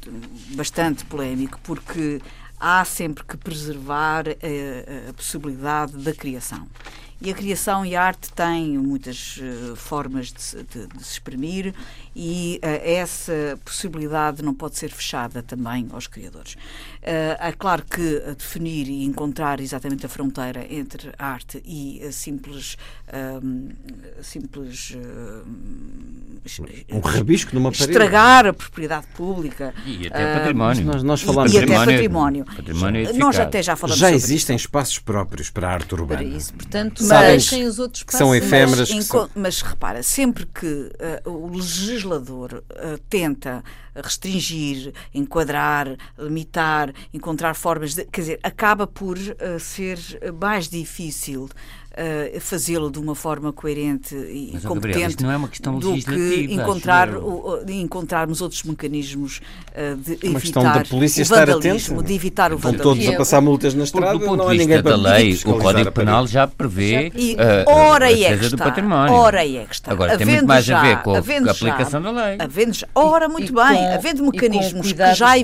bastante 0.54 1.04
polémico 1.04 1.58
porque 1.62 2.20
há 2.58 2.84
sempre 2.84 3.24
que 3.24 3.36
preservar 3.36 4.24
a 5.08 5.12
possibilidade 5.12 5.96
da 5.96 6.12
criação. 6.12 6.66
E 7.22 7.30
a 7.30 7.34
criação 7.34 7.84
e 7.84 7.94
a 7.94 8.02
arte 8.02 8.32
têm 8.32 8.78
muitas 8.78 9.36
uh, 9.36 9.76
formas 9.76 10.32
de, 10.32 10.62
de, 10.64 10.86
de, 10.86 11.04
se 11.04 11.12
exprimir 11.12 11.74
e 12.16 12.58
uh, 12.64 12.66
essa 12.82 13.58
possibilidade 13.62 14.42
não 14.42 14.54
pode 14.54 14.78
ser 14.78 14.90
fechada 14.90 15.42
também 15.42 15.86
aos 15.92 16.06
criadores. 16.06 16.54
Uh, 16.54 17.36
é 17.38 17.52
claro 17.52 17.84
que 17.84 18.20
definir 18.38 18.88
e 18.88 19.04
encontrar 19.04 19.60
exatamente 19.60 20.06
a 20.06 20.08
fronteira 20.08 20.66
entre 20.72 21.12
a 21.18 21.26
arte 21.26 21.62
e 21.64 22.02
a 22.02 22.10
simples. 22.10 22.78
simples 24.22 24.96
um 26.90 27.00
rabisco 27.00 27.54
numa 27.54 27.70
parede. 27.70 27.90
Estragar 27.90 28.46
a 28.46 28.52
propriedade 28.52 29.06
pública. 29.14 29.74
E 29.84 30.06
até 30.06 30.38
património. 30.38 30.84
Nós, 30.84 31.02
nós 31.02 31.22
falamos 31.22 31.52
e, 31.52 31.56
e 31.56 31.58
até 31.58 31.74
património. 31.74 32.44
património 32.44 33.14
nós 33.18 33.38
até 33.38 33.62
já 33.62 33.76
falamos 33.76 33.98
Já 33.98 34.10
existem 34.10 34.56
espaços 34.56 34.98
próprios 34.98 35.50
para 35.50 35.68
a 35.68 35.72
arte 35.72 35.94
urbana. 35.94 36.22
Para 36.22 36.28
isso, 36.28 36.54
portanto, 36.54 37.04
mas 37.10 37.44
sem 37.44 37.64
os 37.66 37.78
outros 37.78 38.02
que 38.02 38.12
são 38.14 38.34
efêmeras. 38.34 38.90
Mas, 38.90 39.06
que 39.06 39.12
são... 39.12 39.30
mas 39.34 39.62
repara, 39.62 40.02
sempre 40.02 40.46
que 40.46 40.66
uh, 41.24 41.30
o 41.30 41.56
legislador 41.56 42.62
uh, 42.70 42.98
tenta 43.08 43.62
restringir, 43.94 44.92
enquadrar, 45.14 45.96
limitar, 46.18 46.92
encontrar 47.12 47.54
formas 47.54 47.94
de. 47.94 48.04
Quer 48.04 48.20
dizer, 48.20 48.40
acaba 48.42 48.86
por 48.86 49.16
uh, 49.18 49.58
ser 49.58 49.98
mais 50.40 50.68
difícil 50.68 51.48
uh, 51.92 52.40
fazê-lo 52.40 52.90
de 52.90 52.98
uma 52.98 53.14
forma 53.14 53.52
coerente 53.52 54.14
e 54.14 54.50
Mas, 54.54 54.64
competente 54.64 55.00
Gabriel, 55.00 55.16
não 55.20 55.30
é 55.32 55.36
uma 55.36 55.48
questão 55.48 55.78
do 55.78 55.94
que 55.94 56.48
encontrar, 56.50 57.14
o, 57.14 57.62
encontrarmos 57.68 58.40
outros 58.40 58.62
mecanismos 58.62 59.40
uh, 59.70 59.96
de 59.96 60.12
é 60.26 60.30
evitar 60.30 60.86
polícia 60.86 61.22
o 61.22 61.26
vandalismo, 61.26 62.02
de 62.02 62.14
evitar 62.14 62.52
o 62.52 62.58
vandalismo. 62.58 62.94
todos 62.94 63.08
a 63.08 63.16
passar 63.16 63.40
multas 63.40 63.74
na 63.74 63.84
estrada, 63.84 64.18
do 64.18 64.24
ponto 64.24 64.44
não 64.44 64.50
de 64.50 64.58
vista 64.58 64.82
da 64.82 64.96
lei, 64.96 65.38
o 65.44 65.58
Código 65.58 65.92
Penal 65.92 66.26
já 66.26 66.46
prevê 66.46 67.12
e, 67.14 67.34
uh, 67.34 67.70
ora 67.70 68.06
a 68.06 68.12
é 68.12 68.36
do 68.36 68.56
património. 68.56 69.14
Ora 69.14 69.46
é 69.46 69.64
que 69.64 69.74
está. 69.74 69.92
Agora, 69.92 70.16
tem 70.16 70.26
muito 70.26 70.46
mais 70.46 70.64
já, 70.64 70.78
a 70.78 70.82
ver 70.82 71.02
com 71.02 71.14
a, 71.14 71.18
aplicação 71.18 72.02
já, 72.02 72.12
da 72.12 72.24
lei. 72.24 72.36
Havendo 72.38 72.72
já, 72.72 72.88
ora, 72.94 73.28
muito 73.28 73.52
e, 73.52 73.54
bem, 73.54 73.78
com, 73.78 73.94
havendo 73.94 74.24
mecanismos 74.24 74.92
que 74.92 75.14
já 75.14 75.34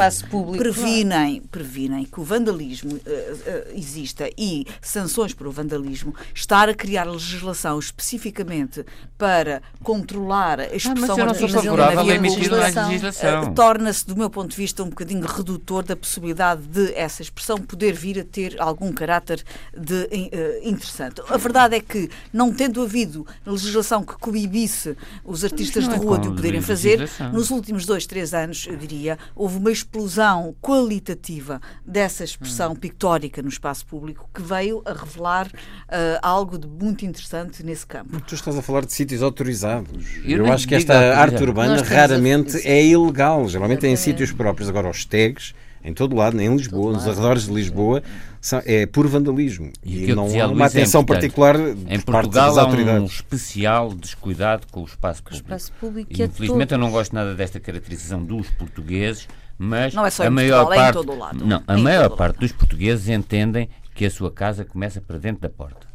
previnem, 0.56 1.42
previnem 1.50 2.04
que 2.04 2.20
o 2.20 2.24
vandalismo 2.24 2.92
uh, 2.92 2.96
uh, 2.96 3.78
exista 3.78 4.28
e 4.36 4.66
sanções 4.80 5.32
para 5.32 5.48
o 5.48 5.50
vandalismo, 5.50 6.14
estar 6.36 6.68
a 6.68 6.74
criar 6.74 7.04
legislação 7.04 7.78
especificamente 7.78 8.84
para 9.16 9.62
controlar 9.82 10.60
a 10.60 10.66
expressão 10.66 10.92
ah, 10.94 11.08
mas 11.08 11.18
eu 11.18 11.26
não 11.26 11.34
sou 11.34 11.48
favorável 11.48 12.00
a 12.00 12.02
legislação, 12.02 12.88
legislação. 12.88 13.44
Uh, 13.44 13.54
torna-se, 13.54 14.06
do 14.06 14.14
meu 14.14 14.28
ponto 14.28 14.50
de 14.50 14.56
vista, 14.56 14.82
um 14.82 14.90
bocadinho 14.90 15.26
redutor 15.26 15.82
da 15.82 15.96
possibilidade 15.96 16.62
de 16.62 16.92
essa 16.94 17.22
expressão 17.22 17.56
poder 17.56 17.94
vir 17.94 18.20
a 18.20 18.24
ter 18.24 18.60
algum 18.60 18.92
caráter 18.92 19.42
de, 19.74 19.94
uh, 19.94 20.68
interessante. 20.68 21.22
A 21.26 21.38
verdade 21.38 21.76
é 21.76 21.80
que, 21.80 22.10
não 22.30 22.52
tendo 22.52 22.82
havido 22.82 23.26
legislação 23.46 24.04
que 24.04 24.14
coibisse 24.18 24.94
os 25.24 25.42
artistas 25.42 25.88
de 25.88 25.94
é 25.94 25.96
rua 25.96 26.18
é 26.18 26.20
de 26.20 26.28
o 26.28 26.34
poderem 26.34 26.60
fazer, 26.60 27.08
nos 27.32 27.50
últimos 27.50 27.86
dois, 27.86 28.06
três 28.06 28.34
anos, 28.34 28.66
eu 28.66 28.76
diria, 28.76 29.18
houve 29.34 29.56
uma 29.56 29.72
explosão 29.72 30.54
qualitativa 30.60 31.62
dessa 31.84 32.22
expressão 32.22 32.72
hum. 32.72 32.76
pictórica 32.76 33.40
no 33.40 33.48
espaço 33.48 33.86
público 33.86 34.28
que 34.34 34.42
veio 34.42 34.82
a 34.84 34.92
revelar 34.92 35.46
uh, 35.46 36.25
algo 36.26 36.58
de 36.58 36.66
muito 36.66 37.06
interessante 37.06 37.64
nesse 37.64 37.86
campo. 37.86 38.20
Tu 38.20 38.34
estás 38.34 38.58
a 38.58 38.62
falar 38.62 38.84
de 38.84 38.92
sítios 38.92 39.22
autorizados. 39.22 40.04
Eu, 40.24 40.44
eu 40.44 40.52
acho 40.52 40.66
que 40.66 40.74
esta 40.74 41.16
arte 41.16 41.40
urbana 41.40 41.80
raramente 41.82 42.56
a... 42.56 42.68
é 42.68 42.84
ilegal. 42.84 43.48
Geralmente 43.48 43.86
é 43.86 43.90
em 43.90 43.96
sítios 43.96 44.32
próprios. 44.32 44.68
Agora, 44.68 44.90
os 44.90 45.04
tags, 45.04 45.54
em 45.84 45.94
todo 45.94 46.16
lado, 46.16 46.40
em 46.40 46.56
Lisboa, 46.56 46.94
nos 46.94 47.06
arredores 47.06 47.44
de 47.46 47.52
Lisboa, 47.52 48.02
são, 48.40 48.60
é 48.66 48.86
puro 48.86 49.08
vandalismo. 49.08 49.72
E, 49.84 50.10
e 50.10 50.14
não 50.16 50.24
há 50.24 50.48
uma 50.48 50.66
atenção 50.66 51.04
portanto, 51.04 51.22
particular 51.22 51.56
em 51.88 52.00
Portugal 52.00 52.58
há 52.58 52.66
um 52.66 53.04
especial 53.04 53.94
descuidado 53.94 54.66
com 54.72 54.82
o 54.82 54.84
espaço 54.84 55.22
público. 55.22 55.44
O 55.44 55.54
espaço 55.54 55.72
público 55.78 56.12
e, 56.12 56.22
infelizmente 56.24 56.72
eu 56.72 56.78
não 56.78 56.90
gosto 56.90 57.14
nada 57.14 57.36
desta 57.36 57.60
caracterização 57.60 58.24
dos 58.24 58.50
portugueses, 58.50 59.28
mas 59.56 59.94
não 59.94 60.04
é 60.04 60.10
só 60.10 60.26
a 60.26 60.30
maior 60.30 60.64
Portugal, 60.64 60.84
parte, 60.84 60.96
é 60.96 61.00
em 61.00 61.04
todo 61.04 61.16
o 61.16 61.18
lado. 61.18 61.46
Não, 61.46 61.62
a 61.68 61.78
maior 61.78 62.10
parte 62.10 62.40
dos 62.40 62.50
portugueses 62.50 63.08
entendem 63.08 63.68
que 63.94 64.04
a 64.04 64.10
sua 64.10 64.30
casa 64.30 64.64
começa 64.64 65.00
para 65.00 65.18
dentro 65.18 65.42
da 65.42 65.48
porta. 65.48 65.85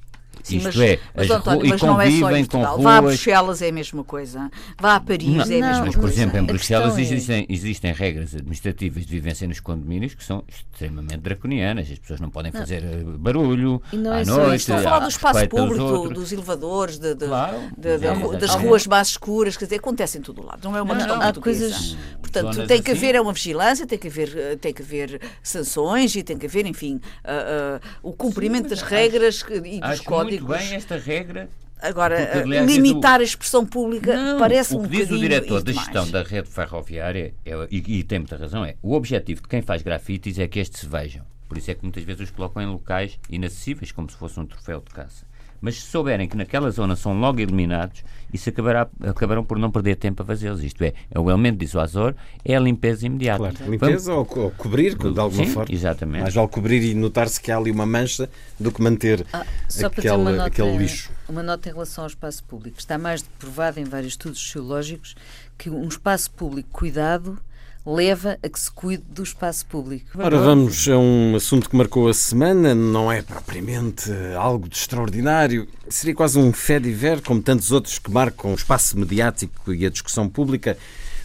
Sim, 0.44 0.58
Isto 0.58 0.66
mas, 0.68 0.80
é, 0.80 1.00
mas, 1.16 1.30
António, 1.30 1.70
mas 1.70 1.82
não 1.82 2.02
é 2.02 2.12
só 2.12 2.32
em 2.32 2.46
Portugal. 2.46 2.80
Vá 2.80 2.98
a 2.98 3.02
Bruxelas 3.02 3.62
é 3.62 3.70
a 3.70 3.72
mesma 3.72 4.04
coisa. 4.04 4.52
Vá 4.80 4.96
a 4.96 5.00
Paris 5.00 5.28
não, 5.28 5.40
é 5.40 5.44
a 5.44 5.48
mesma 5.48 5.62
não, 5.62 5.72
coisa. 5.72 5.86
Mas, 5.86 5.96
por 5.96 6.10
exemplo, 6.10 6.38
em 6.38 6.44
Bruxelas 6.44 6.98
é... 6.98 7.02
existem, 7.02 7.46
existem 7.50 7.94
regras 7.94 8.36
administrativas 8.36 9.06
de 9.06 9.12
vivência 9.12 9.48
nos 9.48 9.60
condomínios 9.60 10.14
que 10.14 10.24
são 10.24 10.44
extremamente 10.48 11.20
draconianas. 11.20 11.92
As 11.92 12.00
pessoas 12.00 12.20
não 12.20 12.30
podem 12.30 12.52
fazer 12.52 12.84
eh, 12.84 13.04
barulho 13.18 13.82
à 13.92 14.22
é 14.22 14.26
noite. 14.26 14.56
Estou 14.62 14.76
a 14.76 14.82
falar 14.82 15.00
do 15.00 15.10
espaço 15.10 15.48
público, 15.48 16.10
dos 16.10 16.32
elevadores, 16.32 16.98
de, 16.98 17.16
de, 17.16 17.28
claro, 17.28 17.58
de, 17.78 17.98
de, 17.98 18.38
das 18.38 18.56
ruas 18.56 18.88
mais 18.88 19.10
escuras, 19.10 19.58
quer 19.58 19.66
dizer, 19.66 19.78
acontece 19.78 20.18
em 20.18 20.22
todo 20.22 20.42
o 20.42 20.46
lado. 20.46 20.60
Não 20.64 20.76
é 20.76 20.82
uma 20.82 20.96
questão 20.96 21.18
não, 21.18 21.28
há 21.28 21.34
coisas 21.34 21.98
Portanto, 22.32 22.66
tem 22.66 22.82
que 22.82 22.92
haver 22.92 23.16
é 23.16 23.22
uma 23.22 23.34
vigilância, 23.34 23.86
tem 23.86 24.00
que 24.00 24.08
haver, 24.08 24.38
eh, 24.38 24.56
tem 24.56 24.74
que 24.74 24.82
haver 24.82 25.20
sanções 25.44 26.16
e 26.16 26.24
tem 26.24 26.38
que 26.38 26.46
haver, 26.46 26.66
enfim, 26.66 26.96
uh, 26.96 27.78
uh, 27.78 28.10
o 28.10 28.14
cumprimento 28.14 28.64
Sim, 28.64 28.70
das 28.70 28.82
regras 28.82 29.44
e 29.66 29.82
dos 29.82 30.00
códigos. 30.00 30.31
Muito 30.40 30.46
bem 30.46 30.76
esta 30.76 30.98
regra. 30.98 31.50
Agora, 31.82 32.16
porque, 32.16 32.38
aliás, 32.38 32.72
limitar 32.72 33.20
a 33.20 33.24
expressão 33.24 33.66
pública 33.66 34.38
parece 34.38 34.76
um 34.76 34.84
bocadinho... 34.84 35.04
O 35.04 35.08
que 35.08 35.10
diz 35.10 35.18
o 35.18 35.20
diretor 35.20 35.64
da 35.64 35.72
gestão 35.74 36.10
da 36.10 36.22
rede 36.22 36.48
ferroviária, 36.48 37.34
é, 37.44 37.68
e, 37.72 38.00
e 38.00 38.04
tem 38.04 38.20
muita 38.20 38.38
razão, 38.38 38.64
é 38.64 38.76
o 38.84 38.94
objetivo 38.94 39.42
de 39.42 39.48
quem 39.48 39.64
faz 39.64 39.82
grafites 39.82 40.38
é 40.38 40.48
que 40.48 40.60
estes 40.60 40.82
se 40.82 40.88
vejam. 40.88 41.26
Por 41.50 41.58
isso 41.58 41.72
é 41.72 41.74
que 41.74 41.82
muitas 41.82 42.04
vezes 42.04 42.22
os 42.22 42.32
colocam 42.32 42.62
em 42.62 42.68
locais 42.68 43.20
inacessíveis, 43.30 43.92
como 43.92 44.10
se 44.10 44.16
fosse 44.16 44.40
um 44.40 44.46
troféu 44.46 44.80
de 44.80 44.94
caça. 44.94 45.26
Mas 45.62 45.76
se 45.76 45.82
souberem 45.82 46.28
que 46.28 46.36
naquela 46.36 46.72
zona 46.72 46.96
são 46.96 47.20
logo 47.20 47.40
eliminados, 47.40 48.04
isso 48.34 48.50
acabará, 48.50 48.88
acabarão 49.02 49.44
por 49.44 49.60
não 49.60 49.70
perder 49.70 49.96
tempo 49.96 50.24
a 50.24 50.26
fazê-los. 50.26 50.64
Isto 50.64 50.84
é, 50.84 50.94
é 51.12 51.20
o 51.20 51.30
elemento 51.30 51.60
dissuasor, 51.60 52.16
é 52.44 52.56
a 52.56 52.60
limpeza 52.60 53.06
imediata. 53.06 53.38
Claro, 53.38 53.72
limpeza 53.72 54.12
Vamos... 54.12 54.32
ou, 54.32 54.44
ou, 54.46 54.52
cobrir, 54.52 54.96
de 54.96 55.20
alguma 55.20 55.46
Sim, 55.46 55.52
forma. 55.52 55.74
exatamente. 55.74 56.22
Mais 56.24 56.34
vale 56.34 56.48
cobrir 56.48 56.82
e 56.84 56.96
notar-se 56.96 57.40
que 57.40 57.52
há 57.52 57.58
ali 57.58 57.70
uma 57.70 57.86
mancha 57.86 58.30
do 58.60 58.72
que 58.72 58.82
manter 58.82 59.26
ah, 59.32 59.46
aquele, 59.86 60.18
nota, 60.18 60.46
aquele 60.46 60.78
lixo. 60.78 61.12
Uma 61.30 61.44
nota 61.44 61.70
em 61.70 61.74
relação 61.74 62.06
ao 62.06 62.08
espaço 62.08 62.44
público. 62.44 62.80
Está 62.80 62.98
mais 62.98 63.22
provado 63.22 63.80
em 63.80 63.84
vários 63.84 64.14
estudos 64.14 64.40
sociológicos 64.40 65.16
que 65.58 65.70
um 65.70 65.88
espaço 65.88 66.32
público 66.32 66.70
cuidado 66.72 67.38
leva 67.86 68.38
a 68.44 68.50
que 68.50 68.60
se 68.60 68.72
cuide 68.72 69.04
do 69.10 69.24
espaço 69.24 69.66
público. 69.66 70.06
Ora, 70.18 70.38
vamos 70.38 70.88
a 70.88 70.98
um 70.98 71.36
assunto 71.36 71.70
que 71.70 71.76
marcou 71.76 72.08
a 72.08 72.14
semana, 72.14 72.76
não 72.76 73.12
é 73.12 73.22
propriamente 73.22 74.12
algo 74.38 74.70
de 74.70 74.76
extraordinário, 74.76 75.68
seria 75.90 76.14
quase 76.14 76.38
um 76.38 76.54
fé 76.54 76.80
de 76.80 76.92
ver, 76.92 77.22
como 77.22 77.42
tantos 77.42 77.72
outros 77.72 77.98
que 77.98 78.12
marcam 78.12 78.52
o 78.52 78.56
espaço 78.56 78.98
mediático 78.98 79.74
e 79.74 79.86
a 79.86 79.90
discussão 79.90 80.30
pública, 80.30 80.78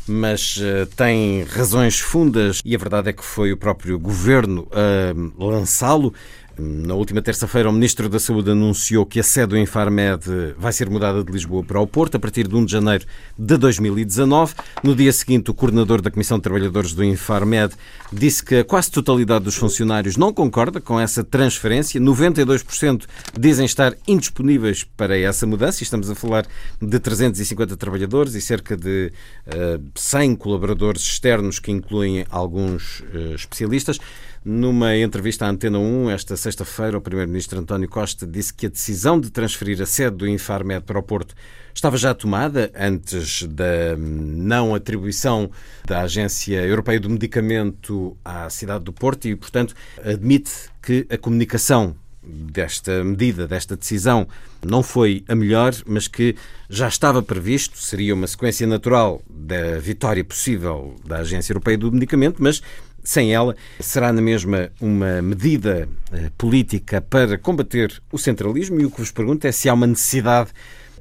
mas 0.06 0.56
uh, 0.56 0.86
tem 0.96 1.42
razões 1.42 1.98
fundas 1.98 2.60
e 2.64 2.74
a 2.74 2.78
verdade 2.78 3.10
é 3.10 3.12
que 3.12 3.24
foi 3.24 3.52
o 3.52 3.56
próprio 3.56 3.98
governo 3.98 4.68
a 4.72 5.44
lançá-lo. 5.44 6.14
Na 6.58 6.94
última 6.94 7.20
terça-feira, 7.20 7.68
o 7.68 7.72
Ministro 7.72 8.08
da 8.08 8.18
Saúde 8.18 8.50
anunciou 8.50 9.04
que 9.04 9.20
a 9.20 9.22
sede 9.22 9.48
do 9.48 9.58
Infarmed 9.58 10.54
vai 10.56 10.72
ser 10.72 10.88
mudada 10.88 11.22
de 11.22 11.30
Lisboa 11.30 11.62
para 11.62 11.78
o 11.78 11.86
Porto 11.86 12.14
a 12.14 12.18
partir 12.18 12.48
de 12.48 12.54
1 12.54 12.64
de 12.64 12.72
janeiro 12.72 13.04
de 13.38 13.58
2019. 13.58 14.54
No 14.82 14.96
dia 14.96 15.12
seguinte, 15.12 15.50
o 15.50 15.54
coordenador 15.54 16.00
da 16.00 16.10
Comissão 16.10 16.38
de 16.38 16.44
Trabalhadores 16.44 16.94
do 16.94 17.04
Infarmed 17.04 17.74
disse 18.10 18.42
que 18.42 18.54
a 18.56 18.64
quase 18.64 18.90
totalidade 18.90 19.44
dos 19.44 19.54
funcionários 19.54 20.16
não 20.16 20.32
concorda 20.32 20.80
com 20.80 20.98
essa 20.98 21.22
transferência. 21.22 22.00
92% 22.00 23.04
dizem 23.38 23.66
estar 23.66 23.94
indisponíveis 24.08 24.82
para 24.82 25.18
essa 25.18 25.46
mudança. 25.46 25.82
Estamos 25.82 26.08
a 26.08 26.14
falar 26.14 26.46
de 26.80 26.98
350 26.98 27.76
trabalhadores 27.76 28.34
e 28.34 28.40
cerca 28.40 28.74
de 28.74 29.12
uh, 29.46 29.76
eh, 29.76 29.80
100 29.94 30.36
colaboradores 30.36 31.02
externos, 31.02 31.58
que 31.58 31.70
incluem 31.70 32.24
alguns 32.30 33.00
uh, 33.00 33.34
especialistas. 33.34 34.00
Numa 34.44 34.96
entrevista 34.96 35.46
à 35.46 35.50
Antena 35.50 35.78
1, 35.78 36.10
esta 36.10 36.36
sexta-feira, 36.36 36.96
o 36.96 37.00
Primeiro-Ministro 37.00 37.58
António 37.58 37.88
Costa 37.88 38.26
disse 38.26 38.54
que 38.54 38.66
a 38.66 38.68
decisão 38.68 39.18
de 39.18 39.30
transferir 39.30 39.80
a 39.82 39.86
sede 39.86 40.16
do 40.16 40.28
Infarmed 40.28 40.84
para 40.84 40.98
o 40.98 41.02
Porto 41.02 41.34
estava 41.74 41.96
já 41.96 42.14
tomada 42.14 42.70
antes 42.74 43.42
da 43.42 43.96
não 43.98 44.74
atribuição 44.74 45.50
da 45.84 46.02
Agência 46.02 46.64
Europeia 46.64 46.98
do 46.98 47.10
Medicamento 47.10 48.16
à 48.24 48.48
cidade 48.48 48.84
do 48.84 48.92
Porto 48.92 49.26
e, 49.26 49.36
portanto, 49.36 49.74
admite 50.02 50.52
que 50.80 51.06
a 51.10 51.18
comunicação 51.18 51.94
desta 52.26 53.04
medida, 53.04 53.46
desta 53.46 53.76
decisão, 53.76 54.26
não 54.64 54.82
foi 54.82 55.24
a 55.28 55.34
melhor, 55.34 55.72
mas 55.86 56.08
que 56.08 56.34
já 56.68 56.88
estava 56.88 57.22
previsto, 57.22 57.78
seria 57.78 58.14
uma 58.14 58.26
sequência 58.26 58.66
natural 58.66 59.22
da 59.30 59.78
vitória 59.78 60.24
possível 60.24 60.96
da 61.04 61.18
Agência 61.18 61.52
Europeia 61.52 61.78
do 61.78 61.92
Medicamento, 61.92 62.42
mas 62.42 62.60
sem 63.06 63.32
ela, 63.32 63.54
será 63.78 64.12
na 64.12 64.20
mesma 64.20 64.70
uma 64.80 65.22
medida 65.22 65.88
eh, 66.12 66.30
política 66.36 67.00
para 67.00 67.38
combater 67.38 68.02
o 68.10 68.18
centralismo? 68.18 68.80
E 68.80 68.84
o 68.84 68.90
que 68.90 68.98
vos 68.98 69.12
pergunto 69.12 69.46
é 69.46 69.52
se 69.52 69.68
há 69.68 69.74
uma 69.74 69.86
necessidade 69.86 70.50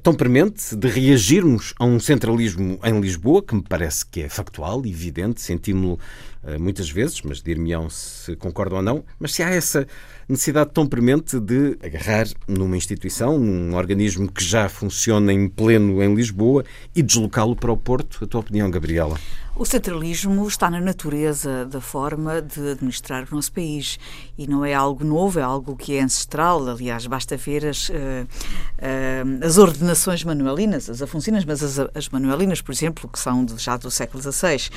tão 0.04 0.14
premente 0.14 0.76
de 0.76 0.86
reagirmos 0.86 1.74
a 1.80 1.84
um 1.84 1.98
centralismo 1.98 2.78
em 2.84 3.00
Lisboa, 3.00 3.42
que 3.42 3.56
me 3.56 3.62
parece 3.62 4.06
que 4.06 4.22
é 4.22 4.28
factual, 4.28 4.86
evidente, 4.86 5.40
sentimos-lo 5.40 5.98
eh, 6.44 6.56
muitas 6.58 6.88
vezes, 6.88 7.20
mas 7.22 7.42
dir-me-ão 7.42 7.90
se 7.90 8.36
concordam 8.36 8.78
ou 8.78 8.84
não, 8.84 9.04
mas 9.18 9.34
se 9.34 9.42
há 9.42 9.50
essa 9.50 9.84
necessidade 10.28 10.70
tão 10.72 10.86
premente 10.86 11.40
de 11.40 11.76
agarrar 11.82 12.28
numa 12.46 12.76
instituição, 12.76 13.36
num 13.36 13.74
organismo 13.74 14.30
que 14.30 14.44
já 14.44 14.68
funciona 14.68 15.32
em 15.32 15.48
pleno 15.48 16.00
em 16.00 16.14
Lisboa 16.14 16.64
e 16.94 17.02
deslocá-lo 17.02 17.56
para 17.56 17.72
o 17.72 17.76
Porto, 17.76 18.22
a 18.22 18.28
tua 18.28 18.42
opinião, 18.42 18.70
Gabriela? 18.70 19.18
O 19.58 19.64
centralismo 19.64 20.46
está 20.46 20.68
na 20.68 20.82
natureza 20.82 21.64
da 21.64 21.80
forma 21.80 22.42
de 22.42 22.72
administrar 22.72 23.26
o 23.32 23.34
nosso 23.34 23.50
país 23.50 23.98
e 24.36 24.46
não 24.46 24.62
é 24.62 24.74
algo 24.74 25.02
novo, 25.02 25.40
é 25.40 25.42
algo 25.42 25.74
que 25.74 25.96
é 25.96 26.02
ancestral. 26.02 26.68
Aliás, 26.68 27.06
basta 27.06 27.38
ver 27.38 27.64
as, 27.64 27.88
uh, 27.88 27.94
uh, 27.94 29.46
as 29.46 29.56
ordenações 29.56 30.22
manuelinas, 30.24 30.90
as 30.90 31.00
afoncinas, 31.00 31.42
mas 31.46 31.62
as, 31.62 31.78
as, 31.94 32.06
manuelinas, 32.10 32.60
por 32.60 32.70
exemplo, 32.70 33.08
que 33.08 33.18
são 33.18 33.46
de, 33.46 33.56
já 33.56 33.78
do 33.78 33.90
século 33.90 34.22
XVI. 34.22 34.68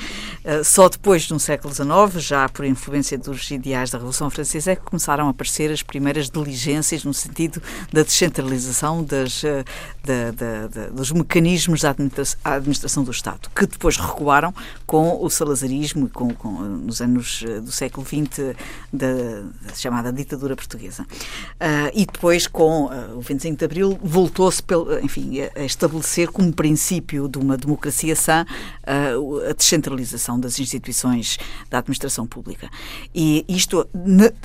Uh, 0.42 0.64
só 0.64 0.88
depois, 0.88 1.28
no 1.28 1.38
século 1.38 1.74
XIX, 1.74 2.24
já 2.24 2.48
por 2.48 2.64
influência 2.64 3.18
dos 3.18 3.50
ideais 3.50 3.90
da 3.90 3.98
Revolução 3.98 4.30
Francesa, 4.30 4.72
é 4.72 4.76
que 4.76 4.82
começaram 4.82 5.26
a 5.26 5.30
aparecer 5.30 5.70
as 5.70 5.82
primeiras 5.82 6.30
diligências 6.30 7.04
no 7.04 7.12
sentido 7.12 7.62
da 7.92 8.02
descentralização 8.02 9.04
das, 9.04 9.42
da, 10.02 10.30
da, 10.30 10.68
da, 10.68 10.86
dos 10.86 11.12
mecanismos 11.12 11.82
da 11.82 11.94
administração 12.44 13.04
do 13.04 13.10
Estado, 13.10 13.50
que 13.54 13.66
depois 13.66 13.98
recuaram 13.98 14.54
com 14.86 15.24
o 15.24 15.30
salazarismo 15.30 16.08
com, 16.08 16.34
com, 16.34 16.50
nos 16.50 17.00
anos 17.00 17.44
eh, 17.46 17.60
do 17.60 17.70
século 17.70 18.06
XX 18.06 18.54
da, 18.92 19.08
da 19.62 19.74
chamada 19.74 20.12
ditadura 20.12 20.56
portuguesa. 20.56 21.02
Uh, 21.02 21.90
e 21.94 22.06
depois, 22.06 22.46
com 22.46 22.86
uh, 22.86 23.16
o 23.16 23.20
25 23.20 23.56
de 23.56 23.64
Abril, 23.64 23.98
voltou-se 24.02 24.62
enfim, 25.02 25.40
a, 25.54 25.64
estabelecer 25.64 26.28
como 26.28 26.52
princípio 26.52 27.28
de 27.28 27.38
uma 27.38 27.56
democracia 27.56 28.16
sã 28.16 28.44
uh, 28.82 29.48
a 29.48 29.52
descentralização 29.52 30.38
das 30.38 30.58
instituições 30.58 31.38
da 31.68 31.78
administração 31.78 32.26
pública. 32.26 32.68
E 33.14 33.44
isto, 33.48 33.88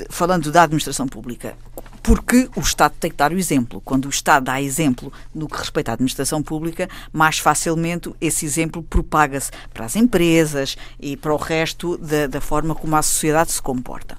falando 0.09 0.51
da 0.51 0.63
administração 0.63 1.07
pública, 1.07 1.55
porque 2.03 2.47
o 2.55 2.59
Estado 2.59 2.93
tem 2.99 3.09
que 3.09 3.17
dar 3.17 3.31
o 3.31 3.38
exemplo. 3.38 3.81
Quando 3.81 4.05
o 4.05 4.09
Estado 4.09 4.45
dá 4.45 4.61
exemplo 4.61 5.11
no 5.33 5.47
que 5.47 5.57
respeita 5.57 5.91
à 5.91 5.93
administração 5.93 6.43
pública, 6.43 6.88
mais 7.11 7.39
facilmente 7.39 8.13
esse 8.21 8.45
exemplo 8.45 8.83
propaga-se 8.83 9.49
para 9.73 9.85
as 9.85 9.95
empresas 9.95 10.14
e 10.99 11.17
para 11.17 11.34
o 11.34 11.38
resto 11.38 11.97
da, 11.97 12.28
da 12.28 12.41
forma 12.41 12.73
como 12.75 12.95
a 12.95 13.01
sociedade 13.01 13.51
se 13.51 13.62
comporta. 13.62 14.17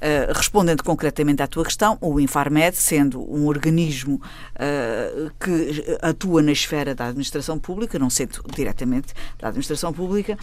Uh, 0.00 0.32
respondendo 0.32 0.82
concretamente 0.82 1.42
à 1.42 1.46
tua 1.46 1.62
questão, 1.62 1.98
o 2.00 2.18
Infarmed, 2.18 2.74
sendo 2.74 3.20
um 3.20 3.46
organismo 3.46 4.14
uh, 4.54 5.30
que 5.38 5.98
atua 6.00 6.40
na 6.40 6.52
esfera 6.52 6.94
da 6.94 7.08
administração 7.08 7.58
pública, 7.58 7.98
não 7.98 8.08
sendo 8.08 8.42
diretamente 8.54 9.12
da 9.38 9.48
administração 9.48 9.92
pública, 9.92 10.38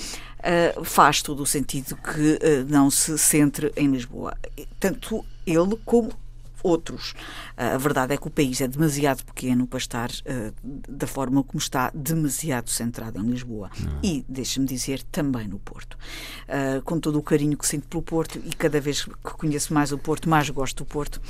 uh, 0.78 0.86
faz 0.86 1.24
todo 1.24 1.42
o 1.42 1.46
sentido 1.46 1.96
que 1.96 2.40
não 2.70 2.92
se 2.92 3.18
centre 3.18 3.72
em 3.76 3.88
Lisboa. 3.88 4.38
Tanto 4.80 5.26
ele 5.44 5.76
como 5.84 6.12
outros. 6.64 7.14
Ah, 7.56 7.76
a 7.76 7.78
verdade 7.78 8.14
é 8.14 8.18
que 8.18 8.28
o 8.28 8.32
país 8.32 8.62
é 8.62 8.68
demasiado 8.68 9.24
pequeno 9.24 9.68
para 9.68 9.78
estar 9.78 10.10
uh, 10.10 10.54
da 10.88 11.08
forma 11.08 11.44
como 11.44 11.60
está, 11.60 11.92
demasiado 11.94 12.70
centrado 12.70 13.20
em 13.20 13.30
Lisboa. 13.30 13.70
Não. 13.80 14.00
E, 14.04 14.26
deixe-me 14.28 14.66
dizer, 14.66 15.04
também 15.04 15.48
no 15.48 15.60
Porto. 15.60 15.98
Uh, 16.48 16.82
com 16.84 17.00
todo 17.00 17.18
o 17.18 17.24
carinho 17.24 17.58
que 17.58 17.68
sinto 17.68 17.88
pelo 17.88 18.04
Porto 18.04 18.40
e 18.44 18.50
cada 18.56 18.80
vez 18.80 19.04
que 19.06 19.12
conheço 19.22 19.74
mais 19.74 19.92
o 19.92 19.98
Porto, 19.98 20.30
mais 20.30 20.50
gosto 20.50 20.84
do 20.84 20.86
Porto. 20.86 21.22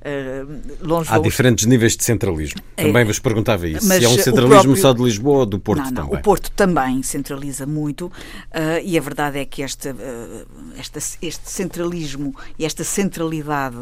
Uh, 0.00 1.04
Há 1.08 1.18
diferentes 1.18 1.66
níveis 1.66 1.94
de 1.94 2.04
centralismo. 2.04 2.62
É, 2.74 2.84
também 2.84 3.04
vos 3.04 3.18
perguntava 3.18 3.68
isso. 3.68 3.86
Se 3.86 4.02
é 4.02 4.08
um 4.08 4.16
centralismo 4.16 4.62
próprio... 4.62 4.76
só 4.76 4.92
de 4.94 5.02
Lisboa 5.02 5.40
ou 5.40 5.46
do 5.46 5.58
Porto 5.58 5.80
não, 5.80 5.90
não, 5.90 6.02
também? 6.04 6.18
O 6.18 6.22
Porto 6.22 6.50
também 6.52 7.02
centraliza 7.02 7.66
muito 7.66 8.06
uh, 8.06 8.12
e 8.82 8.96
a 8.96 9.00
verdade 9.00 9.38
é 9.38 9.44
que 9.44 9.62
esta, 9.62 9.92
uh, 9.92 10.46
esta, 10.78 10.98
este 10.98 11.50
centralismo 11.50 12.34
e 12.58 12.64
esta 12.64 12.82
centralidade, 12.82 13.76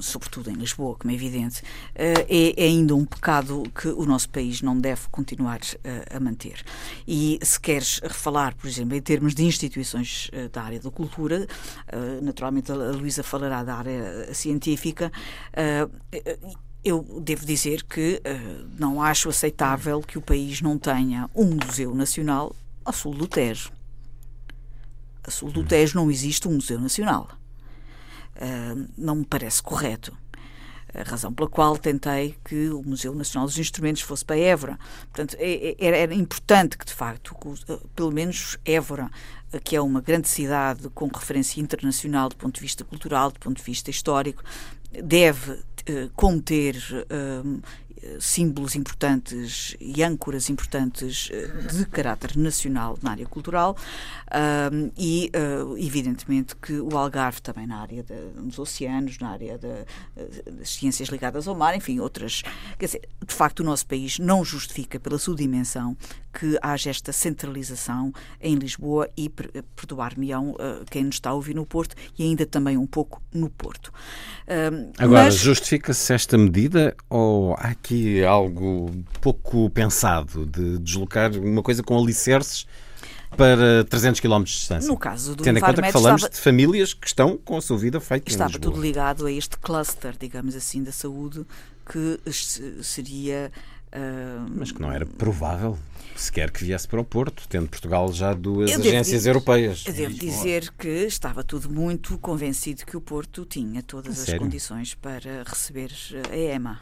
sobretudo 0.00 0.50
em 0.50 0.54
Lisboa, 0.54 0.96
como 0.98 1.12
é 1.12 1.14
evidente, 1.14 1.62
é, 1.94 2.26
é, 2.28 2.64
ainda 2.64 2.94
um 2.96 3.04
pecado 3.04 3.62
que 3.80 3.88
o 3.88 4.04
nosso 4.04 4.28
país 4.28 4.60
não 4.60 4.76
deve 4.76 5.02
continuar 5.10 5.60
a 6.12 6.18
manter. 6.18 6.64
E 7.06 7.38
se 7.40 7.60
queres 7.60 8.00
falar, 8.10 8.54
por 8.54 8.66
exemplo, 8.66 8.96
em 8.96 9.00
termos 9.00 9.32
de 9.34 9.44
instituições 9.44 10.30
da 10.52 10.62
área 10.62 10.80
da 10.80 10.90
cultura, 10.90 11.46
naturalmente 12.20 12.72
a 12.72 12.74
Luísa 12.74 13.22
falará 13.22 13.62
da 13.62 13.76
área 13.76 14.34
científica 14.34 14.89
uh, 14.98 16.58
eu 16.84 17.02
devo 17.20 17.44
dizer 17.44 17.82
que 17.84 18.22
uh, 18.24 18.68
não 18.78 19.02
acho 19.02 19.28
aceitável 19.28 20.00
que 20.00 20.18
o 20.18 20.22
país 20.22 20.60
não 20.60 20.78
tenha 20.78 21.28
um 21.34 21.54
museu 21.54 21.94
nacional 21.94 22.54
a 22.84 22.92
sul 22.92 23.14
do 23.14 23.26
Tejo. 23.26 23.70
A 25.22 25.30
sul 25.30 25.50
do 25.50 25.62
Tejo 25.62 25.96
não 25.96 26.10
existe 26.10 26.48
um 26.48 26.52
museu 26.52 26.80
nacional. 26.80 27.28
Uh, 28.36 28.88
não 28.96 29.16
me 29.16 29.24
parece 29.24 29.62
correto. 29.62 30.16
A 30.92 31.08
razão 31.08 31.32
pela 31.32 31.48
qual 31.48 31.78
tentei 31.78 32.34
que 32.44 32.68
o 32.70 32.82
Museu 32.82 33.14
Nacional 33.14 33.46
dos 33.46 33.56
Instrumentos 33.58 34.02
fosse 34.02 34.24
para 34.24 34.36
Évora. 34.36 34.76
Portanto, 35.02 35.36
é, 35.38 35.68
é, 35.68 35.76
era, 35.78 35.96
era 35.96 36.14
importante 36.14 36.76
que, 36.76 36.84
de 36.84 36.92
facto, 36.92 37.36
pelo 37.94 38.10
menos 38.10 38.58
Évora, 38.64 39.08
que 39.62 39.76
é 39.76 39.80
uma 39.80 40.00
grande 40.00 40.28
cidade 40.28 40.88
com 40.90 41.06
referência 41.06 41.60
internacional 41.60 42.28
do 42.28 42.34
ponto 42.34 42.56
de 42.56 42.60
vista 42.60 42.82
cultural, 42.82 43.30
do 43.30 43.38
ponto 43.38 43.58
de 43.58 43.62
vista 43.62 43.88
histórico, 43.88 44.42
deve 45.04 45.64
uh, 45.84 46.08
conter 46.14 47.04
uh, 47.08 47.58
símbolos 48.18 48.74
importantes 48.74 49.76
e 49.80 50.02
âncoras 50.02 50.48
importantes 50.50 51.30
de 51.72 51.86
caráter 51.86 52.36
nacional 52.36 52.98
na 53.02 53.12
área 53.12 53.26
cultural 53.26 53.76
e, 54.96 55.30
evidentemente, 55.78 56.56
que 56.56 56.80
o 56.80 56.96
Algarve 56.96 57.40
também 57.42 57.66
na 57.66 57.80
área 57.80 58.02
de, 58.02 58.14
dos 58.40 58.58
oceanos, 58.58 59.18
na 59.18 59.30
área 59.30 59.58
de, 59.58 60.52
das 60.52 60.70
ciências 60.70 61.08
ligadas 61.08 61.48
ao 61.48 61.54
mar, 61.54 61.76
enfim, 61.76 61.98
outras. 62.00 62.42
Quer 62.78 62.86
dizer, 62.86 63.08
de 63.26 63.34
facto, 63.34 63.60
o 63.60 63.64
nosso 63.64 63.86
país 63.86 64.18
não 64.18 64.44
justifica, 64.44 64.98
pela 64.98 65.18
sua 65.18 65.34
dimensão, 65.34 65.96
que 66.32 66.56
haja 66.62 66.90
esta 66.90 67.12
centralização 67.12 68.12
em 68.40 68.54
Lisboa 68.54 69.08
e, 69.16 69.28
perdoar-me-ão 69.74 70.50
uh, 70.52 70.84
quem 70.90 71.04
nos 71.04 71.16
está 71.16 71.30
a 71.30 71.34
ouvir 71.34 71.54
no 71.54 71.66
Porto 71.66 71.96
e 72.18 72.22
ainda 72.22 72.46
também 72.46 72.76
um 72.76 72.86
pouco 72.86 73.20
no 73.32 73.50
Porto. 73.50 73.88
Uh, 74.46 74.92
Agora, 74.98 75.24
mas... 75.24 75.34
justifica-se 75.36 76.12
esta 76.12 76.38
medida 76.38 76.96
ou 77.08 77.54
há 77.54 77.68
aqui 77.68 77.89
algo 78.26 78.90
pouco 79.20 79.68
pensado 79.70 80.46
de 80.46 80.78
deslocar 80.78 81.32
uma 81.36 81.62
coisa 81.62 81.82
com 81.82 81.98
alicerces 81.98 82.66
para 83.36 83.84
300 83.84 84.20
km 84.20 84.42
de 84.42 84.50
distância. 84.50 84.88
No 84.88 84.96
caso 84.96 85.36
do 85.36 85.42
Tendo 85.42 85.58
em 85.58 85.60
conta 85.60 85.82
que 85.82 85.92
falamos 85.92 86.22
estava... 86.22 86.34
de 86.34 86.40
famílias 86.40 86.92
que 86.92 87.06
estão 87.06 87.36
com 87.36 87.56
a 87.56 87.62
sua 87.62 87.78
vida 87.78 88.00
feita 88.00 88.28
Estava 88.28 88.58
tudo 88.58 88.80
ligado 88.80 89.26
a 89.26 89.32
este 89.32 89.56
cluster, 89.58 90.14
digamos 90.18 90.56
assim, 90.56 90.82
da 90.82 90.92
saúde 90.92 91.46
que 91.86 92.20
seria 92.82 93.50
Uh, 93.90 94.48
Mas 94.56 94.70
que 94.70 94.80
não 94.80 94.92
era 94.92 95.04
provável 95.04 95.76
sequer 96.14 96.50
que 96.50 96.64
viesse 96.64 96.86
para 96.86 97.00
o 97.00 97.04
Porto, 97.04 97.48
tendo 97.48 97.68
Portugal 97.68 98.12
já 98.12 98.32
duas 98.32 98.70
agências 98.70 99.26
europeias. 99.26 99.84
Eu 99.86 99.92
devo 99.92 100.14
dizer 100.14 100.70
que 100.78 100.88
estava 100.88 101.42
tudo 101.42 101.70
muito 101.70 102.16
convencido 102.18 102.84
que 102.84 102.96
o 102.96 103.00
Porto 103.00 103.44
tinha 103.44 103.82
todas 103.82 104.28
as 104.28 104.38
condições 104.38 104.94
para 104.94 105.42
receber 105.44 105.90
a 106.30 106.36
EMA. 106.36 106.80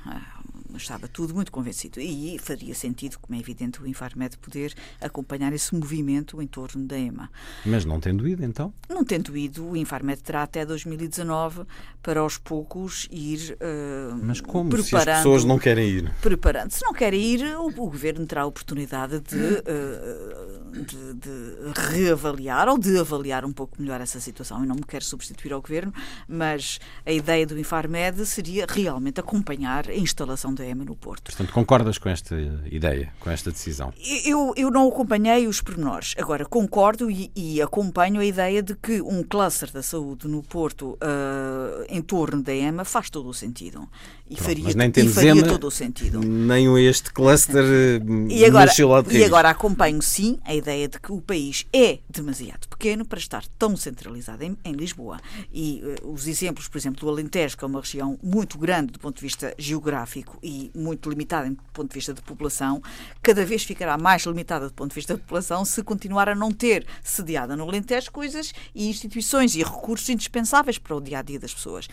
Estava 0.77 1.09
tudo 1.09 1.35
muito 1.35 1.51
convencido. 1.51 2.01
E 2.01 2.39
faria 2.39 2.75
sentido, 2.75 3.19
como 3.19 3.37
é 3.37 3.41
evidente, 3.41 3.83
o 3.83 3.87
Infarmed 3.87 4.37
poder 4.39 4.75
acompanhar 5.01 5.53
esse 5.53 5.75
movimento 5.75 6.41
em 6.43 6.47
torno 6.47 6.85
da 6.85 6.99
EMA. 6.99 7.31
Mas 7.65 7.85
não 7.85 8.01
tendo 8.01 8.27
ido, 8.29 8.45
então? 8.45 8.73
Não 8.89 9.05
tendo 9.05 9.37
ido, 9.37 9.67
o 9.71 9.77
Infarmed 9.77 10.23
terá 10.23 10.43
até 10.43 10.65
2019 10.65 11.63
para 12.03 12.21
aos 12.21 12.39
poucos 12.39 13.09
ir 13.11 13.57
uh, 13.61 14.17
Mas 14.23 14.41
como? 14.41 14.71
Preparando, 14.71 15.05
se 15.05 15.11
as 15.11 15.17
pessoas 15.19 15.45
não 15.45 15.59
querem 15.59 15.89
ir? 15.89 16.13
Preparando. 16.21 16.71
Se 16.71 16.85
não 16.85 16.93
querem 16.93 17.21
ir, 17.21 17.57
o, 17.57 17.67
o 17.67 17.71
Governo 17.71 18.27
terá 18.27 18.43
a 18.43 18.47
oportunidade 18.47 19.21
de, 19.21 19.37
uh, 19.37 20.83
de, 20.83 21.15
de, 21.15 21.81
reavaliar 21.93 22.69
ou 22.69 22.79
de 22.79 22.99
avaliar 22.99 23.45
um 23.45 23.53
pouco 23.53 23.81
melhor 23.81 24.01
essa 24.01 24.21
situação. 24.21 24.61
Eu 24.61 24.67
não 24.67 24.77
me 24.77 24.85
quero 24.87 25.05
substituir 25.05 25.53
ao 25.53 25.61
Governo, 25.61 25.93
mas 26.27 26.79
a 27.05 27.13
ideia 27.13 27.47
do 27.47 27.59
Infarmed 27.59 28.25
seria 28.27 28.67
realmente 28.69 29.21
acompanhar 29.21 29.89
a 29.89 29.95
instalação 29.95 30.55
da 30.59 30.67
EMA 30.67 30.85
no 30.85 30.97
Porto. 30.97 31.23
Portanto, 31.25 31.53
concordas 31.53 31.99
com 31.99 32.09
esta 32.09 32.35
ideia, 32.71 33.13
com 33.21 33.31
esta 33.31 33.51
decisão? 33.51 33.93
Eu, 34.25 34.53
eu 34.57 34.71
não 34.71 34.89
acompanhei 34.89 35.47
os 35.47 35.61
pormenores. 35.61 36.15
Agora, 36.19 36.45
concordo 36.45 37.11
e, 37.11 37.31
e 37.35 37.63
acompanho 37.63 38.21
a 38.21 38.25
ideia 38.25 38.63
de 38.63 38.75
que 38.75 39.01
um 39.01 39.23
cluster 39.23 39.71
da 39.73 39.83
saúde 39.83 40.29
no 40.29 40.43
Porto 40.43 40.99
uh, 41.03 41.85
em 41.89 42.03
torno 42.03 42.43
da 42.43 42.55
EMA 42.55 42.85
faz 42.85 43.09
todo 43.09 43.29
o 43.29 43.35
sentido. 43.35 43.89
E 44.29 44.35
Pronto, 44.35 44.47
faria, 44.47 44.65
mas 44.65 44.75
nem 44.75 44.91
temos 44.91 45.15
faria 45.15 45.31
EMA, 45.31 45.47
todo 45.47 45.67
o 45.67 45.71
sentido. 45.71 46.21
Nem 46.21 46.69
este 46.87 47.13
cluster 47.13 47.65
e 48.29 48.45
agora, 48.45 48.71
E 49.11 49.25
agora 49.25 49.51
acompanho 49.51 50.03
sim 50.03 50.39
a 50.45 50.55
ideia 50.55 50.87
de 50.89 51.01
que 51.01 51.13
o 51.13 51.21
país 51.21 51.67
é 51.73 51.99
demasiado 52.11 52.69
pequeno 52.69 53.05
para 53.05 53.19
estar 53.19 53.45
tão 53.59 53.77
centralizado 53.77 54.45
em, 54.45 54.57
em 54.65 54.73
Lisboa. 54.73 55.19
E 55.53 55.83
uh, 56.03 56.13
os 56.13 56.27
exemplos, 56.27 56.69
por 56.69 56.77
exemplo, 56.77 57.01
do 57.01 57.09
Alentejo, 57.09 57.57
que 57.57 57.65
é 57.65 57.67
uma 57.67 57.81
região 57.81 58.19
muito 58.23 58.59
grande 58.59 58.93
do 58.93 58.99
ponto 58.99 59.17
de 59.17 59.23
vista 59.23 59.55
geográfico 59.59 60.39
e 60.49 60.71
muito 60.75 61.11
limitada 61.11 61.49
do 61.51 61.57
ponto 61.75 61.91
de 61.91 61.95
vista 61.95 62.15
de 62.15 62.23
população, 62.23 62.83
cada 63.23 63.45
vez 63.45 63.63
ficará 63.63 63.99
mais 63.99 64.23
limitada 64.23 64.67
do 64.67 64.73
ponto 64.73 64.91
de 64.91 64.95
vista 64.95 65.15
da 65.15 65.21
população 65.21 65.63
se 65.65 65.83
continuar 65.83 66.29
a 66.29 66.35
não 66.35 66.51
ter 66.51 66.87
sediada 67.05 67.55
no 67.55 67.65
Alentejo 67.65 68.11
coisas 68.11 68.55
e 68.75 68.89
instituições 68.89 69.55
e 69.55 69.63
recursos 69.63 70.09
indispensáveis 70.09 70.79
para 70.79 70.97
o 70.97 71.01
dia 71.01 71.19
a 71.19 71.23
dia 71.23 71.39
das 71.39 71.53
pessoas. 71.53 71.87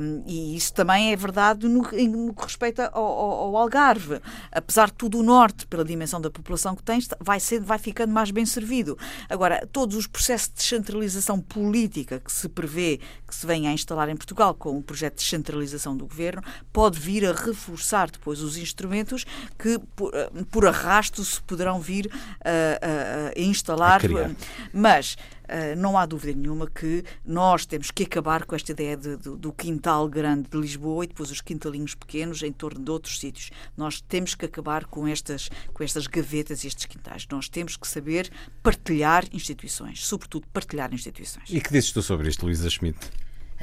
Um, 0.00 0.24
e 0.26 0.56
isso 0.56 0.72
também 0.72 1.12
é 1.12 1.16
verdade 1.16 1.68
no, 1.68 1.82
no 1.82 2.34
que 2.34 2.42
respeita 2.42 2.88
ao, 2.92 3.04
ao, 3.04 3.30
ao, 3.30 3.56
Algarve. 3.58 4.20
Apesar 4.50 4.86
de 4.86 4.94
tudo, 4.94 5.18
o 5.18 5.22
Norte, 5.22 5.66
pela 5.66 5.84
dimensão 5.84 6.20
da 6.20 6.30
população 6.30 6.74
que 6.74 6.82
tem, 6.82 6.98
vai, 7.20 7.38
ser, 7.38 7.60
vai 7.60 7.78
ficando 7.78 8.12
mais 8.12 8.30
bem 8.30 8.46
servido. 8.46 8.96
Agora, 9.28 9.66
todos 9.70 9.96
os 9.96 10.06
processos 10.06 10.48
de 10.48 10.54
descentralização 10.54 11.38
política 11.38 12.18
que 12.18 12.32
se 12.32 12.48
prevê 12.48 12.98
que 13.26 13.34
se 13.34 13.46
venha 13.46 13.70
a 13.70 13.72
instalar 13.72 14.08
em 14.08 14.16
Portugal 14.16 14.54
com 14.54 14.78
o 14.78 14.82
projeto 14.82 15.16
de 15.16 15.24
descentralização 15.24 15.96
do 15.96 16.06
governo 16.06 16.42
pode 16.72 16.98
vir 16.98 17.26
a 17.26 17.32
reforçar 17.32 17.73
depois 18.10 18.40
os 18.40 18.56
instrumentos 18.56 19.24
que, 19.58 19.78
por, 19.96 20.14
eh, 20.14 20.30
por 20.50 20.66
arrasto, 20.66 21.24
se 21.24 21.40
poderão 21.42 21.80
vir 21.80 22.10
a, 22.44 23.34
a, 23.36 23.40
a 23.40 23.42
instalar. 23.42 24.00
A 24.04 24.30
Mas 24.72 25.16
Uh, 25.44 25.76
não 25.76 25.98
há 25.98 26.06
dúvida 26.06 26.32
nenhuma 26.38 26.66
que 26.66 27.04
nós 27.22 27.66
temos 27.66 27.90
que 27.90 28.04
acabar 28.04 28.46
com 28.46 28.56
esta 28.56 28.72
ideia 28.72 28.96
de, 28.96 29.18
de, 29.18 29.36
do 29.36 29.52
quintal 29.52 30.08
grande 30.08 30.48
de 30.48 30.56
Lisboa 30.56 31.04
e 31.04 31.06
depois 31.06 31.30
os 31.30 31.42
quintalinhos 31.42 31.94
pequenos 31.94 32.42
em 32.42 32.50
torno 32.50 32.82
de 32.82 32.90
outros 32.90 33.20
sítios. 33.20 33.50
Nós 33.76 34.00
temos 34.00 34.34
que 34.34 34.46
acabar 34.46 34.86
com 34.86 35.06
estas, 35.06 35.50
com 35.74 35.84
estas 35.84 36.06
gavetas 36.06 36.64
e 36.64 36.68
estes 36.68 36.86
quintais. 36.86 37.26
Nós 37.30 37.50
temos 37.50 37.76
que 37.76 37.86
saber 37.86 38.30
partilhar 38.62 39.26
instituições, 39.34 40.06
sobretudo 40.06 40.46
partilhar 40.46 40.94
instituições. 40.94 41.50
E 41.50 41.60
que 41.60 41.70
dizes 41.70 41.92
tu 41.92 42.00
sobre 42.00 42.30
isto, 42.30 42.46
Luísa 42.46 42.70
Schmidt? 42.70 42.98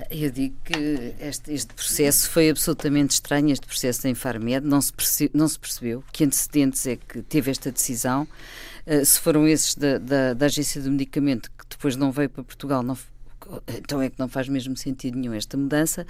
Eu 0.09 0.31
digo 0.31 0.55
que 0.63 1.15
este, 1.19 1.53
este, 1.53 1.73
processo 1.73 2.29
foi 2.29 2.49
absolutamente 2.49 3.11
estranho, 3.11 3.51
este 3.51 3.65
processo 3.65 4.03
da 4.03 4.09
Infarmed, 4.09 4.65
não 4.65 4.81
se, 4.81 4.93
perce, 4.93 5.31
não 5.33 5.47
se 5.47 5.59
percebeu 5.59 6.03
que 6.11 6.23
antecedentes 6.23 6.85
é 6.87 6.95
que 6.95 7.21
teve 7.21 7.51
esta 7.51 7.71
decisão. 7.71 8.27
Uh, 8.85 9.05
se 9.05 9.19
foram 9.19 9.47
esses 9.47 9.75
da, 9.75 9.97
da, 9.97 10.33
da, 10.33 10.45
Agência 10.45 10.81
do 10.81 10.89
Medicamento, 10.89 11.51
que 11.51 11.65
depois 11.69 11.95
não 11.95 12.11
veio 12.11 12.29
para 12.29 12.43
Portugal, 12.43 12.81
não, 12.81 12.97
então 13.77 14.01
é 14.01 14.09
que 14.09 14.17
não 14.17 14.27
faz 14.27 14.47
mesmo 14.47 14.75
sentido 14.75 15.17
nenhum 15.17 15.33
esta 15.33 15.55
mudança. 15.55 16.05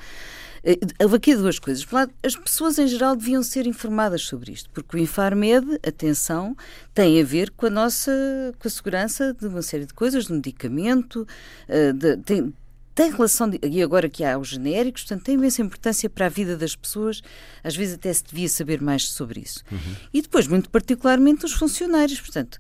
Uh, 0.64 1.04
houve 1.04 1.18
aqui 1.18 1.36
duas 1.36 1.60
coisas. 1.60 1.84
Por 1.84 1.96
lado, 1.96 2.14
as 2.24 2.36
pessoas 2.36 2.80
em 2.80 2.88
geral 2.88 3.16
deviam 3.16 3.44
ser 3.44 3.68
informadas 3.68 4.22
sobre 4.22 4.52
isto, 4.52 4.70
porque 4.70 4.96
o 4.96 5.00
Infarmed, 5.00 5.80
atenção, 5.86 6.56
tem 6.94 7.20
a 7.20 7.24
ver 7.26 7.52
com 7.52 7.66
a 7.66 7.70
nossa 7.70 8.12
com 8.58 8.68
a 8.68 8.72
segurança 8.72 9.34
de 9.34 9.48
uma 9.48 9.62
série 9.62 9.86
de 9.86 9.94
coisas, 9.94 10.28
de 10.28 10.34
medicamento, 10.34 11.28
uh, 11.68 11.94
de, 11.94 12.18
tem, 12.18 12.54
tem 12.94 13.12
relação, 13.12 13.50
de, 13.50 13.60
e 13.64 13.82
agora 13.82 14.10
que 14.10 14.24
há 14.24 14.38
os 14.38 14.50
genéricos, 14.50 15.04
portanto, 15.04 15.24
tem 15.24 15.36
imensa 15.36 15.62
importância 15.62 16.10
para 16.10 16.26
a 16.26 16.30
vida 16.30 16.58
das 16.58 16.76
pessoas, 16.76 17.22
às 17.64 17.76
vezes 17.76 17.96
até 17.96 18.12
se 18.12 18.24
devia 18.24 18.50
saber 18.50 18.82
mais 18.82 19.08
sobre 19.10 19.40
isso. 19.40 19.64
Uhum. 19.72 19.96
E 20.14 20.22
depois, 20.22 20.48
muito 20.48 20.70
particularmente, 20.70 21.46
os 21.46 21.54
funcionários, 21.54 22.20
portanto, 22.20 22.60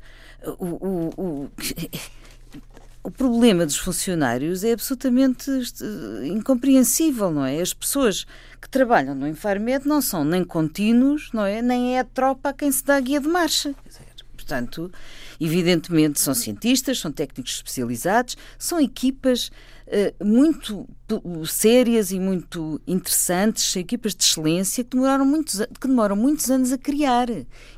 o, 0.57 0.65
o, 0.65 1.13
o, 1.17 1.51
o 3.03 3.11
problema 3.11 3.65
dos 3.65 3.77
funcionários 3.77 4.63
é 4.63 4.73
absolutamente 4.73 5.49
incompreensível, 6.25 7.31
não 7.31 7.45
é? 7.45 7.59
As 7.59 7.73
pessoas 7.73 8.25
que 8.61 8.69
trabalham 8.69 9.15
no 9.15 9.27
Infarmed 9.27 9.87
não 9.87 10.01
são 10.01 10.23
nem 10.23 10.43
contínuos, 10.43 11.29
não 11.33 11.45
é? 11.45 11.61
Nem 11.61 11.95
é 11.97 11.99
a 11.99 12.03
tropa 12.03 12.49
a 12.49 12.53
quem 12.53 12.71
se 12.71 12.83
dá 12.83 12.95
a 12.95 13.01
guia 13.01 13.19
de 13.19 13.27
marcha. 13.27 13.75
Portanto, 14.35 14.91
evidentemente 15.39 16.19
são 16.19 16.33
cientistas, 16.33 16.99
são 16.99 17.11
técnicos 17.11 17.53
especializados, 17.53 18.35
são 18.57 18.79
equipas 18.79 19.51
muito 20.23 20.87
sérias 21.45 22.11
e 22.11 22.19
muito 22.19 22.79
interessantes, 22.87 23.75
equipas 23.75 24.15
de 24.15 24.23
excelência 24.23 24.83
que 24.83 24.91
demoraram 24.91 25.25
muitos, 25.25 25.61
que 25.79 25.87
demoram 25.87 26.15
muitos 26.15 26.49
anos 26.49 26.71
a 26.71 26.77
criar. 26.77 27.27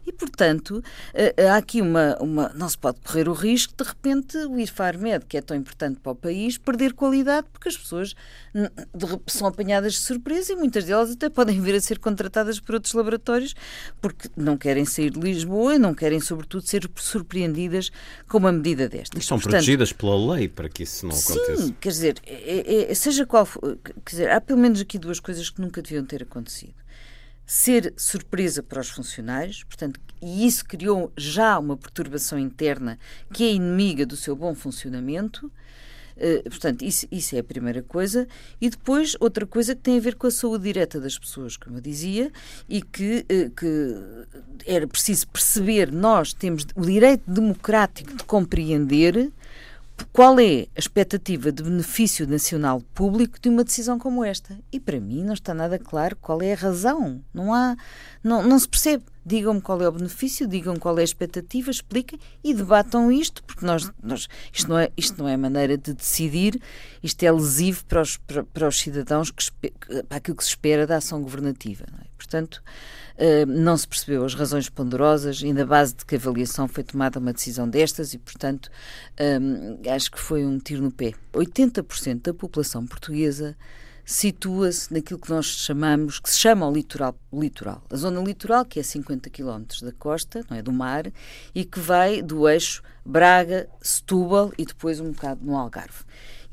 E, 0.05 0.11
portanto, 0.11 0.83
eh, 1.13 1.47
há 1.47 1.55
aqui 1.55 1.81
uma, 1.81 2.17
uma. 2.19 2.49
Não 2.49 2.67
se 2.67 2.77
pode 2.77 2.99
correr 3.01 3.27
o 3.29 3.33
risco, 3.33 3.73
de 3.75 3.83
repente, 3.87 4.37
o 4.37 4.59
IFARMED, 4.59 5.25
que 5.25 5.37
é 5.37 5.41
tão 5.41 5.55
importante 5.55 5.99
para 5.99 6.11
o 6.11 6.15
país, 6.15 6.57
perder 6.57 6.93
qualidade, 6.93 7.47
porque 7.51 7.69
as 7.69 7.77
pessoas 7.77 8.13
são 9.27 9.47
apanhadas 9.47 9.93
de 9.93 9.99
surpresa 9.99 10.53
e 10.53 10.55
muitas 10.55 10.85
delas 10.85 11.11
até 11.11 11.29
podem 11.29 11.59
vir 11.61 11.75
a 11.75 11.81
ser 11.81 11.99
contratadas 11.99 12.59
por 12.59 12.75
outros 12.75 12.93
laboratórios, 12.93 13.55
porque 14.01 14.29
não 14.35 14.57
querem 14.57 14.85
sair 14.85 15.09
de 15.09 15.19
Lisboa 15.19 15.75
e 15.75 15.79
não 15.79 15.93
querem, 15.93 16.19
sobretudo, 16.19 16.67
ser 16.67 16.89
surpreendidas 16.95 17.89
com 18.27 18.37
uma 18.37 18.51
medida 18.51 18.89
desta. 18.89 19.17
E 19.17 19.21
são 19.21 19.37
Portanto, 19.37 19.51
protegidas 19.51 19.93
pela 19.93 20.35
lei 20.35 20.47
para 20.47 20.69
que 20.69 20.83
isso 20.83 21.07
não 21.07 21.15
aconteça. 21.15 21.57
Sim, 21.57 21.75
quer 21.79 21.89
dizer, 21.89 22.15
é, 22.25 22.91
é, 22.91 22.95
seja 22.95 23.23
seja 23.23 23.25
qual 23.25 23.45
for, 23.45 23.77
quer 23.83 24.11
dizer, 24.11 24.31
há 24.31 24.41
pelo 24.41 24.59
menos 24.59 24.81
aqui 24.81 24.97
duas 24.97 25.19
coisas 25.19 25.49
que 25.49 25.61
nunca 25.61 25.81
deviam 25.81 26.05
ter 26.05 26.23
acontecido. 26.23 26.73
Ser 27.45 27.93
surpresa 27.97 28.63
para 28.63 28.79
os 28.79 28.89
funcionários, 28.89 29.63
portanto, 29.63 29.99
e 30.21 30.47
isso 30.47 30.65
criou 30.65 31.12
já 31.17 31.60
uma 31.60 31.75
perturbação 31.75 32.39
interna 32.39 32.97
que 33.34 33.43
é 33.43 33.51
inimiga 33.51 34.06
do 34.06 34.15
seu 34.15 34.36
bom 34.36 34.56
funcionamento. 34.56 35.51
Uh, 36.15 36.49
portanto, 36.49 36.84
isso, 36.84 37.08
isso, 37.12 37.36
é 37.36 37.39
a 37.39 37.43
primeira 37.43 37.82
coisa. 37.82 38.27
E 38.62 38.69
depois, 38.69 39.17
outra 39.19 39.45
coisa 39.45 39.75
que 39.75 39.82
tem 39.82 39.97
a 39.97 40.01
ver 40.01 40.15
com 40.15 40.27
a 40.27 40.32
saúde 40.32 40.63
direta 40.63 40.99
das 40.99 41.17
pessoas, 41.17 41.58
como 41.58 41.77
eu 41.77 41.82
dizia, 41.82 42.32
e 42.69 42.82
que, 42.82 43.25
uh, 43.29 43.49
que 43.49 43.95
era 44.65 44.88
preciso 44.88 45.27
perceber, 45.27 45.91
nós 45.91 46.32
temos 46.32 46.65
o 46.75 46.86
direito 46.86 47.23
democrático 47.29 48.15
de 48.15 48.23
compreender 48.23 49.32
qual 50.12 50.39
é 50.39 50.67
a 50.75 50.79
expectativa 50.79 51.51
de 51.51 51.63
benefício 51.63 52.27
nacional 52.27 52.82
público 52.93 53.39
de 53.39 53.49
uma 53.49 53.63
decisão 53.63 53.97
como 53.97 54.23
esta? 54.23 54.60
E 54.71 54.79
para 54.79 54.99
mim 54.99 55.23
não 55.23 55.34
está 55.34 55.53
nada 55.53 55.77
claro 55.79 56.15
qual 56.15 56.41
é 56.41 56.53
a 56.53 56.56
razão. 56.56 57.23
Não 57.34 57.53
há, 57.53 57.75
não, 58.23 58.43
não 58.43 58.58
se 58.58 58.67
percebe. 58.67 59.03
Digam-me 59.25 59.62
qual 59.62 59.82
é 59.82 59.88
o 59.88 59.91
benefício, 59.91 60.45
digam 60.45 60.75
qual 60.75 60.97
é 60.97 61.01
a 61.01 61.06
expectativa, 61.06 61.71
expliquem 61.71 62.19
e 62.43 62.53
debatam 62.53 63.10
isto, 63.10 63.41
porque 63.43 63.65
nós, 63.65 63.89
nós, 64.03 64.27
isto, 64.51 64.69
não 64.69 64.77
é, 64.77 64.91
isto 64.97 65.17
não 65.17 65.29
é 65.29 65.38
maneira 65.38 65.77
de 65.77 65.93
decidir, 65.93 66.62
isto 67.01 67.23
é 67.23 67.32
lesivo 67.32 67.86
para 67.86 68.01
os, 68.01 68.17
para, 68.17 68.43
para 68.43 68.67
os 68.67 68.77
cidadãos, 68.77 69.32
que, 69.32 69.49
para 70.03 70.17
aquilo 70.17 70.36
que 70.36 70.43
se 70.43 70.49
espera 70.49 70.86
da 70.86 70.97
ação 70.97 71.22
governativa. 71.22 71.86
É? 72.01 72.05
Portanto, 72.17 72.61
não 73.47 73.78
se 73.78 73.88
percebeu 73.88 74.26
as 74.26 74.34
razões 74.34 74.70
ponderosas 74.70 75.41
e 75.41 75.53
na 75.53 75.66
base 75.66 75.95
de 75.95 76.05
que 76.05 76.16
avaliação 76.16 76.68
foi 76.68 76.84
tomada 76.84 77.20
uma 77.20 77.34
decisão 77.34 77.70
destas 77.70 78.14
e, 78.14 78.18
portanto, 78.18 78.70
um, 79.41 79.80
acho 79.89 80.11
que 80.11 80.20
foi 80.20 80.45
um 80.45 80.57
tiro 80.57 80.82
no 80.82 80.91
pé. 80.91 81.14
80% 81.34 82.22
da 82.22 82.34
população 82.34 82.86
portuguesa 82.86 83.55
situa-se 84.05 84.93
naquilo 84.93 85.20
que 85.20 85.30
nós 85.30 85.45
chamamos, 85.45 86.20
que 86.20 86.30
se 86.30 86.39
chama 86.39 86.68
o 86.68 86.74
litoral, 86.74 87.16
litoral. 87.32 87.82
A 87.89 87.95
zona 87.95 88.22
litoral, 88.22 88.66
que 88.66 88.80
é 88.80 88.84
50 88.84 89.30
km 89.30 89.64
da 89.82 89.91
costa, 89.93 90.45
não 90.49 90.57
é, 90.57 90.61
do 90.61 90.74
mar, 90.74 91.11
e 91.55 91.64
que 91.64 91.80
vai 91.80 92.22
do 92.22 92.47
eixo 92.47 92.84
Braga, 93.05 93.70
Setúbal 93.82 94.51
e 94.57 94.66
depois 94.66 94.99
um 94.99 95.11
bocado 95.11 95.43
no 95.43 95.57
Algarve. 95.57 96.03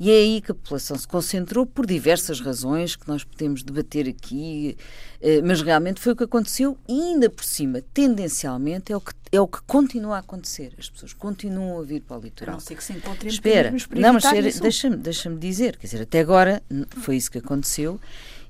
E 0.03 0.09
é 0.09 0.15
aí 0.15 0.41
que 0.41 0.51
a 0.51 0.55
população 0.55 0.97
se 0.97 1.07
concentrou 1.07 1.63
por 1.63 1.85
diversas 1.85 2.41
razões 2.41 2.95
que 2.95 3.07
nós 3.07 3.23
podemos 3.23 3.61
debater 3.61 4.09
aqui, 4.09 4.75
eh, 5.21 5.43
mas 5.43 5.61
realmente 5.61 6.01
foi 6.01 6.13
o 6.13 6.15
que 6.15 6.23
aconteceu 6.23 6.75
e 6.89 6.99
ainda 6.99 7.29
por 7.29 7.43
cima, 7.43 7.83
tendencialmente, 7.93 8.91
é 8.91 8.97
o 8.97 8.99
que, 8.99 9.13
é 9.31 9.39
o 9.39 9.47
que 9.47 9.61
continua 9.61 10.15
a 10.15 10.19
acontecer. 10.21 10.73
As 10.79 10.89
pessoas 10.89 11.13
continuam 11.13 11.79
a 11.79 11.83
vir 11.83 12.01
para 12.01 12.17
o 12.17 12.19
litoral. 12.19 12.55
A 12.55 12.57
não 12.57 12.59
ser 12.59 12.77
que 12.77 12.83
se 12.83 12.93
encontrem 12.93 13.31
Espera, 13.31 13.71
não, 13.95 14.13
mas 14.13 14.23
deixa-me 14.59 14.97
deixa 14.97 15.29
dizer, 15.35 15.77
quer 15.77 15.85
dizer, 15.85 16.01
até 16.01 16.19
agora 16.19 16.63
foi 17.03 17.17
isso 17.17 17.29
que 17.29 17.37
aconteceu 17.37 18.01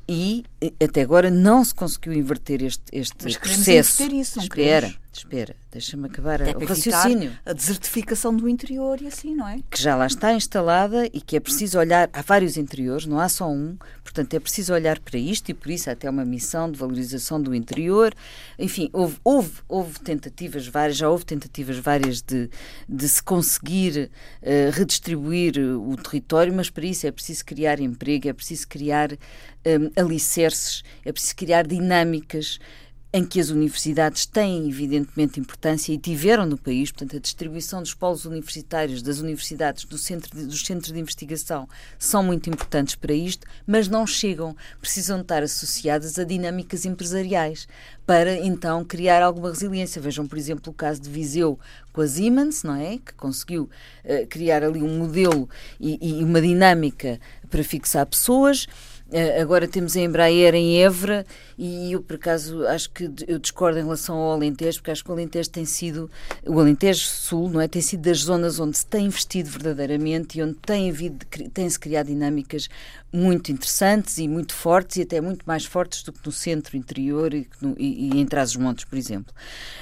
e 0.08 0.45
até 0.82 1.02
agora 1.02 1.30
não 1.30 1.66
se 1.66 1.76
conseguiu 1.76 2.14
inverter 2.14 2.64
este, 2.64 2.84
este 2.93 3.26
mas 3.26 3.36
processo. 3.36 4.04
Isso, 4.04 4.38
não 4.38 4.43
espera. 4.45 4.95
Espera, 5.14 5.55
deixa-me 5.70 6.07
acabar 6.07 6.41
Até 6.41 6.55
o 6.55 6.66
raciocínio. 6.66 7.38
A 7.45 7.51
desertificação 7.51 8.36
do 8.36 8.47
interior 8.47 9.01
e 9.01 9.07
assim, 9.07 9.36
não 9.36 9.47
é? 9.47 9.59
Que 9.70 9.82
já 9.82 9.95
lá 9.95 10.07
está 10.07 10.34
instalada 10.34 11.05
e 11.07 11.20
que 11.20 11.36
é 11.36 11.39
preciso 11.39 11.80
olhar. 11.80 12.09
Há 12.14 12.22
vários 12.22 12.55
interiores, 12.55 13.05
não 13.05 13.20
há 13.20 13.28
só 13.28 13.49
um, 13.49 13.78
portanto 14.03 14.34
é 14.34 14.39
preciso 14.39 14.74
olhar 14.74 14.99
para 14.99 15.20
isto 15.20 15.49
e 15.49 15.53
por 15.53 15.70
isso 15.70 15.89
há 15.89 15.93
até 15.93 16.09
uma 16.09 16.24
missão 16.24 16.72
de 16.72 16.80
valorização 16.80 17.41
do 17.41 17.53
interior. 17.53 18.14
Enfim, 18.57 18.89
houve, 18.93 19.18
houve, 19.24 19.51
houve 19.68 19.99
tentativas 19.99 20.66
várias, 20.68 20.97
já 20.97 21.09
houve 21.09 21.26
tentativas 21.26 21.78
várias 21.78 22.22
de, 22.22 22.49
de 22.88 23.09
se 23.09 23.22
conseguir 23.22 24.09
uh, 24.41 24.72
redistribuir 24.72 25.57
o 25.59 25.95
território, 25.97 26.53
mas 26.53 26.70
para 26.70 26.86
isso 26.86 27.05
é 27.05 27.12
preciso 27.12 27.43
criar 27.45 27.80
emprego, 27.80 28.30
é 28.30 28.34
preciso 28.34 28.68
criar 28.68 29.12
um, 29.12 30.01
alicerces, 30.01 30.84
é 31.03 31.12
preciso 31.12 31.36
criar 31.36 31.68
dinâmicas 31.68 32.59
em 33.14 33.26
que 33.26 33.41
as 33.41 33.49
universidades 33.49 34.26
têm 34.26 34.70
evidentemente 34.70 35.39
importância 35.39 35.91
e 35.91 35.97
tiveram 35.97 36.45
no 36.45 36.57
país, 36.57 36.91
portanto, 36.91 37.18
a 37.18 37.20
distribuição 37.20 37.82
dos 37.82 37.93
polos 37.93 38.24
universitários, 38.24 39.01
das 39.01 39.20
universidades, 39.20 39.84
do 39.84 39.97
centro 39.97 40.34
de, 40.38 40.45
dos 40.45 40.66
centros 40.66 40.93
de 40.93 40.99
investigação 40.99 41.68
são 41.99 42.24
muito 42.24 42.49
importantes 42.49 42.95
para 42.95 43.14
isto, 43.14 43.45
mas 43.68 43.89
não 43.89 44.07
chegam, 44.07 44.55
precisam 44.80 45.20
estar 45.20 45.43
associadas 45.43 46.18
a 46.18 46.24
dinâmicas 46.24 46.86
empresariais 46.86 47.68
para 48.05 48.34
então 48.34 48.84
criar 48.86 49.22
alguma 49.22 49.49
resiliência. 49.49 50.01
Vejam, 50.01 50.26
por 50.26 50.38
exemplo, 50.38 50.72
o 50.72 50.76
caso 50.76 51.01
de 51.01 51.09
Viseu 51.09 51.59
com 51.91 52.01
a 52.01 52.07
Siemens, 52.07 52.64
não 52.64 52.76
é? 52.76 52.97
Que 52.97 53.14
conseguiu 53.16 53.70
uh, 54.05 54.28
criar 54.28 54.64
ali 54.64 54.82
um 54.82 54.97
modelo 54.97 55.49
e, 55.80 56.20
e 56.20 56.24
uma 56.24 56.41
dinâmica 56.41 57.20
para 57.49 57.64
fixar 57.64 58.05
pessoas. 58.05 58.68
Uh, 59.12 59.41
agora 59.41 59.68
temos 59.68 59.97
a 59.97 59.99
Embraer 59.99 60.55
em 60.55 60.82
Évora 60.82 61.26
e 61.57 61.91
eu, 61.91 62.01
por 62.01 62.16
acaso, 62.16 62.66
acho 62.68 62.89
que 62.91 63.12
eu 63.28 63.38
discordo 63.38 63.78
em 63.78 63.84
relação 63.84 64.16
ao 64.16 64.32
Alentejo, 64.32 64.80
porque 64.80 64.91
acho 64.91 65.03
que 65.03 65.09
o 65.09 65.14
Alentejo 65.14 65.49
tem 65.49 65.66
sido, 65.66 66.09
o 66.47 66.57
Alentejo 66.57 67.05
Sul, 67.05 67.49
não 67.49 67.59
é? 67.59 67.68
Tem 67.68 67.82
sido 67.82 68.03
das 68.03 68.20
zonas 68.20 68.57
onde 68.57 68.78
se 68.78 68.86
tem 68.86 69.07
investido 69.07 69.49
verdadeiramente 69.49 70.39
e 70.39 70.41
onde 70.41 70.55
tem 70.55 70.89
havido, 70.89 71.26
tem-se 71.53 71.78
criado 71.78 72.07
dinâmicas 72.07 72.70
muito 73.14 73.51
interessantes 73.51 74.18
e 74.18 74.28
muito 74.28 74.53
fortes 74.53 74.95
e 74.95 75.01
até 75.01 75.20
muito 75.20 75.43
mais 75.45 75.66
fortes 75.66 76.01
do 76.03 76.14
que 76.14 76.26
no 76.26 76.32
centro 76.32 76.78
interior 76.78 77.34
e, 77.34 77.45
no, 77.62 77.76
e, 77.78 78.16
e 78.16 78.22
em 78.22 78.26
Trás-os-Montes, 78.26 78.86
por 78.86 78.97
exemplo. 78.97 79.34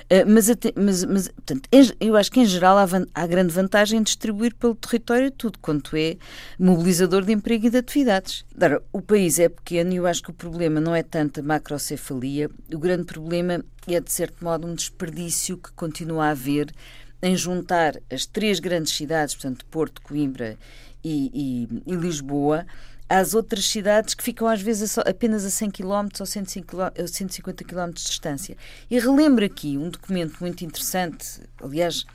Uh, 0.06 0.26
mas, 0.28 0.50
mas, 0.76 1.06
mas 1.06 1.28
portanto, 1.28 1.70
eu 2.00 2.18
acho 2.18 2.32
que 2.32 2.40
em 2.40 2.46
geral 2.46 2.80
há, 2.80 2.86
van, 2.86 3.06
há 3.14 3.28
grande 3.28 3.54
vantagem 3.54 4.00
em 4.00 4.04
distribuir 4.04 4.56
pelo 4.56 4.74
território 4.74 5.30
tudo 5.30 5.60
quanto 5.60 5.96
é 5.96 6.18
mobilizador 6.58 7.24
de 7.24 7.32
emprego 7.32 7.68
e 7.68 7.70
de 7.70 7.78
atividades. 7.78 8.44
Agora, 8.56 8.82
o 8.92 9.02
país 9.02 9.19
é 9.40 9.50
pequeno 9.50 9.92
e 9.92 9.98
eu 9.98 10.08
acho 10.08 10.24
que 10.24 10.30
o 10.30 10.34
problema 10.34 10.80
não 10.80 10.96
é 10.96 11.04
tanto 11.04 11.40
a 11.40 11.44
macrocefalia, 11.44 12.50
o 12.74 12.78
grande 12.78 13.04
problema 13.04 13.64
é, 13.88 14.00
de 14.00 14.12
certo 14.12 14.44
modo, 14.44 14.68
um 14.68 14.74
desperdício 14.74 15.58
que 15.58 15.72
continua 15.74 16.28
a 16.28 16.30
haver 16.30 16.72
em 17.22 17.36
juntar 17.36 18.00
as 18.10 18.26
três 18.26 18.60
grandes 18.60 18.94
cidades, 18.94 19.36
portanto, 19.36 19.66
Porto, 19.66 20.02
Coimbra 20.02 20.58
e, 21.04 21.68
e, 21.86 21.92
e 21.92 21.96
Lisboa, 21.96 22.66
às 23.10 23.34
outras 23.34 23.66
cidades 23.66 24.14
que 24.14 24.24
ficam 24.24 24.48
às 24.48 24.62
vezes 24.62 24.98
apenas 25.00 25.44
a 25.44 25.50
100 25.50 25.72
km 25.72 26.08
ou 26.20 26.26
150 26.26 27.64
km 27.64 27.88
de 27.88 28.04
distância. 28.04 28.56
E 28.90 29.00
relembro 29.00 29.44
aqui 29.44 29.78
um 29.78 29.90
documento 29.90 30.38
muito 30.40 30.64
interessante, 30.64 31.42
aliás, 31.62 32.06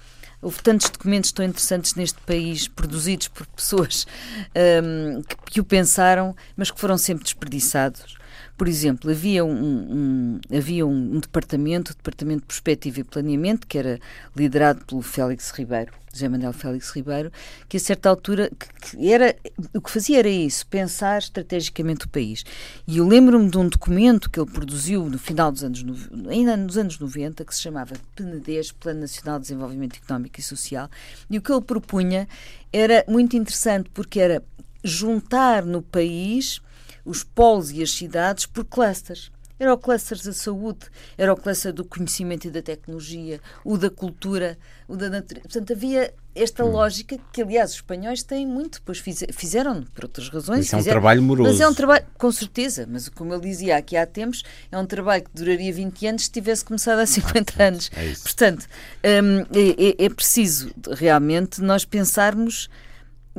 houve 0.45 0.63
tantos 0.63 0.91
documentos 0.91 1.33
tão 1.33 1.45
interessantes 1.45 1.95
neste 1.95 2.21
país, 2.21 2.69
produzidos 2.69 3.29
por 3.29 3.47
pessoas 3.47 4.07
um, 4.85 5.23
que, 5.23 5.37
que, 5.53 5.61
o 5.61 5.65
pensaram, 5.65 6.37
mas 6.57 6.71
que 6.71 6.79
foram 6.79 6.99
sempre 6.99 7.25
desperdiçados. 7.25 8.17
Por 8.57 8.69
exemplo, 8.69 9.11
havia 9.11 9.45
um, 9.45 9.51
um, 9.51 10.41
havia 10.57 10.87
um, 10.87 11.19
departamento, 11.19 11.93
o 11.93 11.97
Departamento 11.97 12.43
de 12.43 12.47
Perspectiva 12.47 13.01
e 13.01 13.05
Planeamento, 13.05 13.67
que 13.67 13.77
era 13.77 13.99
liderado 14.37 14.85
pelo 14.85 15.03
Félix 15.03 15.51
Ribeiro, 15.51 15.93
José 16.13 16.29
Manuel 16.29 16.53
Félix 16.53 16.91
Ribeiro, 16.91 17.33
que 17.69 17.77
a 17.77 17.81
certa 17.81 18.09
altura 18.09 18.49
que, 18.57 18.97
que 18.97 19.13
era 19.13 19.35
o 19.75 19.81
que 19.81 19.91
fazia 19.91 20.21
era 20.21 20.29
isso, 20.29 20.65
pensar 20.69 21.19
estrategicamente 21.19 22.07
o 22.07 22.09
país. 22.09 22.45
E 22.87 22.99
eu 22.99 23.09
lembro-me 23.09 23.51
de 23.51 23.59
um 23.59 23.69
documento 23.69 24.31
que 24.31 24.39
ele 24.39 24.51
produziu 24.51 25.05
no 25.11 25.19
final 25.19 25.51
dos 25.51 25.65
anos, 25.65 25.85
ainda 26.29 26.57
nos 26.57 26.79
anos 26.79 26.97
90, 26.97 27.45
que 27.45 27.55
se 27.55 27.61
chamava 27.61 27.97
PNDES, 28.15 28.71
Plano 28.71 29.01
Nacional 29.01 29.41
de 29.41 29.47
Desenvolvimento 29.47 29.97
Económico 29.97 30.39
e 30.39 30.43
Social, 30.43 30.89
e 31.29 31.39
o 31.39 31.43
que 31.43 31.51
ele 31.51 31.61
propunha 31.61 32.29
era 32.73 33.05
muito 33.09 33.37
interessante 33.37 33.91
porque 33.93 34.21
era 34.21 34.41
juntar 34.85 35.65
no 35.65 35.83
país 35.83 36.61
os 37.05 37.23
polos 37.23 37.71
e 37.71 37.83
as 37.83 37.91
cidades 37.91 38.47
por 38.47 38.65
clusters. 38.65 39.31
Era 39.57 39.73
o 39.73 39.79
cluster 39.79 40.21
da 40.21 40.33
saúde, 40.33 40.87
era 41.17 41.33
o 41.33 41.37
cluster 41.37 41.73
do 41.73 41.85
conhecimento 41.85 42.49
e 42.49 42.51
da 42.51 42.61
tecnologia, 42.61 43.41
o 43.65 43.79
da 43.79 43.89
cultura, 43.89 44.59
o 44.89 44.97
da 44.97 45.09
natureza. 45.09 45.49
Portanto, 45.49 45.73
havia 45.73 46.13
esta 46.35 46.65
hum. 46.65 46.73
lógica 46.73 47.17
que, 47.33 47.41
aliás, 47.41 47.71
os 47.71 47.77
espanhóis 47.77 48.25
têm 48.25 48.45
muito, 48.45 48.81
depois 48.81 48.99
fizeram 49.33 49.85
por 49.95 50.07
outras 50.07 50.29
razões. 50.29 50.67
Isso 50.67 50.75
é 50.75 50.79
um 50.81 50.83
trabalho 50.83 51.23
moroso. 51.23 51.51
Mas 51.51 51.61
é 51.61 51.69
um 51.69 51.73
trabalho, 51.73 52.05
com 52.19 52.33
certeza, 52.33 52.85
mas 52.91 53.09
como 53.09 53.33
ele 53.33 53.43
dizia 53.43 53.77
aqui 53.77 53.97
há 53.97 54.05
tempos, 54.05 54.43
é 54.73 54.77
um 54.77 54.85
trabalho 54.85 55.23
que 55.23 55.31
duraria 55.33 55.73
20 55.73 56.07
anos 56.09 56.25
se 56.25 56.33
tivesse 56.33 56.65
começado 56.65 56.99
há 56.99 57.07
50 57.07 57.63
anos. 57.63 57.91
É. 57.97 58.13
Portanto, 58.23 58.67
hum, 59.05 59.47
é, 59.55 60.03
é, 60.03 60.07
é 60.07 60.09
preciso 60.09 60.73
realmente 60.91 61.63
nós 61.63 61.85
pensarmos 61.85 62.69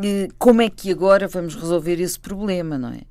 eh, 0.01 0.30
como 0.38 0.61
é 0.61 0.70
que 0.70 0.91
agora 0.91 1.28
vamos 1.28 1.55
resolver 1.55 1.99
esse 2.01 2.20
problema, 2.20 2.78
não 2.78 2.89
é? 2.89 3.01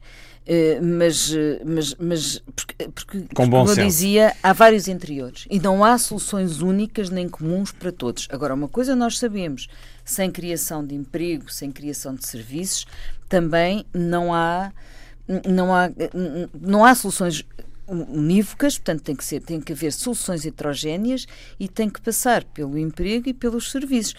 Eh, 0.47 0.79
mas, 0.81 1.33
eh, 1.35 1.63
mas, 1.65 1.95
mas 1.95 2.39
porque, 2.55 2.89
porque 2.91 3.21
Com 3.35 3.49
como 3.51 3.71
eu 3.71 3.75
dizia, 3.75 4.37
há 4.43 4.53
vários 4.53 4.89
interiores 4.89 5.47
e 5.51 5.59
não 5.59 5.83
há 5.83 5.97
soluções 5.97 6.61
únicas 6.61 7.09
nem 7.09 7.29
comuns 7.29 7.73
para 7.73 7.91
todos. 7.91 8.29
Agora, 8.31 8.53
uma 8.53 8.69
coisa 8.69 8.95
nós 8.95 9.19
sabemos, 9.19 9.69
sem 10.05 10.31
criação 10.31 10.85
de 10.85 10.95
emprego, 10.95 11.51
sem 11.51 11.73
criação 11.73 12.15
de 12.15 12.27
serviços, 12.27 12.87
também 13.27 13.87
não 13.95 14.35
há 14.35 14.71
não 15.49 15.75
há, 15.75 15.91
não 16.61 16.85
há 16.85 16.95
soluções 16.95 17.43
unívocas, 17.89 18.77
portanto 18.77 19.03
tem 19.03 19.17
que, 19.17 19.25
ser, 19.25 19.41
tem 19.41 19.59
que 19.61 19.73
haver 19.73 19.93
soluções 19.93 20.45
heterogéneas 20.45 21.27
e 21.59 21.67
tem 21.67 21.89
que 21.89 22.01
passar 22.01 22.45
pelo 22.45 22.79
emprego 22.79 23.29
e 23.29 23.35
pelos 23.35 23.71
serviços. 23.71 24.15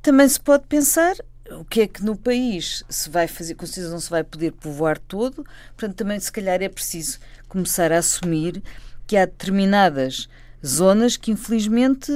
Também 0.00 0.28
se 0.28 0.38
pode 0.38 0.64
pensar 0.68 1.16
o 1.50 1.64
que 1.64 1.82
é 1.82 1.86
que 1.86 2.04
no 2.04 2.16
país 2.16 2.84
se 2.88 3.08
vai 3.08 3.26
fazer, 3.26 3.54
com 3.54 3.66
certeza 3.66 3.90
não 3.90 4.00
se 4.00 4.10
vai 4.10 4.22
poder 4.22 4.52
povoar 4.52 4.98
todo, 4.98 5.44
portanto 5.76 5.96
também 5.96 6.18
se 6.20 6.30
calhar 6.30 6.62
é 6.62 6.68
preciso 6.68 7.18
começar 7.48 7.92
a 7.92 7.98
assumir 7.98 8.62
que 9.06 9.16
há 9.16 9.24
determinadas 9.24 10.28
zonas 10.64 11.16
que 11.16 11.30
infelizmente 11.30 12.12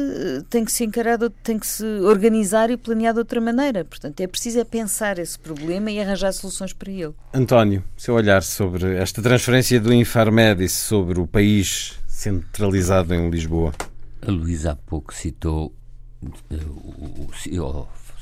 têm 0.50 0.64
que 0.64 0.72
se 0.72 0.84
encarar, 0.84 1.18
têm 1.42 1.58
que 1.58 1.66
se 1.66 1.84
organizar 2.00 2.70
e 2.70 2.76
planear 2.76 3.14
de 3.14 3.20
outra 3.20 3.40
maneira. 3.40 3.84
Portanto, 3.84 4.20
é 4.20 4.26
preciso 4.26 4.58
é 4.58 4.64
pensar 4.64 5.18
esse 5.18 5.38
problema 5.38 5.90
e 5.90 6.00
arranjar 6.00 6.32
soluções 6.32 6.72
para 6.72 6.90
ele. 6.90 7.14
António, 7.32 7.84
seu 7.96 8.14
olhar 8.14 8.42
sobre 8.42 8.96
esta 8.96 9.22
transferência 9.22 9.80
do 9.80 9.92
Infarmed 9.92 10.64
e 10.64 10.68
sobre 10.68 11.20
o 11.20 11.26
país 11.26 11.98
centralizado 12.06 13.14
em 13.14 13.30
Lisboa. 13.30 13.72
A 14.20 14.30
Luísa 14.30 14.72
há 14.72 14.76
pouco 14.76 15.14
citou 15.14 15.72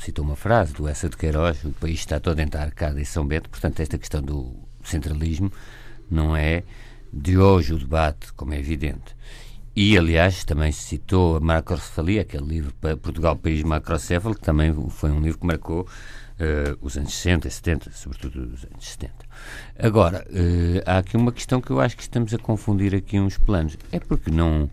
citou 0.00 0.24
uma 0.24 0.36
frase 0.36 0.72
do 0.72 0.88
Essa 0.88 1.08
de 1.08 1.16
Queiroz: 1.16 1.64
o 1.64 1.70
país 1.70 2.00
está 2.00 2.18
todo 2.18 2.40
entre 2.40 2.58
a 2.58 2.64
Arcada 2.64 3.00
e 3.00 3.04
São 3.04 3.26
Bento, 3.26 3.48
portanto, 3.48 3.80
esta 3.80 3.98
questão 3.98 4.22
do 4.22 4.54
centralismo 4.82 5.52
não 6.10 6.36
é 6.36 6.62
de 7.12 7.38
hoje 7.38 7.74
o 7.74 7.78
debate, 7.78 8.32
como 8.32 8.54
é 8.54 8.58
evidente. 8.58 9.16
E, 9.74 9.96
aliás, 9.96 10.44
também 10.44 10.72
se 10.72 10.82
citou 10.82 11.36
a 11.36 11.40
macrocefalia, 11.40 12.22
aquele 12.22 12.44
livro 12.44 12.74
Portugal, 13.00 13.36
País 13.36 13.62
Macrocéfalo, 13.62 14.34
que 14.34 14.40
também 14.40 14.74
foi 14.90 15.10
um 15.10 15.20
livro 15.20 15.38
que 15.38 15.46
marcou 15.46 15.82
uh, 15.82 16.78
os 16.80 16.96
anos 16.96 17.14
60 17.14 17.46
e 17.46 17.50
70, 17.50 17.92
sobretudo 17.92 18.40
os 18.52 18.64
anos 18.64 18.88
70. 18.88 19.12
Agora, 19.78 20.26
uh, 20.28 20.82
há 20.84 20.98
aqui 20.98 21.16
uma 21.16 21.30
questão 21.30 21.60
que 21.60 21.70
eu 21.70 21.80
acho 21.80 21.96
que 21.96 22.02
estamos 22.02 22.34
a 22.34 22.38
confundir 22.38 22.94
aqui 22.94 23.20
uns 23.20 23.38
planos. 23.38 23.76
É 23.92 24.00
porque 24.00 24.30
não 24.30 24.68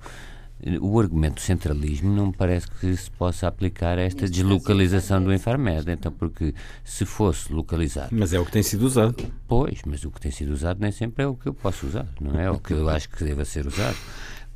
o 0.81 0.99
argumento 0.99 1.35
do 1.35 1.41
centralismo 1.41 2.13
não 2.13 2.27
me 2.27 2.33
parece 2.33 2.67
que 2.67 2.95
se 2.95 3.09
possa 3.11 3.47
aplicar 3.47 3.97
a 3.97 4.01
esta 4.01 4.27
deslocalização 4.27 5.23
do 5.23 5.33
Infarmed. 5.33 5.91
Então, 5.91 6.11
porque 6.11 6.53
se 6.83 7.05
fosse 7.05 7.53
localizado. 7.53 8.09
Mas 8.11 8.33
é 8.33 8.39
o 8.39 8.45
que 8.45 8.51
tem 8.51 8.63
sido 8.63 8.83
usado. 8.83 9.15
Pois, 9.47 9.81
mas 9.85 10.03
o 10.03 10.11
que 10.11 10.19
tem 10.19 10.31
sido 10.31 10.51
usado 10.51 10.79
nem 10.79 10.91
sempre 10.91 11.23
é 11.23 11.27
o 11.27 11.35
que 11.35 11.47
eu 11.47 11.53
posso 11.53 11.85
usar, 11.85 12.07
não 12.19 12.39
é 12.39 12.49
o 12.49 12.59
que 12.59 12.73
eu 12.73 12.89
acho 12.89 13.09
que 13.09 13.23
deva 13.23 13.45
ser 13.45 13.67
usado. 13.67 13.97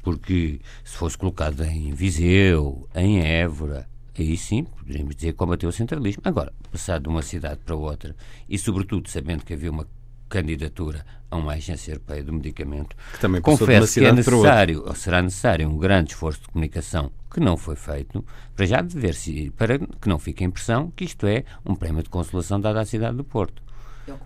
Porque 0.01 0.59
se 0.83 0.97
fosse 0.97 1.17
colocado 1.17 1.63
em 1.63 1.93
Viseu, 1.93 2.89
em 2.95 3.19
Évora, 3.19 3.87
aí 4.17 4.35
sim 4.35 4.63
poderíamos 4.63 5.15
dizer 5.15 5.31
que 5.31 5.37
combateu 5.37 5.69
o 5.69 5.71
centralismo. 5.71 6.23
Agora, 6.25 6.51
passar 6.71 6.99
de 6.99 7.07
uma 7.07 7.21
cidade 7.21 7.59
para 7.63 7.75
outra 7.75 8.15
e, 8.49 8.57
sobretudo, 8.57 9.07
sabendo 9.09 9.43
que 9.43 9.53
havia 9.53 9.69
uma 9.69 9.87
candidatura 10.31 11.05
a 11.29 11.35
uma 11.35 11.53
agência 11.53 11.91
europeia 11.91 12.23
do 12.23 12.33
medicamento, 12.33 12.95
que 13.13 13.19
também 13.19 13.41
confesso 13.41 13.99
que 13.99 14.05
é 14.05 14.11
necessário, 14.11 14.83
ou 14.85 14.95
será 14.95 15.21
necessário, 15.21 15.69
um 15.69 15.77
grande 15.77 16.11
esforço 16.11 16.41
de 16.41 16.47
comunicação 16.47 17.11
que 17.31 17.39
não 17.39 17.55
foi 17.55 17.75
feito, 17.75 18.23
para 18.55 18.65
já 18.65 18.81
ver 18.81 19.13
se 19.13 19.51
para 19.51 19.77
que 19.79 20.09
não 20.09 20.19
fique 20.19 20.43
a 20.43 20.47
impressão 20.47 20.91
que 20.95 21.05
isto 21.05 21.27
é 21.27 21.43
um 21.65 21.75
prémio 21.75 22.03
de 22.03 22.09
consolação 22.09 22.59
dado 22.59 22.77
à 22.77 22.85
cidade 22.85 23.15
do 23.15 23.23
Porto. 23.23 23.61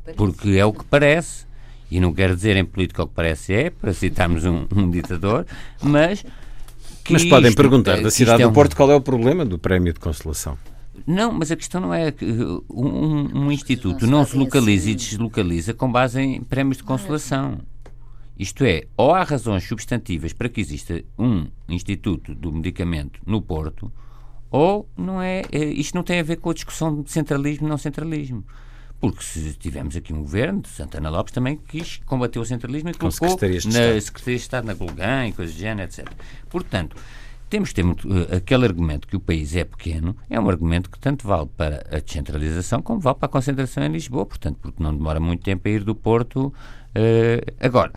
É 0.08 0.14
Porque 0.14 0.51
é 0.51 0.66
o 0.66 0.74
que 0.74 0.86
parece, 0.86 1.45
e 1.91 1.99
não 1.99 2.14
quero 2.14 2.36
dizer 2.36 2.56
em 2.56 2.66
política 2.66 3.03
o 3.03 3.08
que 3.08 3.14
parece 3.14 3.53
é, 3.53 3.70
para 3.70 3.93
citarmos 3.93 4.45
um, 4.45 4.66
um 4.76 4.89
ditador, 4.89 5.45
mas. 5.82 6.26
mas 7.10 7.24
podem 7.26 7.49
isto, 7.49 7.58
perguntar 7.58 8.01
da 8.01 8.10
cidade 8.10 8.41
é 8.41 8.47
um... 8.47 8.49
do 8.49 8.53
Porto 8.53 8.76
qual 8.76 8.91
é 8.91 8.95
o 8.95 9.01
problema 9.01 9.45
do 9.45 9.60
prémio 9.60 9.93
de 9.93 9.99
consolação. 9.99 10.58
Não, 11.06 11.32
mas 11.32 11.52
a 11.52 11.56
questão 11.56 11.82
não 11.82 11.93
é 11.93 12.12
que 12.12 12.26
uh, 12.26 12.64
um, 12.70 13.46
um 13.46 13.52
instituto 13.52 14.08
não, 14.08 14.26
se 14.26 14.38
localiza 14.38 14.89
e 14.89 14.96
deslocaliza 14.96 15.74
com 15.74 15.91
base 15.91 16.20
em 16.20 16.41
prémios 16.41 16.78
de 16.78 16.84
consolação. 16.84 17.60
Isto 18.38 18.66
é, 18.66 18.84
ou 18.98 19.14
há 19.14 19.24
razões 19.24 19.64
substantivas 19.64 20.34
para 20.34 20.50
que 20.50 20.60
exista 20.60 21.02
um 21.18 21.48
instituto 21.70 22.36
do 22.36 22.52
medicamento 22.52 23.22
no 23.26 23.41
Porto, 23.41 23.91
ou 24.52 24.89
não 24.98 25.22
é. 25.22 25.43
Eh, 25.52 25.66
isto 25.66 25.96
não 25.96 26.04
tem 26.04 26.20
a 26.20 26.24
ver 26.24 26.38
com 26.38 26.50
a 26.50 26.54
discussão 26.54 27.02
de 27.02 27.12
centralismo 27.12 27.68
e 27.68 27.70
não 27.70 27.78
centralismo. 27.78 28.46
Porque 29.00 29.24
se 29.24 29.54
tivemos 29.54 29.96
aqui 29.96 30.14
um 30.14 30.22
governo, 30.22 30.62
de 30.62 30.70
Santana 30.70 31.10
Lopes 31.10 31.34
também 31.34 31.58
quis 31.58 32.02
combater 32.06 32.39
o 32.39 32.46
centralismo 32.46 32.89
e 32.89 32.93
colocou 32.93 33.30
na 33.30 34.02
Secretaria 34.02 34.38
de 34.38 34.41
Estado, 34.41 34.66
na 34.66 34.74
Gulgã 34.74 35.28
e 35.28 35.34
coisas 35.34 35.56
do 35.56 35.60
género, 35.60 35.89
etc. 35.89 36.10
Portanto, 36.50 36.96
temos 37.50 37.70
que 37.70 37.76
ter 37.76 37.84
muito, 37.84 38.08
uh, 38.08 38.36
aquele 38.36 38.66
argumento 38.66 39.08
que 39.08 39.16
o 39.16 39.20
país 39.20 39.56
é 39.56 39.64
pequeno, 39.64 40.16
é 40.30 40.39
um 40.39 40.50
argumento 40.50 40.89
que 40.89 41.00
tanto 41.00 41.28
vale 41.28 41.48
para 41.58 41.86
a 41.91 42.00
descentralização 42.00 42.82
como 42.82 43.00
vale 43.00 43.18
para 43.18 43.28
a 43.28 43.30
concentração 43.30 43.84
em 43.84 43.89
Lisboa, 43.89 44.26
portanto, 44.26 44.58
porque 44.62 44.82
não 44.82 44.96
demora 44.96 45.20
muito 45.20 45.43
tempo 45.43 45.68
a 45.68 45.72
ir 45.72 45.84
do 45.84 45.96
Porto. 45.96 46.54
Uh, 46.96 47.54
agora, 47.60 47.91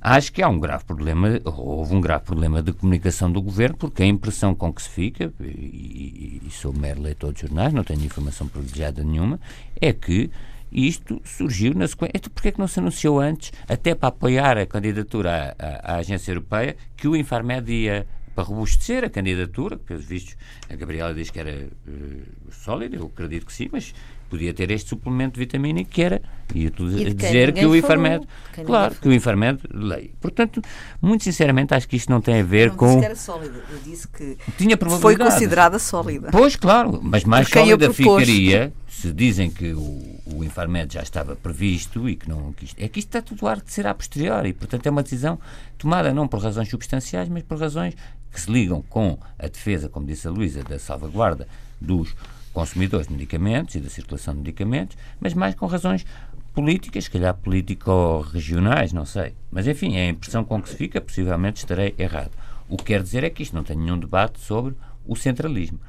acho 0.00 0.32
que 0.32 0.42
há 0.42 0.48
um 0.48 0.58
grave 0.58 0.84
problema, 0.84 1.40
houve 1.44 1.94
um 1.94 2.00
grave 2.00 2.24
problema 2.24 2.62
de 2.62 2.72
comunicação 2.72 3.30
do 3.30 3.40
governo, 3.40 3.76
porque 3.76 4.02
a 4.02 4.06
impressão 4.06 4.54
com 4.54 4.72
que 4.72 4.82
se 4.82 4.88
fica, 4.88 5.32
e, 5.40 5.44
e, 5.44 6.42
e 6.46 6.50
sou 6.50 6.72
mero 6.72 7.00
leitor 7.00 7.32
de 7.32 7.42
jornais, 7.42 7.72
não 7.72 7.84
tenho 7.84 8.04
informação 8.04 8.48
privilegiada 8.48 9.04
nenhuma, 9.04 9.38
é 9.80 9.92
que 9.92 10.30
isto 10.72 11.20
surgiu 11.24 11.74
na 11.74 11.86
sequência. 11.86 12.12
Então, 12.16 12.32
porquê 12.32 12.48
é 12.48 12.52
que 12.52 12.58
não 12.58 12.68
se 12.68 12.78
anunciou 12.78 13.20
antes, 13.20 13.52
até 13.68 13.94
para 13.94 14.08
apoiar 14.08 14.56
a 14.56 14.66
candidatura 14.66 15.54
à, 15.58 15.66
à, 15.66 15.94
à 15.94 15.96
agência 15.96 16.30
europeia, 16.30 16.76
que 16.96 17.08
o 17.08 17.16
Infarmed 17.16 17.70
ia 17.72 18.06
para 18.40 18.44
robustecer 18.44 19.04
a 19.04 19.10
candidatura, 19.10 19.76
que 19.76 19.84
pelos 19.84 20.04
vistos 20.04 20.34
a 20.70 20.74
Gabriela 20.74 21.12
diz 21.12 21.28
que 21.30 21.38
era 21.38 21.68
uh, 21.86 22.52
sólida, 22.52 22.96
eu 22.96 23.06
acredito 23.06 23.44
que 23.44 23.52
sim, 23.52 23.68
mas 23.70 23.94
podia 24.30 24.54
ter 24.54 24.70
este 24.70 24.88
suplemento 24.88 25.34
de 25.34 25.40
vitamina 25.40 25.84
que 25.84 26.00
era, 26.00 26.22
e 26.54 26.70
dizer 26.70 27.52
que 27.52 27.66
o 27.66 27.76
Infarmed, 27.76 28.26
claro, 28.64 28.94
que 28.94 29.08
o 29.08 29.12
Infarmed 29.12 29.60
lei. 29.74 30.14
Portanto, 30.20 30.62
muito 31.02 31.24
sinceramente, 31.24 31.74
acho 31.74 31.86
que 31.86 31.96
isto 31.96 32.08
não 32.08 32.20
tem 32.20 32.40
a 32.40 32.44
ver 32.44 32.68
não 32.70 32.76
com. 32.76 32.86
Disse 32.86 32.98
que 32.98 33.04
era 33.04 33.16
sólida, 33.16 33.64
eu 33.70 33.78
disse 33.84 34.08
que 34.08 34.38
tinha 34.56 34.78
foi 35.00 35.16
considerada 35.16 35.78
sólida. 35.78 36.28
Pois, 36.30 36.56
claro, 36.56 37.00
mas 37.02 37.24
mais 37.24 37.48
sólida 37.48 37.92
ficaria 37.92 38.72
se 39.00 39.12
dizem 39.12 39.50
que 39.50 39.72
o, 39.72 40.20
o 40.26 40.44
Infarmed 40.44 40.92
já 40.92 41.02
estava 41.02 41.34
previsto 41.34 42.08
e 42.08 42.16
que 42.16 42.28
não. 42.28 42.52
Que 42.52 42.66
isto, 42.66 42.76
é 42.78 42.88
que 42.88 42.98
isto 42.98 43.08
está 43.08 43.22
tudo 43.22 43.46
ar 43.46 43.60
de 43.60 43.72
ser 43.72 43.86
a 43.86 43.94
posteriori, 43.94 44.52
portanto 44.52 44.86
é 44.86 44.90
uma 44.90 45.02
decisão 45.02 45.38
tomada 45.78 46.12
não 46.12 46.28
por 46.28 46.40
razões 46.40 46.68
substanciais, 46.68 47.28
mas 47.28 47.42
por 47.42 47.58
razões 47.58 47.94
que 48.32 48.40
se 48.40 48.50
ligam 48.50 48.82
com 48.82 49.18
a 49.38 49.46
defesa, 49.46 49.88
como 49.88 50.06
disse 50.06 50.26
a 50.26 50.30
Luísa, 50.30 50.62
da 50.62 50.78
salvaguarda 50.78 51.48
dos 51.80 52.14
consumidores 52.52 53.06
de 53.06 53.14
medicamentos 53.14 53.74
e 53.74 53.80
da 53.80 53.88
circulação 53.88 54.34
de 54.34 54.40
medicamentos, 54.40 54.96
mas 55.20 55.34
mais 55.34 55.54
com 55.54 55.66
razões 55.66 56.04
políticas, 56.52 57.04
se 57.04 57.10
calhar 57.10 57.34
político-regionais, 57.34 58.92
não 58.92 59.04
sei. 59.04 59.34
Mas 59.50 59.66
enfim, 59.66 59.96
é 59.96 60.06
a 60.06 60.10
impressão 60.10 60.44
com 60.44 60.60
que 60.60 60.68
se 60.68 60.76
fica, 60.76 61.00
possivelmente 61.00 61.58
estarei 61.58 61.94
errado. 61.98 62.32
O 62.68 62.76
que 62.76 62.84
quer 62.84 63.02
dizer 63.02 63.24
é 63.24 63.30
que 63.30 63.42
isto 63.42 63.54
não 63.54 63.64
tem 63.64 63.76
nenhum 63.76 63.98
debate 63.98 64.40
sobre 64.40 64.74
o 65.06 65.16
centralismo. 65.16 65.80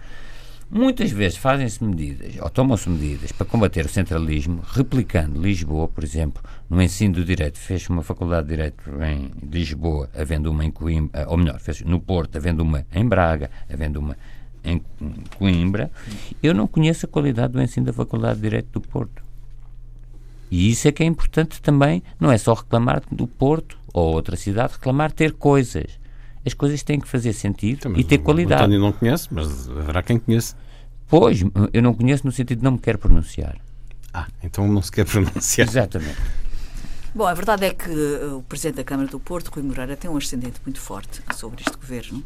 Muitas 0.74 1.12
vezes 1.12 1.38
fazem-se 1.38 1.84
medidas, 1.84 2.38
ou 2.42 2.50
tomam-se 2.50 2.90
medidas, 2.90 3.34
para 3.34 3.46
combater 3.46 3.86
o 3.86 3.90
centralismo, 3.90 4.64
replicando 4.66 5.42
Lisboa, 5.42 5.86
por 5.90 6.02
exemplo, 6.02 6.42
no 6.70 6.82
ensino 6.82 7.16
do 7.16 7.26
direito. 7.26 7.58
Fez 7.58 7.90
uma 7.90 8.02
faculdade 8.02 8.48
de 8.48 8.56
direito 8.56 8.82
em 9.04 9.32
Lisboa, 9.46 10.10
havendo 10.16 10.50
uma 10.50 10.64
em 10.64 10.72
Coimbra, 10.72 11.28
ou 11.28 11.36
melhor, 11.36 11.60
fez 11.60 11.82
no 11.82 12.00
Porto, 12.00 12.38
havendo 12.38 12.64
uma 12.64 12.86
em 12.94 13.06
Braga, 13.06 13.52
havendo 13.70 14.00
uma 14.00 14.16
em 14.64 14.82
Coimbra. 15.38 15.92
Eu 16.42 16.54
não 16.54 16.68
conheço 16.68 17.06
a 17.06 17.10
qualidade 17.10 17.52
do 17.52 17.62
ensino 17.62 17.88
da 17.88 17.92
faculdade 17.92 18.36
de 18.36 18.44
direito 18.44 18.80
do 18.80 18.80
Porto. 18.80 19.22
E 20.50 20.70
isso 20.70 20.88
é 20.88 20.92
que 20.94 21.04
é 21.04 21.06
importante 21.06 21.62
também, 21.62 22.02
não 22.18 22.32
é 22.32 22.38
só 22.38 22.54
reclamar 22.54 23.04
do 23.12 23.28
Porto 23.28 23.78
ou 23.94 24.14
outra 24.14 24.38
cidade, 24.38 24.72
reclamar 24.72 25.12
ter 25.12 25.34
coisas 25.34 26.00
as 26.46 26.54
coisas 26.54 26.82
têm 26.84 27.00
que 27.00 27.08
fazer 27.08 27.34
sentido 27.34 27.90
então, 27.90 27.98
e 27.98 28.04
ter 28.04 28.18
qualidade. 28.18 28.62
António 28.62 28.80
não 28.80 28.92
conhece, 28.92 29.28
mas 29.32 29.70
haverá 29.70 30.02
quem 30.02 30.18
conheça. 30.18 30.56
Pois, 31.08 31.44
eu 31.74 31.82
não 31.82 31.94
conheço 31.94 32.26
no 32.26 32.32
sentido 32.32 32.60
de 32.60 32.64
não 32.64 32.72
me 32.72 32.80
quero 32.80 32.98
pronunciar. 32.98 33.58
Ah, 34.14 34.28
então 34.44 34.68
não 34.68 34.82
se 34.82 34.92
quer 34.92 35.06
pronunciar. 35.06 35.68
Exatamente. 35.68 36.18
Bom, 37.14 37.26
a 37.26 37.34
verdade 37.34 37.66
é 37.66 37.74
que 37.74 37.90
uh, 37.90 38.38
o 38.38 38.44
Presidente 38.44 38.78
da 38.78 38.84
Câmara 38.86 39.10
do 39.10 39.20
Porto, 39.20 39.50
Rui 39.50 39.64
Moreira, 39.64 39.98
tem 39.98 40.10
um 40.10 40.16
ascendente 40.16 40.62
muito 40.66 40.80
forte 40.80 41.22
sobre 41.36 41.62
este 41.62 41.78
governo. 41.78 42.24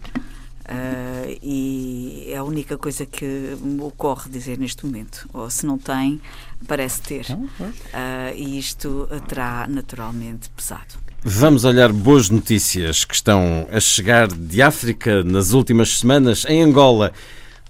Uh, 0.65 1.37
e 1.43 2.25
é 2.29 2.37
a 2.37 2.43
única 2.43 2.77
coisa 2.77 3.05
que 3.05 3.25
me 3.61 3.81
ocorre 3.81 4.29
dizer 4.29 4.57
neste 4.57 4.85
momento. 4.85 5.29
Ou 5.31 5.49
se 5.49 5.65
não 5.65 5.77
tem, 5.77 6.19
parece 6.67 7.01
ter. 7.01 7.25
Uh, 7.29 8.35
e 8.35 8.57
isto 8.57 9.07
terá 9.27 9.67
naturalmente 9.69 10.49
pesado. 10.49 10.95
Vamos 11.23 11.65
olhar 11.65 11.91
boas 11.91 12.29
notícias 12.29 13.03
que 13.03 13.15
estão 13.15 13.67
a 13.71 13.79
chegar 13.79 14.27
de 14.27 14.61
África 14.61 15.23
nas 15.23 15.53
últimas 15.53 15.97
semanas. 15.97 16.45
Em 16.47 16.61
Angola, 16.61 17.11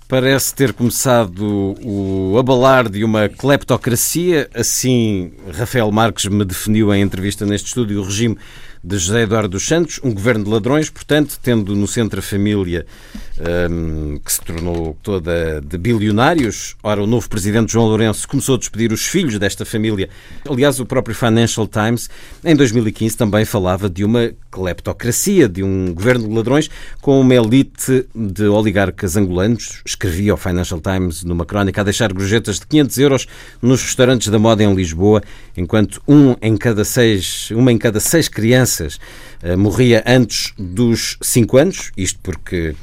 parece 0.08 0.54
ter 0.54 0.74
começado 0.74 1.76
o 1.82 2.38
abalar 2.38 2.90
de 2.90 3.04
uma 3.04 3.30
cleptocracia. 3.30 4.50
Assim, 4.54 5.32
Rafael 5.54 5.92
Marques 5.92 6.26
me 6.26 6.46
definiu 6.46 6.94
em 6.94 7.02
entrevista 7.02 7.46
neste 7.46 7.68
estúdio 7.68 8.02
o 8.02 8.04
regime 8.04 8.38
de 8.86 9.00
José 9.00 9.22
Eduardo 9.22 9.50
dos 9.50 9.68
Santos, 9.68 10.00
um 10.04 10.14
governo 10.14 10.44
de 10.44 10.50
ladrões, 10.52 10.92
portanto, 10.92 11.40
tendo 11.42 11.76
no 11.76 11.88
centro 11.88 12.20
a 12.20 12.22
família 12.22 12.86
um, 13.40 14.18
que 14.24 14.32
se 14.32 14.42
tornou 14.42 14.98
toda 15.02 15.62
de 15.62 15.78
bilionários. 15.78 16.76
Ora, 16.82 17.02
o 17.02 17.08
novo 17.08 17.30
presidente 17.30 17.74
João 17.74 17.88
Lourenço 17.88 18.28
começou 18.28 18.56
a 18.56 18.58
despedir 18.58 18.92
os 18.92 19.06
filhos 19.06 19.38
desta 19.38 19.66
família. 19.66 20.10
Aliás, 20.50 20.80
o 20.80 20.86
próprio 20.86 21.16
Financial 21.16 21.68
Times, 21.68 22.10
em 22.44 22.56
2015, 22.56 23.18
também 23.18 23.46
falava 23.46 23.90
de 23.90 24.04
uma 24.04 24.32
cleptocracia, 24.50 25.50
de 25.50 25.64
um 25.64 25.94
governo 25.94 26.28
de 26.28 26.34
ladrões 26.34 26.70
com 27.02 27.20
uma 27.20 27.36
elite 27.36 28.06
de 28.16 28.46
oligarcas 28.46 29.18
angolanos. 29.18 29.82
Escrevia 29.86 30.32
ao 30.32 30.38
Financial 30.38 30.80
Times 30.80 31.24
numa 31.24 31.46
crónica 31.46 31.82
a 31.82 31.84
deixar 31.84 32.12
gorjetas 32.14 32.60
de 32.60 32.68
500 32.68 32.98
euros 33.00 33.28
nos 33.62 33.82
restaurantes 33.82 34.30
da 34.30 34.40
moda 34.40 34.64
em 34.64 34.74
Lisboa, 34.74 35.22
enquanto 35.58 36.02
um 36.08 36.36
em 36.42 36.56
cada 36.56 36.86
seis, 36.86 37.52
uma 37.52 37.72
em 37.72 37.78
cada 37.78 38.00
seis 38.00 38.28
crianças 38.28 39.00
uh, 39.44 39.58
morria 39.58 40.04
antes 40.06 40.54
dos 40.58 41.18
5 41.22 41.58
anos, 41.58 41.92
isto 41.98 42.20
porque 42.22 42.76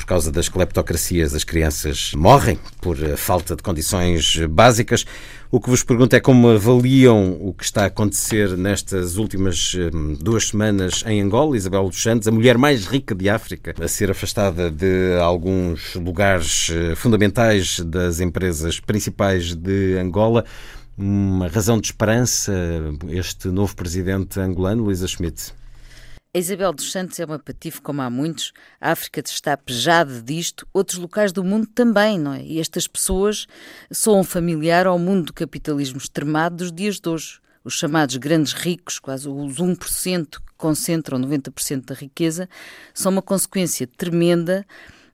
por 0.00 0.06
causa 0.06 0.32
das 0.32 0.48
cleptocracias, 0.48 1.34
as 1.34 1.44
crianças 1.44 2.12
morrem 2.16 2.58
por 2.80 2.96
falta 3.18 3.54
de 3.54 3.62
condições 3.62 4.34
básicas. 4.48 5.04
O 5.50 5.60
que 5.60 5.68
vos 5.68 5.82
pergunto 5.82 6.16
é 6.16 6.20
como 6.20 6.48
avaliam 6.48 7.36
o 7.38 7.52
que 7.52 7.64
está 7.64 7.82
a 7.82 7.86
acontecer 7.86 8.56
nestas 8.56 9.16
últimas 9.16 9.74
hum, 9.74 10.16
duas 10.18 10.48
semanas 10.48 11.04
em 11.06 11.20
Angola. 11.20 11.54
Isabel 11.54 11.86
dos 11.86 12.02
Santos, 12.02 12.26
a 12.26 12.30
mulher 12.30 12.56
mais 12.56 12.86
rica 12.86 13.14
de 13.14 13.28
África, 13.28 13.74
a 13.78 13.88
ser 13.88 14.10
afastada 14.10 14.70
de 14.70 15.18
alguns 15.20 15.94
lugares 15.96 16.70
eh, 16.72 16.94
fundamentais 16.94 17.80
das 17.80 18.20
empresas 18.20 18.80
principais 18.80 19.54
de 19.54 19.98
Angola. 19.98 20.46
Uma 20.96 21.48
razão 21.48 21.78
de 21.78 21.88
esperança, 21.88 22.54
este 23.10 23.48
novo 23.48 23.76
presidente 23.76 24.40
angolano, 24.40 24.84
Luísa 24.84 25.06
Schmidt? 25.06 25.59
A 26.32 26.38
Isabel 26.38 26.72
dos 26.72 26.92
Santos 26.92 27.18
é 27.18 27.24
uma 27.24 27.40
patife 27.40 27.80
como 27.80 28.00
há 28.02 28.08
muitos. 28.08 28.52
A 28.80 28.92
África 28.92 29.18
está 29.18 29.56
pejada 29.56 30.22
disto, 30.22 30.64
outros 30.72 30.96
locais 30.96 31.32
do 31.32 31.42
mundo 31.42 31.66
também, 31.66 32.20
não 32.20 32.32
é? 32.32 32.44
E 32.44 32.60
estas 32.60 32.86
pessoas 32.86 33.48
soam 33.90 34.22
familiar 34.22 34.86
ao 34.86 34.96
mundo 34.96 35.26
do 35.26 35.32
capitalismo 35.32 35.98
extremado 35.98 36.54
dos 36.54 36.70
dias 36.70 37.00
de 37.00 37.08
hoje. 37.08 37.40
Os 37.64 37.74
chamados 37.74 38.16
grandes 38.16 38.52
ricos, 38.52 39.00
quase 39.00 39.28
os 39.28 39.56
1% 39.56 40.38
que 40.38 40.54
concentram 40.56 41.18
90% 41.18 41.86
da 41.86 41.96
riqueza, 41.96 42.48
são 42.94 43.10
uma 43.10 43.22
consequência 43.22 43.88
tremenda, 43.88 44.64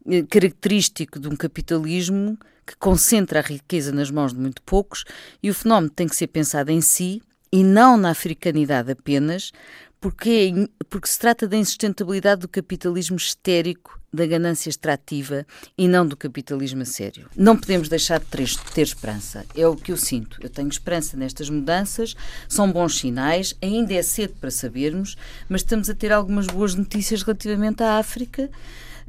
eh, 0.07 0.23
característico 0.23 1.19
de 1.19 1.29
um 1.29 1.35
capitalismo 1.35 2.39
que 2.67 2.77
concentra 2.77 3.39
a 3.39 3.43
riqueza 3.43 3.91
nas 3.91 4.11
mãos 4.11 4.35
de 4.35 4.39
muito 4.39 4.61
poucos, 4.61 5.07
e 5.43 5.49
o 5.49 5.55
fenómeno 5.55 5.91
tem 5.91 6.07
que 6.07 6.15
ser 6.15 6.27
pensado 6.27 6.71
em 6.71 6.83
si 6.83 7.23
e 7.53 7.63
não 7.63 7.97
na 7.97 8.11
africanidade 8.11 8.91
apenas, 8.91 9.53
porque, 10.01 10.69
porque 10.89 11.09
se 11.09 11.19
trata 11.19 11.49
da 11.49 11.57
insustentabilidade 11.57 12.43
do 12.43 12.49
capitalismo 12.49 13.17
histérico, 13.17 14.01
da 14.13 14.27
ganância 14.27 14.71
extrativa 14.71 15.47
e 15.77 15.87
não 15.87 16.07
do 16.07 16.17
capitalismo 16.17 16.83
a 16.83 16.85
sério. 16.85 17.29
Não 17.37 17.57
podemos 17.57 17.89
deixar 17.89 18.19
de 18.19 18.27
ter, 18.27 18.49
ter 18.75 18.83
esperança. 18.83 19.45
É 19.55 19.67
o 19.67 19.77
que 19.77 19.93
eu 19.93 19.97
sinto. 19.97 20.39
Eu 20.41 20.49
tenho 20.49 20.69
esperança 20.69 21.17
nestas 21.17 21.51
mudanças, 21.51 22.17
são 22.49 22.73
bons 22.73 22.99
sinais, 22.99 23.55
ainda 23.63 23.95
é 23.95 24.03
cedo 24.03 24.35
para 24.41 24.51
sabermos, 24.51 25.17
mas 25.49 25.61
estamos 25.61 25.91
a 25.91 25.95
ter 25.95 26.13
algumas 26.13 26.47
boas 26.47 26.75
notícias 26.75 27.23
relativamente 27.23 27.83
à 27.83 27.99
África. 27.99 28.51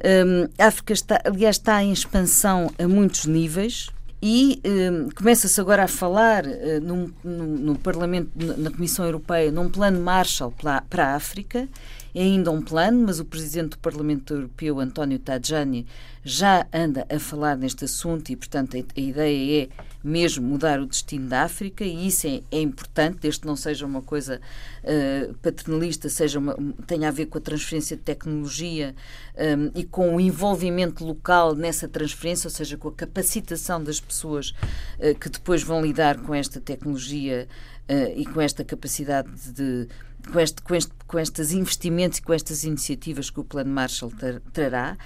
Um, 0.03 0.47
a 0.61 0.67
África 0.67 0.93
está, 0.93 1.21
aliás, 1.25 1.55
está 1.55 1.83
em 1.83 1.91
expansão 1.91 2.71
a 2.77 2.87
muitos 2.87 3.25
níveis. 3.25 3.89
E 4.21 4.59
um, 4.65 5.09
começa-se 5.11 5.61
agora 5.61 5.83
a 5.83 5.87
falar 5.87 6.43
uh, 6.45 6.81
num, 6.81 7.11
no 7.23 7.77
Parlamento, 7.77 8.31
na 8.57 8.71
Comissão 8.71 9.05
Europeia, 9.05 9.51
num 9.51 9.69
plano 9.69 9.99
Marshall 10.01 10.51
para, 10.51 10.81
para 10.81 11.07
a 11.09 11.15
África. 11.15 11.69
É 12.15 12.21
ainda 12.21 12.49
um 12.49 12.61
plano, 12.61 13.05
mas 13.05 13.19
o 13.19 13.25
Presidente 13.25 13.71
do 13.71 13.77
Parlamento 13.77 14.33
Europeu, 14.33 14.79
António 14.79 15.19
Tajani, 15.19 15.85
já 16.23 16.65
anda 16.73 17.05
a 17.09 17.19
falar 17.19 17.55
neste 17.55 17.85
assunto 17.85 18.31
e, 18.31 18.35
portanto, 18.35 18.75
a, 18.75 18.79
a 18.79 18.99
ideia 18.99 19.65
é 19.65 19.69
mesmo 20.03 20.47
mudar 20.47 20.79
o 20.79 20.85
destino 20.85 21.27
da 21.27 21.43
África 21.43 21.83
e 21.83 22.07
isso 22.07 22.27
é, 22.27 22.41
é 22.51 22.61
importante, 22.61 23.19
desde 23.21 23.41
que 23.41 23.47
não 23.47 23.55
seja 23.55 23.85
uma 23.85 24.01
coisa 24.01 24.39
uh, 24.83 25.33
paternalista, 25.35 26.09
seja 26.09 26.39
uma, 26.39 26.55
tenha 26.85 27.07
a 27.07 27.11
ver 27.11 27.25
com 27.27 27.37
a 27.37 27.41
transferência 27.41 27.97
de 27.97 28.03
tecnologia 28.03 28.95
um, 29.35 29.71
e 29.79 29.83
com 29.83 30.15
o 30.15 30.21
envolvimento 30.21 31.05
local 31.05 31.55
nessa 31.55 31.87
transferência, 31.87 32.47
ou 32.47 32.51
seja, 32.51 32.77
com 32.77 32.87
a 32.89 32.93
capacitação 32.93 33.83
das 33.83 33.99
pessoas 33.99 34.53
uh, 34.99 35.17
que 35.19 35.29
depois 35.29 35.63
vão 35.63 35.81
lidar 35.81 36.17
com 36.21 36.33
esta 36.33 36.59
tecnologia 36.59 37.47
uh, 37.89 38.19
e 38.19 38.25
com 38.25 38.39
esta 38.39 38.63
capacidade 38.63 39.29
de 39.51 39.87
com, 40.31 40.39
este, 40.39 40.61
com, 40.61 40.75
este, 40.75 40.93
com 41.07 41.19
estes 41.19 41.51
investimentos 41.51 42.19
e 42.19 42.21
com 42.21 42.33
estas 42.33 42.63
iniciativas 42.63 43.29
que 43.29 43.39
o 43.39 43.43
Plano 43.43 43.71
Marshall 43.71 44.11
trará. 44.51 44.97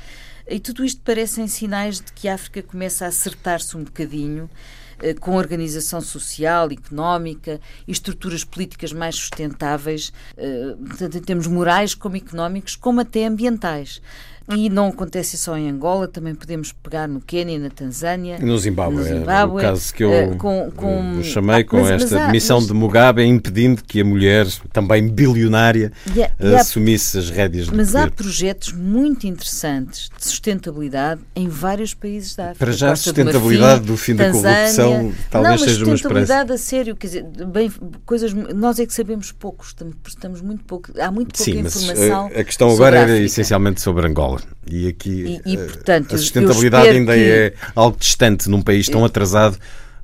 E 0.48 0.60
tudo 0.60 0.84
isto 0.84 1.02
parecem 1.02 1.48
sinais 1.48 2.02
de 2.02 2.12
que 2.14 2.28
a 2.28 2.34
África 2.34 2.64
começa 2.64 3.06
a 3.06 3.10
acertar-se 3.10 3.78
um 3.78 3.84
bocadinho 3.84 4.50
eh, 4.50 4.81
com 5.20 5.36
organização 5.36 6.02
social, 6.02 6.70
económica 6.72 7.60
e 7.88 7.92
estruturas 7.92 8.44
políticas 8.44 8.94
mais 8.94 9.16
sustentáveis, 9.16 10.14
eh, 10.38 10.76
tanto 10.98 11.18
em 11.18 11.22
termos 11.22 11.48
morais 11.48 11.94
como 11.96 12.16
económicos, 12.16 12.76
como 12.76 13.02
até 13.02 13.26
ambientais. 13.26 14.02
E 14.50 14.70
não 14.70 14.88
acontece 14.88 15.38
só 15.38 15.56
em 15.58 15.70
Angola, 15.70 16.08
também 16.08 16.34
podemos 16.36 16.72
pegar 16.72 17.08
no 17.08 17.22
Quênia, 17.22 17.60
na 17.60 17.70
Tanzânia. 17.70 18.38
No 18.40 18.58
Zimbábue, 18.58 18.98
no 18.98 19.04
Zimbábue 19.04 19.60
o 19.60 19.62
caso 19.62 19.94
que 19.94 20.04
eu 20.04 20.32
uh, 20.32 20.38
com, 20.38 20.72
com... 20.76 21.24
chamei 21.24 21.64
com 21.64 21.82
mas, 21.82 22.04
esta 22.04 22.16
mas 22.16 22.26
demissão 22.28 22.58
mas... 22.58 22.68
de 22.68 22.74
Mugabe, 22.74 23.24
impedindo 23.24 23.84
que 23.84 24.02
a 24.02 24.06
mulher, 24.06 24.48
também 24.74 25.08
bilionária, 25.08 25.92
há, 26.40 26.60
assumisse 26.60 27.18
as 27.18 27.30
rédeas 27.30 27.68
do 27.68 27.76
Mas 27.76 27.92
poder. 27.92 28.08
há 28.08 28.12
projetos 28.12 28.74
muito 28.74 29.28
interessantes 29.28 30.10
de 30.18 30.26
sustentabilidade 30.26 31.22
em 31.36 31.48
vários 31.48 31.94
países 31.94 32.36
da 32.36 32.46
África. 32.46 32.66
Para 32.66 32.74
já 32.74 32.92
a 32.92 32.96
sustentabilidade 32.96 33.86
do 33.86 33.96
fim, 33.96 34.16
do 34.16 34.24
fim 34.24 34.32
Tanzânia, 34.32 34.54
da 34.54 34.98
corrupção 34.98 35.14
talvez 35.30 35.62
não, 35.62 35.68
seja 35.68 35.86
uma 35.86 35.96
esperança. 35.96 35.98
sustentabilidade 35.98 36.52
a 36.52 36.58
sério, 36.58 36.96
quer 36.96 37.08
dizer, 37.08 37.26
bem, 37.48 37.72
coisas, 38.06 38.34
nós 38.34 38.80
é 38.80 38.86
que 38.86 38.94
sabemos 38.94 39.32
pouco, 39.32 39.64
estamos, 39.64 39.96
estamos 40.08 40.42
muito 40.42 40.64
pouco, 40.66 40.92
há 41.00 41.12
muito 41.12 41.38
pouca 41.38 41.52
Sim, 41.52 41.60
informação. 41.60 42.32
A, 42.36 42.40
a 42.40 42.44
questão 42.44 42.70
agora 42.72 42.98
era 42.98 43.18
essencialmente 43.18 43.82
sobre 43.82 44.08
Angola. 44.08 44.31
E 44.68 44.88
aqui 44.88 45.42
e, 45.46 45.54
e, 45.54 45.58
portanto, 45.58 46.16
a 46.16 46.18
sustentabilidade 46.18 46.90
ainda 46.90 47.14
que, 47.14 47.20
é 47.20 47.54
algo 47.76 47.98
distante 47.98 48.50
num 48.50 48.62
país 48.62 48.88
tão 48.88 49.04
atrasado 49.04 49.58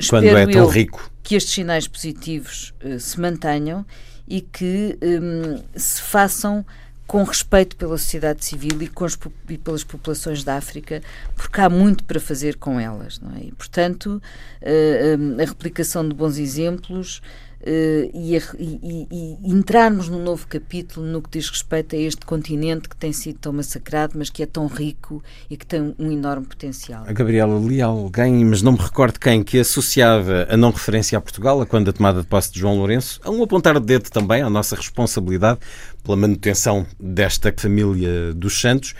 quando 0.10 0.26
é 0.26 0.48
tão 0.48 0.68
rico. 0.68 1.12
Que 1.24 1.36
estes 1.36 1.54
sinais 1.54 1.88
positivos 1.88 2.74
uh, 2.84 3.00
se 3.00 3.20
mantenham 3.20 3.86
e 4.28 4.42
que 4.42 4.98
um, 5.02 5.62
se 5.76 6.02
façam 6.02 6.66
com 7.06 7.24
respeito 7.24 7.78
pela 7.78 7.98
sociedade 7.98 8.44
civil 8.44 8.82
e, 8.82 8.92
as, 9.06 9.18
e, 9.50 9.58
pelas 9.58 9.84
populações 9.84 10.44
da 10.44 10.58
África, 10.58 11.02
porque 11.38 11.62
há 11.62 11.70
muito 11.70 12.04
para 12.04 12.20
fazer 12.20 12.58
com 12.58 12.78
elas. 12.78 13.20
Não 13.20 13.32
é? 13.38 13.46
E, 13.46 13.52
portanto, 13.54 14.22
uh, 14.62 15.42
a 15.42 15.46
replicação 15.46 16.08
de 16.08 16.14
bons 16.14 16.38
exemplos 16.38 17.22
Uh, 17.68 18.10
e, 18.14 18.38
e, 18.58 19.08
e, 19.12 19.52
entrarmos 19.52 20.08
num 20.08 20.24
novo 20.24 20.48
capítulo 20.48 21.06
no 21.06 21.22
que 21.22 21.32
diz 21.32 21.50
respeito 21.50 21.98
a 21.98 22.00
este 22.00 22.26
continente 22.26 22.88
que 22.88 22.96
tem 22.96 23.12
sido 23.12 23.40
tão 23.40 23.52
massacrado, 23.52 24.14
mas 24.16 24.30
que 24.30 24.42
é 24.42 24.46
tão 24.46 24.68
rico 24.68 25.22
e 25.50 25.58
que 25.58 25.66
tem 25.66 25.94
um 26.00 26.10
enorme 26.10 26.46
potencial. 26.46 27.04
A 27.06 27.12
Gabriela, 27.12 27.60
li 27.60 27.82
alguém, 27.82 28.46
mas 28.46 28.62
não 28.62 28.72
me 28.72 28.78
recordo 28.78 29.20
quem, 29.20 29.44
que 29.44 29.60
associava 29.60 30.48
a 30.50 30.56
não 30.56 30.72
referência 30.72 31.18
a 31.18 31.22
Portugal, 31.22 31.60
a 31.60 31.66
quando 31.66 31.90
a 31.90 31.94
tomada 31.94 32.22
de 32.22 32.28
posse 32.28 32.54
de 32.54 32.60
João 32.62 32.78
Lourenço, 32.78 33.20
a 33.22 33.30
um 33.30 33.44
apontar 33.44 33.78
de 33.82 33.86
dedo 33.86 34.10
também 34.10 34.42
à 34.42 34.50
nossa 34.50 34.74
responsabilidade 34.74 35.60
pela 36.06 36.16
manutenção 36.16 36.88
desta 36.98 37.54
família 37.58 38.34
dos 38.34 38.62
Santos 38.62 38.96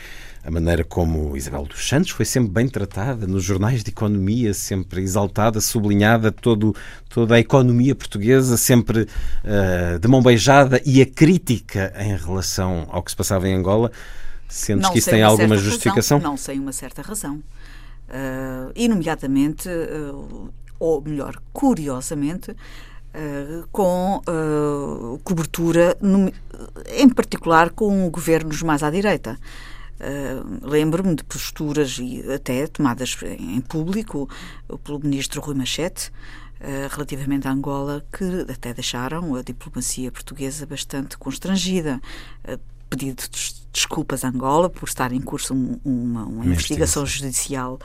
a 0.48 0.52
maneira 0.52 0.82
como 0.82 1.36
Isabel 1.36 1.66
dos 1.66 1.90
Santos 1.90 2.12
foi 2.12 2.24
sempre 2.24 2.50
bem 2.50 2.70
tratada 2.70 3.28
nos 3.28 3.44
jornais 3.44 3.84
de 3.84 3.92
economia, 3.92 4.54
sempre 4.54 5.02
exaltada, 5.02 5.60
sublinhada, 5.60 6.32
todo, 6.32 6.74
toda 7.10 7.36
a 7.36 7.40
economia 7.40 7.94
portuguesa 7.94 8.56
sempre 8.56 9.02
uh, 9.02 10.00
de 10.00 10.08
mão 10.08 10.24
beijada 10.24 10.82
e 10.86 11.02
a 11.02 11.06
crítica 11.06 11.94
em 12.00 12.16
relação 12.16 12.88
ao 12.90 13.04
que 13.04 13.12
se 13.12 13.18
passava 13.18 13.46
em 13.46 13.56
Angola. 13.56 13.92
Sentes 14.48 14.84
não 14.84 14.94
que 14.94 15.00
isso 15.00 15.10
tem 15.10 15.22
alguma 15.22 15.58
justificação? 15.58 16.18
Razão, 16.20 16.32
não 16.32 16.38
sem 16.38 16.58
uma 16.62 16.72
certa 16.72 17.02
razão. 17.02 17.44
Uh, 18.08 18.72
e, 18.74 18.88
nomeadamente, 18.88 19.68
uh, 19.68 20.50
ou 20.80 21.02
melhor, 21.02 21.36
curiosamente, 21.52 22.52
uh, 22.52 23.68
com 23.70 24.22
cobertura, 25.26 25.98
no, 26.00 26.32
em 26.96 27.10
particular 27.10 27.72
com 27.72 28.10
governos 28.10 28.64
mais 28.64 28.82
à 28.82 28.90
direita. 28.90 29.38
Uh, 30.00 30.60
Lembro-me 30.62 31.16
de 31.16 31.24
posturas 31.24 31.98
e 32.00 32.24
até 32.32 32.68
tomadas 32.68 33.18
em 33.24 33.60
público 33.62 34.30
pelo 34.84 35.00
ministro 35.00 35.42
Rui 35.42 35.56
Machete 35.56 36.12
uh, 36.62 36.88
relativamente 36.92 37.48
a 37.48 37.52
Angola 37.52 38.06
que 38.12 38.46
até 38.48 38.76
deixaram 38.76 39.34
a 39.36 39.42
diplomacia 39.42 40.12
portuguesa 40.12 40.68
bastante 40.68 41.18
constrangida. 41.18 42.00
Uh, 42.48 42.60
pedido 42.90 43.24
desculpas 43.74 44.24
a 44.24 44.30
Angola 44.30 44.70
por 44.70 44.88
estar 44.88 45.12
em 45.12 45.20
curso 45.20 45.54
um, 45.54 45.78
uma, 45.84 46.24
uma 46.26 46.46
investigação 46.46 47.06
judicial 47.06 47.78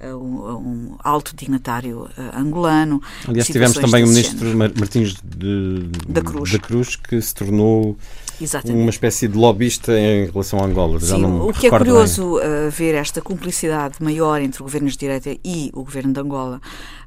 a 0.00 0.16
um, 0.16 0.56
um, 0.56 0.96
alto 1.00 1.36
dignatário 1.36 2.08
angolano. 2.32 3.02
Aliás, 3.28 3.46
tivemos 3.46 3.76
também 3.76 4.02
o 4.02 4.08
ministro 4.08 4.56
Martins 4.56 5.14
de, 5.22 5.90
da, 6.08 6.22
Cruz. 6.22 6.52
da 6.52 6.58
Cruz 6.58 6.96
que 6.96 7.20
se 7.20 7.34
tornou 7.34 7.98
Exatamente. 8.40 8.80
uma 8.80 8.90
espécie 8.90 9.28
de 9.28 9.36
lobbyista 9.36 9.98
em 9.98 10.26
relação 10.26 10.60
a 10.60 10.64
Angola. 10.64 11.00
Sim, 11.00 11.24
o 11.24 11.52
que 11.52 11.66
é 11.66 11.70
curioso 11.70 12.38
uh, 12.38 12.70
ver 12.70 12.94
esta 12.94 13.20
cumplicidade 13.20 13.96
maior 14.00 14.40
entre 14.40 14.60
o 14.62 14.64
governo 14.64 14.88
de 14.88 14.96
direita 14.96 15.36
e 15.44 15.70
o 15.74 15.82
governo 15.82 16.12
de 16.12 16.20
Angola, 16.20 16.60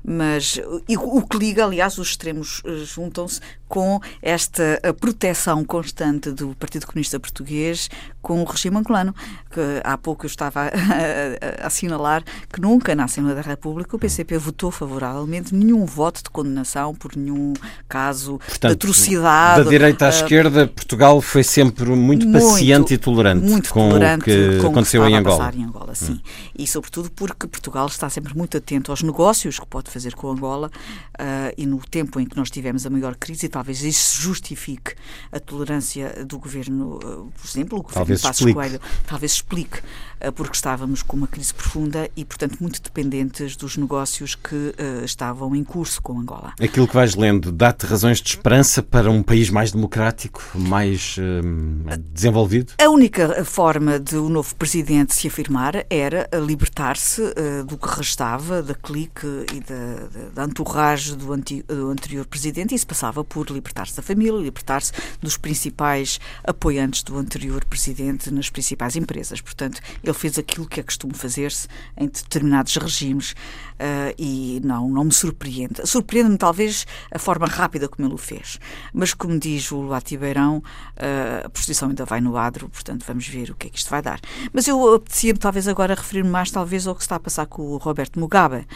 mas 0.04 0.60
o 0.90 1.22
que 1.22 1.38
liga, 1.38 1.66
aliás, 1.66 1.98
os 1.98 2.10
extremos 2.10 2.62
uh, 2.66 2.86
juntam-se 2.86 3.42
com 3.68 4.00
esta 4.22 4.82
uh, 4.88 4.94
proteção 4.94 5.64
constante 5.64 6.32
do 6.32 6.56
Partido 6.56 6.88
Comunista 6.88 7.20
Português 7.20 7.90
com 8.22 8.42
o 8.42 8.46
regime 8.46 8.78
angolano. 8.78 9.14
Que 9.52 9.62
há 9.84 9.98
pouco 9.98 10.26
eu 10.26 10.28
estava 10.28 10.62
a, 10.66 10.66
a, 10.72 11.64
a 11.64 11.68
assinalar 11.68 12.24
que 12.52 12.60
nunca 12.60 12.96
na 12.96 13.06
Assembleia 13.06 13.36
da 13.36 13.42
República 13.42 13.96
o 13.96 14.00
PCP 14.00 14.38
votou 14.38 14.72
favoravelmente 14.72 15.54
nenhum 15.54 15.86
voto 15.86 16.24
de 16.24 16.30
condenação 16.30 16.96
por 16.96 17.16
nenhum 17.16 17.54
caso 17.88 18.40
Portanto, 18.40 18.72
de 18.72 18.74
atrocidade. 18.74 19.64
Da 19.64 19.70
direita 19.70 20.06
à 20.08 20.10
esquerda, 20.10 20.68
Portugal 20.68 21.19
Portugal 21.20 21.22
foi 21.22 21.44
sempre 21.44 21.86
muito, 21.90 22.28
muito 22.28 22.32
paciente 22.32 22.94
e 22.94 22.98
tolerante 22.98 23.46
muito 23.46 23.72
com 23.72 23.90
tolerante 23.90 24.22
o 24.22 24.24
que 24.24 24.58
com 24.60 24.68
aconteceu 24.68 25.02
o 25.02 25.06
que 25.06 25.12
em 25.12 25.16
Angola. 25.16 25.54
em 25.56 25.64
Angola 25.64 25.96
sim. 25.96 26.14
Hum. 26.14 26.20
E 26.58 26.68
sobretudo 26.68 27.12
porque 27.12 27.48
Portugal 27.48 27.88
está 27.88 28.10
sempre 28.10 28.36
muito 28.36 28.58
atento 28.58 28.92
aos 28.92 29.02
negócios 29.02 29.60
que 29.60 29.68
pode 29.68 29.90
fazer 29.90 30.16
com 30.16 30.30
Angola 30.30 30.68
uh, 31.20 31.54
e 31.58 31.66
no 31.66 31.80
tempo 31.80 32.20
em 32.20 32.26
que 32.26 32.36
nós 32.36 32.50
tivemos 32.50 32.86
a 32.86 32.90
maior 32.90 33.16
crise, 33.16 33.46
e 33.46 33.50
talvez 33.50 33.82
isso 33.84 34.22
justifique 34.22 34.94
a 35.32 35.40
tolerância 35.40 36.26
do 36.26 36.40
governo, 36.40 36.98
uh, 36.98 37.32
por 37.32 37.48
exemplo, 37.48 37.80
o 37.80 37.82
governo 37.82 37.94
talvez 37.94 38.22
Passos 38.22 38.42
explique. 38.42 38.56
Coelho, 38.56 38.82
talvez 39.06 39.32
explique, 39.34 39.80
uh, 39.80 40.32
porque 40.34 40.56
estávamos 40.56 41.04
com 41.04 41.18
uma 41.18 41.28
crise 41.28 41.54
profunda 41.54 42.10
e, 42.16 42.26
portanto, 42.26 42.58
muito 42.60 42.82
dependentes 42.82 43.56
dos 43.56 43.78
negócios 43.78 44.36
que 44.36 44.74
estavam 45.04 45.56
em 45.56 45.64
curso 45.64 46.02
com 46.02 46.20
Angola. 46.20 46.54
Aquilo 46.60 46.88
que 46.88 46.94
vais 46.94 47.16
lendo 47.16 47.52
dá-te 47.52 47.86
razões 47.86 48.22
de 48.22 48.30
esperança 48.30 48.82
para 48.82 49.10
um 49.10 49.24
país 49.24 49.50
mais 49.50 49.72
democrático, 49.72 50.44
mais 50.56 51.09
desenvolvido? 52.14 52.74
A 52.80 52.90
única 52.90 53.44
forma 53.46 54.00
de 54.00 54.16
o 54.18 54.30
novo 54.30 54.56
presidente 54.56 55.14
se 55.14 55.28
afirmar 55.28 55.86
era 55.90 56.30
libertar-se 56.46 57.22
do 57.66 57.78
que 57.78 57.88
restava 57.88 58.62
da 58.62 58.76
clique 58.76 59.28
e 59.54 59.60
da, 59.62 60.44
da, 60.46 60.46
do, 60.46 61.34
do 61.76 61.90
anterior 61.90 62.26
presidente. 62.26 62.76
Isso 62.76 62.88
passava 62.88 63.24
por 63.24 63.50
libertar-se 63.50 63.96
da 63.96 64.02
família, 64.02 64.40
libertar-se 64.40 64.92
dos 65.22 65.38
principais 65.38 66.20
apoiantes 66.44 67.04
do 67.04 67.18
anterior 67.18 67.64
presidente 67.66 68.32
nas 68.32 68.50
principais 68.50 68.96
empresas. 68.96 69.42
Portanto, 69.42 69.82
ele 70.04 70.14
fez 70.14 70.38
aquilo 70.38 70.68
que 70.68 70.80
é 70.80 70.84
costume 70.84 71.14
fazer-se 71.14 71.68
em 71.98 72.08
determinados 72.08 72.76
regimes 72.76 73.36
uh, 73.80 74.14
e 74.18 74.62
não, 74.64 74.90
não 74.90 75.06
me 75.06 75.12
surpreende. 75.12 75.86
Surpreende-me 75.86 76.38
talvez 76.38 76.86
a 77.12 77.18
forma 77.18 77.48
rápida 77.48 77.88
como 77.88 78.08
ele 78.08 78.16
o 78.16 78.18
fez. 78.18 78.60
Mas, 78.94 79.14
como 79.14 79.40
diz 79.40 79.72
o 79.72 79.82
Luati 79.82 80.18
Beirão, 80.18 80.58
uh, 80.58 81.46
a 81.46 81.50
posição 81.50 81.90
ainda 81.90 82.06
vai 82.06 82.22
no 82.22 82.38
adro, 82.38 82.70
portanto, 82.70 83.04
vamos 83.08 83.28
ver 83.28 83.50
o 83.52 83.56
que 83.56 83.68
é 83.68 83.70
que 83.70 83.78
isto 83.78 83.90
vai 83.90 84.02
dar. 84.02 84.20
Mas 84.52 84.68
eu 84.68 84.96
apetecia-me 84.96 85.40
talvez 85.40 85.68
agora 85.68 85.96
referir-me 85.96 86.30
mais 86.30 86.52
talvez 86.52 86.86
ao 86.88 86.96
que 86.96 87.02
está 87.02 87.16
a 87.16 87.20
passar 87.20 87.46
com 87.46 87.62
o 87.62 87.78
Roberto 87.78 88.20
Mugabe. 88.20 88.68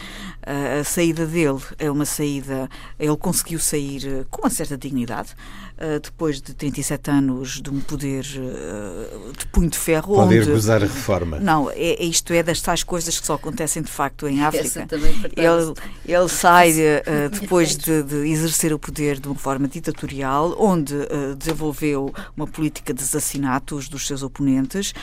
Uh, 0.46 0.82
a 0.82 0.84
saída 0.84 1.26
dele 1.26 1.62
é 1.78 1.92
uma 1.92 2.06
saída, 2.06 2.70
ele 3.00 3.18
conseguiu 3.18 3.60
sair 3.60 4.26
com 4.30 4.42
uma 4.42 4.50
certa 4.50 4.78
dignidade, 4.78 5.36
uh, 5.78 6.00
depois 6.00 6.42
de 6.42 6.54
37 6.54 7.12
anos 7.12 7.62
de 7.62 7.70
um 7.70 7.80
poder 7.80 8.26
uh, 8.38 9.34
de 9.34 9.46
punho 9.48 9.70
de 9.70 9.78
ferro. 9.78 10.16
Poder 10.16 10.44
onde, 10.44 10.52
gozar 10.52 10.82
a 10.82 10.86
reforma. 10.86 11.40
Não, 11.40 11.70
é, 11.70 12.02
é, 12.02 12.04
isto 12.04 12.34
é 12.34 12.44
das 12.44 12.62
tais 12.62 12.84
coisas 12.84 13.20
que 13.20 13.26
só 13.26 13.36
acontecem 13.36 13.82
de 13.82 13.92
facto 13.92 14.28
em 14.28 14.44
África. 14.44 14.86
Ele, 14.96 15.74
ele 16.06 16.30
sai 16.30 16.72
uh, 16.72 17.30
depois 17.30 17.76
de, 17.76 18.04
de, 18.04 18.16
exercer 18.30 18.74
o 18.74 18.80
poder 18.80 19.20
de 19.20 19.28
uma 19.28 19.36
forma 19.36 19.68
ditatorial, 19.68 20.56
onde 20.60 20.94
desenvolveu 21.38 22.14
uma 22.36 22.48
política 22.48 22.94
de 22.94 23.04
assassinatos 23.04 23.88
dos 23.88 24.08
seus 24.08 24.24
oponentes, 24.24 24.94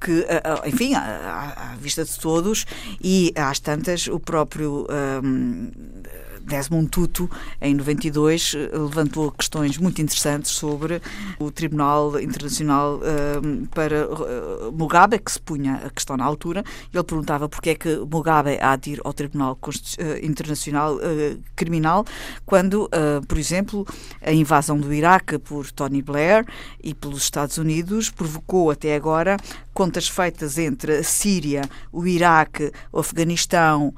que, 0.00 0.26
enfim, 0.66 0.94
à, 0.94 1.72
à, 1.72 1.76
vista 1.76 2.04
de 2.04 2.18
todos, 2.18 2.66
e 3.02 3.32
às 3.36 3.58
tantas, 3.60 4.06
o 4.06 4.18
próprio. 4.18 4.86
Um, 5.22 5.70
Desmond 6.46 6.88
Tutu, 6.88 7.30
em 7.60 7.74
92, 7.74 8.54
levantou 8.72 9.30
questões 9.30 9.78
muito 9.78 10.00
interessantes 10.00 10.50
sobre 10.50 11.00
o 11.38 11.50
Tribunal 11.50 12.20
Internacional 12.20 12.96
uh, 12.96 13.66
para 13.68 14.06
uh, 14.06 14.72
Mugabe, 14.72 15.18
que 15.18 15.32
se 15.32 15.40
punha 15.40 15.82
a 15.84 15.90
questão 15.90 16.16
na 16.16 16.24
altura. 16.24 16.64
Ele 16.92 17.02
perguntava 17.02 17.48
porque 17.48 17.70
é 17.70 17.74
que 17.74 17.96
Mugabe 17.96 18.58
há 18.60 18.76
de 18.76 18.92
ir 18.92 19.00
ao 19.04 19.12
Tribunal 19.12 19.58
uh, 19.60 20.26
Internacional 20.26 20.98
Criminal 21.54 22.04
quando, 22.44 22.88
por 23.26 23.38
exemplo, 23.38 23.86
a 24.22 24.32
invasão 24.32 24.78
do 24.78 24.92
Iraque 24.92 25.38
por 25.38 25.70
Tony 25.70 26.02
Blair 26.02 26.44
e 26.82 26.94
pelos 26.94 27.22
Estados 27.22 27.58
Unidos 27.58 28.10
provocou 28.10 28.70
até 28.70 28.94
agora 28.94 29.36
contas 29.72 30.08
feitas 30.08 30.58
entre 30.58 30.98
a 30.98 31.04
Síria, 31.04 31.62
o 31.92 32.06
Iraque, 32.06 32.72
o 32.92 33.00
Afeganistão 33.00 33.94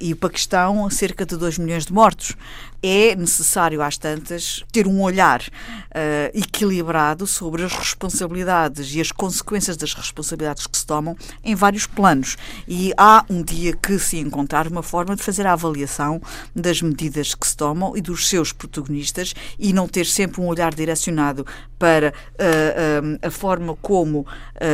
e 0.00 0.12
o 0.12 0.16
Paquistão 0.16 0.88
cerca 0.90 1.19
de 1.24 1.36
2 1.36 1.58
milhões 1.58 1.86
de 1.86 1.92
mortos. 1.92 2.36
É 2.82 3.14
necessário, 3.14 3.82
às 3.82 3.98
tantas, 3.98 4.64
ter 4.72 4.86
um 4.86 5.02
olhar 5.02 5.42
uh, 5.42 6.30
equilibrado 6.32 7.26
sobre 7.26 7.62
as 7.62 7.72
responsabilidades 7.74 8.94
e 8.94 9.00
as 9.00 9.12
consequências 9.12 9.76
das 9.76 9.92
responsabilidades 9.92 10.66
que 10.66 10.78
se 10.78 10.86
tomam 10.86 11.14
em 11.44 11.54
vários 11.54 11.86
planos. 11.86 12.36
E 12.66 12.92
há 12.96 13.24
um 13.28 13.42
dia 13.42 13.76
que 13.76 13.98
se 13.98 14.18
encontrar 14.18 14.66
uma 14.66 14.82
forma 14.82 15.14
de 15.14 15.22
fazer 15.22 15.46
a 15.46 15.52
avaliação 15.52 16.22
das 16.56 16.80
medidas 16.80 17.34
que 17.34 17.46
se 17.46 17.54
tomam 17.54 17.94
e 17.94 18.00
dos 18.00 18.28
seus 18.28 18.50
protagonistas 18.50 19.34
e 19.58 19.74
não 19.74 19.86
ter 19.86 20.06
sempre 20.06 20.40
um 20.40 20.46
olhar 20.46 20.74
direcionado 20.74 21.46
para 21.78 22.08
uh, 22.08 22.12
uh, 22.12 23.18
a 23.20 23.30
forma 23.30 23.76
como 23.76 24.26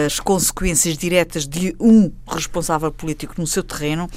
as 0.07 0.21
consequências 0.21 0.97
diretas 0.97 1.47
de 1.47 1.75
um 1.81 2.11
responsável 2.27 2.91
político 2.93 3.35
no 3.39 3.47
seu 3.47 3.63
terreno 3.63 4.09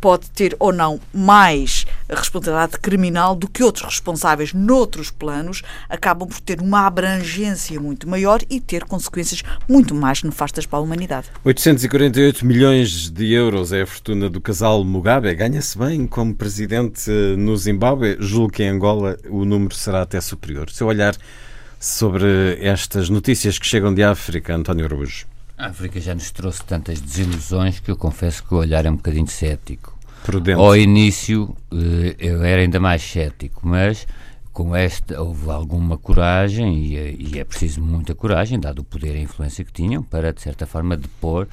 pode 0.00 0.30
ter 0.30 0.56
ou 0.58 0.72
não 0.72 1.00
mais 1.12 1.86
responsabilidade 2.08 2.78
criminal 2.78 3.34
do 3.34 3.48
que 3.48 3.62
outros 3.62 3.84
responsáveis 3.84 4.52
noutros 4.52 5.10
planos, 5.10 5.62
acabam 5.88 6.28
por 6.28 6.40
ter 6.40 6.60
uma 6.60 6.86
abrangência 6.86 7.80
muito 7.80 8.08
maior 8.08 8.40
e 8.48 8.60
ter 8.60 8.84
consequências 8.84 9.42
muito 9.68 9.94
mais 9.94 10.22
nefastas 10.22 10.66
para 10.66 10.78
a 10.78 10.82
humanidade. 10.82 11.28
848 11.44 12.46
milhões 12.46 13.10
de 13.10 13.32
euros 13.32 13.72
é 13.72 13.82
a 13.82 13.86
fortuna 13.86 14.30
do 14.30 14.40
casal 14.40 14.84
Mugabe. 14.84 15.34
Ganha-se 15.34 15.76
bem 15.76 16.06
como 16.06 16.34
presidente 16.34 17.10
no 17.36 17.56
Zimbábue. 17.56 18.16
Julgo 18.20 18.52
que 18.52 18.62
em 18.62 18.68
Angola 18.68 19.16
o 19.28 19.44
número 19.44 19.74
será 19.74 20.02
até 20.02 20.20
superior. 20.20 20.70
Seu 20.70 20.86
olhar 20.86 21.16
sobre 21.78 22.58
estas 22.60 23.08
notícias 23.08 23.58
que 23.58 23.66
chegam 23.66 23.94
de 23.94 24.02
África, 24.02 24.54
António 24.54 24.84
Araújo. 24.84 25.26
A 25.58 25.66
África 25.66 26.00
já 26.00 26.14
nos 26.14 26.30
trouxe 26.30 26.64
tantas 26.64 27.00
desilusões 27.00 27.80
que 27.80 27.90
eu 27.90 27.96
confesso 27.96 28.44
que 28.44 28.54
o 28.54 28.58
olhar 28.58 28.86
é 28.86 28.90
um 28.90 28.94
bocadinho 28.94 29.26
cético. 29.26 29.98
Prudente. 30.22 30.56
Ao 30.56 30.76
início 30.76 31.56
eh, 31.72 32.14
eu 32.16 32.44
era 32.44 32.62
ainda 32.62 32.78
mais 32.78 33.02
cético, 33.02 33.66
mas 33.66 34.06
com 34.52 34.76
esta 34.76 35.20
houve 35.20 35.50
alguma 35.50 35.98
coragem 35.98 36.78
e, 36.78 36.96
é, 36.96 37.14
e 37.18 37.38
é 37.40 37.44
preciso 37.44 37.80
muita 37.80 38.14
coragem, 38.14 38.60
dado 38.60 38.80
o 38.80 38.84
poder 38.84 39.16
e 39.16 39.18
a 39.18 39.22
influência 39.22 39.64
que 39.64 39.72
tinham, 39.72 40.00
para 40.00 40.32
de 40.32 40.40
certa 40.40 40.64
forma 40.64 40.96
depor 40.96 41.48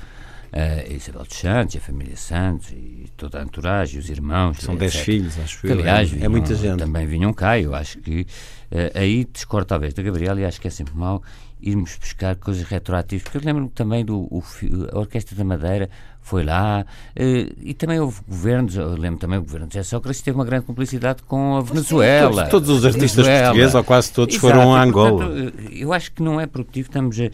a 0.56 0.88
Isabel 0.93 1.24
dos 1.24 1.38
Santos, 1.38 1.76
a 1.76 1.80
família 1.80 2.16
Santos 2.16 2.70
e 2.70 3.10
toda 3.18 3.39
a 3.39 3.43
entourage, 3.43 3.97
os 3.97 4.10
irmãos. 4.10 4.60
São 4.60 4.76
10 4.76 4.95
filhos, 4.95 5.39
acho 5.39 5.60
que. 5.60 5.72
Aliás, 5.72 6.10
vinham, 6.10 6.26
é 6.26 6.30
muita 6.30 6.56
gente. 6.56 6.80
Também 6.80 7.06
vinham 7.06 7.34
cá, 7.34 7.60
eu 7.60 7.76
acho 7.76 7.99
que 7.99 8.22
uh, 8.22 8.97
aí 8.97 9.28
discordo 9.32 9.68
talvez 9.68 9.93
da 9.93 10.01
Gabriela 10.01 10.39
e 10.39 10.45
acho 10.45 10.62
que 10.62 10.68
é 10.68 10.72
sempre 10.72 10.95
mau 10.95 11.22
irmos 11.62 11.97
buscar 11.99 12.36
coisas 12.36 12.64
retroativas, 12.64 13.24
porque 13.24 13.38
eu 13.38 13.41
lembro-me 13.43 13.70
também 13.70 14.06
do 14.06 14.20
o, 14.32 14.43
a 14.91 14.99
Orquestra 14.99 15.36
da 15.36 15.43
Madeira 15.43 15.89
foi 16.26 16.43
lá, 16.43 16.84
uh, 16.84 17.56
e 17.62 17.74
também 17.76 17.99
houve 17.99 18.20
governos, 18.28 18.76
eu 18.76 18.95
lembro 18.97 19.20
também 19.20 19.38
o 19.38 19.43
governo 19.43 19.68
de 19.68 19.84
Sócrates 19.84 20.24
teve 20.24 20.36
uma 20.36 20.43
grande 20.43 20.66
cumplicidade 20.66 21.22
com 21.22 21.58
a 21.58 21.62
Venezuela. 21.62 22.47
Todos, 22.47 22.49
todos 22.49 22.70
os 22.70 22.86
artistas 22.86 23.26
Venezuela. 23.26 23.43
portugueses, 23.43 23.76
ou 23.76 23.84
quase 23.84 24.12
todos, 24.12 24.36
Exato, 24.36 24.53
foram 24.53 24.74
a 24.74 24.84
Angola. 24.84 25.24
Portanto, 25.24 25.53
eu 25.72 25.93
acho 25.93 26.12
que 26.12 26.24
não 26.24 26.41
é 26.41 26.47
produtivo, 26.47 26.88
estamos 26.88 27.20
eh, 27.20 27.30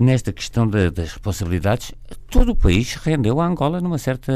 nesta 0.00 0.32
questão 0.32 0.64
de, 0.64 0.90
das 0.92 1.08
responsabilidades, 1.12 1.92
todo 2.30 2.52
o 2.52 2.56
país 2.56 2.94
rendeu 2.94 3.40
a 3.40 3.46
Angola 3.46 3.80
numa 3.80 3.98
certa, 3.98 4.32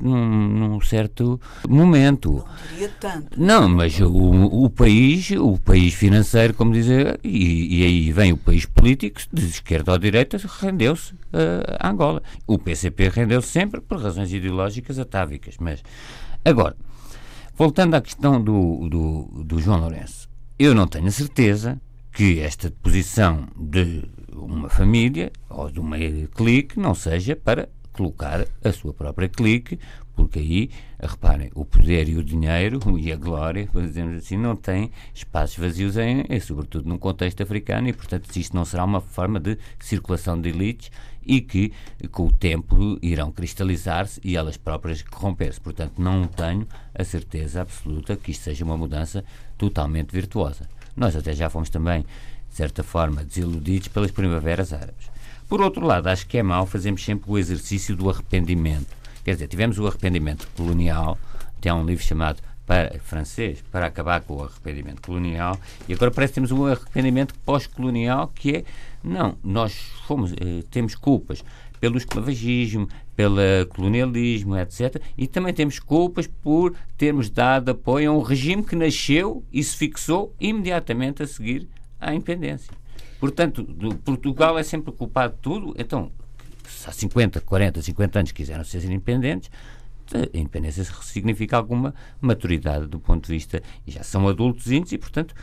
num, 0.00 0.48
num 0.48 0.80
certo 0.80 1.40
momento. 1.68 2.44
Não 2.78 2.88
tanto. 3.00 3.40
Não, 3.40 3.68
mas 3.68 4.00
o, 4.00 4.10
o 4.10 4.70
país, 4.70 5.30
o 5.32 5.58
país 5.58 5.92
financeiro, 5.92 6.54
como 6.54 6.72
dizer, 6.72 7.18
e, 7.22 7.80
e 7.80 7.84
aí 7.84 8.12
vem 8.12 8.32
o 8.32 8.36
país 8.36 8.64
político, 8.64 9.20
de 9.32 9.44
esquerda 9.44 9.92
ou 9.92 9.98
direita, 9.98 10.38
rendeu-se 10.60 11.12
uh, 11.12 11.76
a 11.78 11.90
Angola. 11.90 12.22
O 12.46 12.58
PCP 12.58 13.08
rendeu 13.08 13.34
defendeu 13.34 13.42
sempre 13.42 13.80
por 13.80 14.00
razões 14.00 14.32
ideológicas 14.32 14.98
atávicas. 14.98 15.56
Mas, 15.58 15.82
agora, 16.44 16.76
voltando 17.56 17.94
à 17.94 18.00
questão 18.00 18.42
do, 18.42 18.88
do, 18.88 19.44
do 19.44 19.60
João 19.60 19.80
Lourenço, 19.80 20.28
eu 20.58 20.74
não 20.74 20.86
tenho 20.86 21.10
certeza 21.10 21.80
que 22.12 22.38
esta 22.40 22.70
posição 22.70 23.48
de 23.56 24.04
uma 24.34 24.68
família 24.68 25.32
ou 25.48 25.70
de 25.70 25.80
uma 25.80 25.96
clique 26.34 26.78
não 26.78 26.94
seja 26.94 27.36
para 27.36 27.68
colocar 27.92 28.44
a 28.62 28.72
sua 28.72 28.92
própria 28.92 29.28
clique, 29.28 29.78
porque 30.16 30.38
aí, 30.38 30.70
reparem, 31.00 31.50
o 31.54 31.64
poder 31.64 32.08
e 32.08 32.16
o 32.16 32.24
dinheiro 32.24 32.80
e 32.98 33.12
a 33.12 33.16
glória, 33.16 33.68
dizemos 33.72 34.16
assim, 34.16 34.36
não 34.36 34.56
têm 34.56 34.90
espaços 35.14 35.56
vazios, 35.56 35.96
em, 35.96 36.24
em, 36.28 36.40
sobretudo 36.40 36.88
num 36.88 36.98
contexto 36.98 37.42
africano, 37.42 37.88
e 37.88 37.92
portanto 37.92 38.34
isto 38.36 38.54
não 38.54 38.64
será 38.64 38.84
uma 38.84 39.00
forma 39.00 39.40
de 39.40 39.56
circulação 39.78 40.40
de 40.40 40.50
elites 40.50 40.90
e 41.26 41.40
que, 41.40 41.72
com 42.10 42.26
o 42.26 42.32
tempo, 42.32 42.98
irão 43.00 43.32
cristalizar-se 43.32 44.20
e 44.22 44.36
elas 44.36 44.56
próprias 44.56 45.02
corromper-se. 45.02 45.60
Portanto, 45.60 45.94
não 45.98 46.26
tenho 46.26 46.68
a 46.94 47.02
certeza 47.02 47.62
absoluta 47.62 48.14
que 48.14 48.30
isto 48.30 48.42
seja 48.42 48.64
uma 48.64 48.76
mudança 48.76 49.24
totalmente 49.56 50.12
virtuosa. 50.12 50.68
Nós 50.94 51.16
até 51.16 51.32
já 51.32 51.48
fomos 51.48 51.70
também, 51.70 52.04
de 52.54 52.58
certa 52.58 52.84
forma, 52.84 53.24
desiludidos 53.24 53.88
pelas 53.88 54.12
primaveras 54.12 54.72
árabes. 54.72 55.10
Por 55.48 55.60
outro 55.60 55.84
lado, 55.84 56.06
acho 56.06 56.24
que 56.24 56.38
é 56.38 56.42
mau 56.42 56.64
fazermos 56.64 57.04
sempre 57.04 57.28
o 57.28 57.36
exercício 57.36 57.96
do 57.96 58.08
arrependimento. 58.08 58.86
Quer 59.24 59.32
dizer, 59.32 59.48
tivemos 59.48 59.76
o 59.76 59.88
arrependimento 59.88 60.46
colonial, 60.56 61.18
tem 61.60 61.72
um 61.72 61.84
livro 61.84 62.04
chamado 62.04 62.40
para, 62.64 62.96
francês 63.00 63.60
para 63.72 63.86
acabar 63.86 64.20
com 64.20 64.36
o 64.36 64.44
arrependimento 64.44 65.02
colonial 65.02 65.58
e 65.88 65.94
agora 65.94 66.12
parece 66.12 66.30
que 66.30 66.34
temos 66.36 66.52
um 66.52 66.64
arrependimento 66.64 67.34
pós-colonial 67.44 68.32
que 68.32 68.58
é 68.58 68.64
não, 69.02 69.36
nós 69.42 69.74
fomos, 70.06 70.32
eh, 70.32 70.62
temos 70.70 70.94
culpas 70.94 71.44
pelo 71.80 71.98
esclavagismo, 71.98 72.88
pelo 73.16 73.36
colonialismo, 73.68 74.56
etc. 74.56 75.02
E 75.18 75.26
também 75.26 75.52
temos 75.52 75.78
culpas 75.78 76.26
por 76.26 76.72
termos 76.96 77.28
dado 77.28 77.72
apoio 77.72 78.12
a 78.12 78.14
um 78.14 78.22
regime 78.22 78.62
que 78.62 78.76
nasceu 78.76 79.44
e 79.52 79.62
se 79.62 79.76
fixou 79.76 80.32
imediatamente 80.40 81.22
a 81.22 81.26
seguir 81.26 81.68
à 82.04 82.14
independência. 82.14 82.72
Portanto, 83.18 83.64
Portugal 84.04 84.58
é 84.58 84.62
sempre 84.62 84.92
culpado 84.92 85.34
de 85.34 85.40
tudo. 85.40 85.74
Então, 85.78 86.12
se 86.68 86.88
há 86.88 86.92
50, 86.92 87.40
40, 87.40 87.80
50 87.80 88.18
anos 88.18 88.32
quiseram 88.32 88.64
ser 88.64 88.84
independentes, 88.84 89.50
a 90.12 90.36
independência 90.36 90.84
significa 91.02 91.56
alguma 91.56 91.94
maturidade 92.20 92.86
do 92.86 93.00
ponto 93.00 93.26
de 93.26 93.32
vista, 93.32 93.62
e 93.86 93.90
já 93.90 94.02
são 94.02 94.28
adultos 94.28 94.70
e, 94.70 94.98
portanto, 94.98 95.34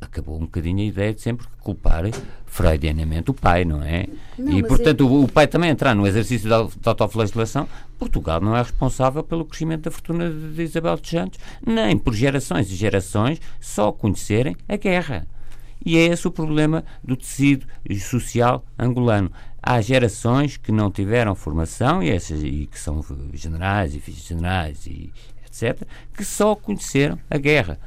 acabou 0.00 0.36
um 0.36 0.40
bocadinho 0.40 0.80
a 0.80 0.84
ideia 0.84 1.14
de 1.14 1.22
sempre 1.22 1.46
culpar 1.60 2.04
freudianamente 2.44 3.30
o 3.30 3.34
pai, 3.34 3.64
não 3.64 3.82
é? 3.82 4.06
Não, 4.38 4.58
e, 4.58 4.62
portanto, 4.62 5.02
é... 5.02 5.06
o, 5.06 5.24
o, 5.24 5.28
pai 5.28 5.46
também 5.46 5.70
entrar 5.70 5.94
no 5.94 6.06
exercício 6.06 6.48
da, 6.48 6.62
da 6.62 6.90
autoflagelação, 6.90 7.66
Portugal 7.98 8.40
não 8.40 8.54
é 8.54 8.62
responsável 8.62 9.22
pelo 9.22 9.44
crescimento 9.44 9.84
da 9.84 9.90
fortuna 9.90 10.30
de, 10.30 10.54
de 10.54 10.62
Isabel 10.62 10.96
de 10.96 11.08
Santos, 11.08 11.38
nem 11.66 11.96
por 11.96 12.14
gerações 12.14 12.70
e 12.70 12.74
gerações 12.74 13.40
só 13.60 13.90
conhecerem 13.90 14.56
a 14.68 14.76
guerra. 14.76 15.26
E 15.84 15.98
é 15.98 16.06
esse 16.06 16.26
o 16.26 16.30
problema 16.30 16.84
do 17.02 17.16
tecido 17.16 17.66
social 18.00 18.64
angolano 18.78 19.30
há 19.62 19.80
gerações 19.80 20.56
que 20.56 20.70
não 20.70 20.90
tiveram 20.90 21.34
formação 21.34 22.02
e, 22.02 22.10
essas, 22.10 22.42
e 22.42 22.66
que 22.66 22.78
são 22.78 23.02
generais 23.32 23.94
e 23.94 23.98
vice-generais 23.98 24.86
e 24.86 25.12
etc., 25.46 25.82
que 26.12 26.24
só 26.24 26.54
conheceram 26.54 27.18
a 27.30 27.38
guerra. 27.38 27.78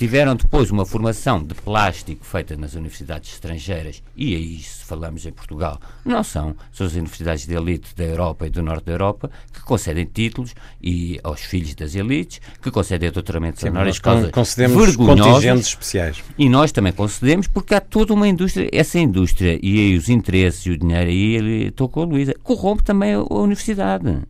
Tiveram 0.00 0.34
depois 0.34 0.70
uma 0.70 0.86
formação 0.86 1.44
de 1.44 1.54
plástico 1.54 2.24
feita 2.24 2.56
nas 2.56 2.72
universidades 2.72 3.34
estrangeiras, 3.34 4.02
e 4.16 4.34
aí, 4.34 4.58
se 4.58 4.82
falamos 4.82 5.26
em 5.26 5.30
Portugal, 5.30 5.78
não 6.02 6.24
são, 6.24 6.56
são 6.72 6.86
as 6.86 6.94
universidades 6.94 7.46
de 7.46 7.54
elite 7.54 7.94
da 7.94 8.04
Europa 8.04 8.46
e 8.46 8.50
do 8.50 8.62
Norte 8.62 8.86
da 8.86 8.92
Europa 8.92 9.30
que 9.52 9.60
concedem 9.60 10.06
títulos 10.06 10.54
e 10.80 11.20
aos 11.22 11.42
filhos 11.42 11.74
das 11.74 11.94
elites, 11.94 12.40
que 12.62 12.70
concedem 12.70 13.10
doutoramentos 13.10 13.62
honoris 13.62 13.98
causa 13.98 14.30
concedemos 14.30 14.96
contingentes 14.96 15.66
especiais. 15.66 16.24
E 16.38 16.48
nós 16.48 16.72
também 16.72 16.94
concedemos 16.94 17.46
porque 17.46 17.74
há 17.74 17.80
toda 17.82 18.14
uma 18.14 18.26
indústria, 18.26 18.70
essa 18.72 18.98
indústria 18.98 19.60
e 19.62 19.80
aí 19.80 19.98
os 19.98 20.08
interesses 20.08 20.64
e 20.64 20.70
o 20.70 20.78
dinheiro, 20.78 21.10
aí 21.10 21.34
ele 21.34 21.70
tocou 21.72 22.04
a 22.04 22.06
Luísa, 22.06 22.34
corrompe 22.42 22.82
também 22.82 23.12
a 23.12 23.20
universidade. 23.20 24.22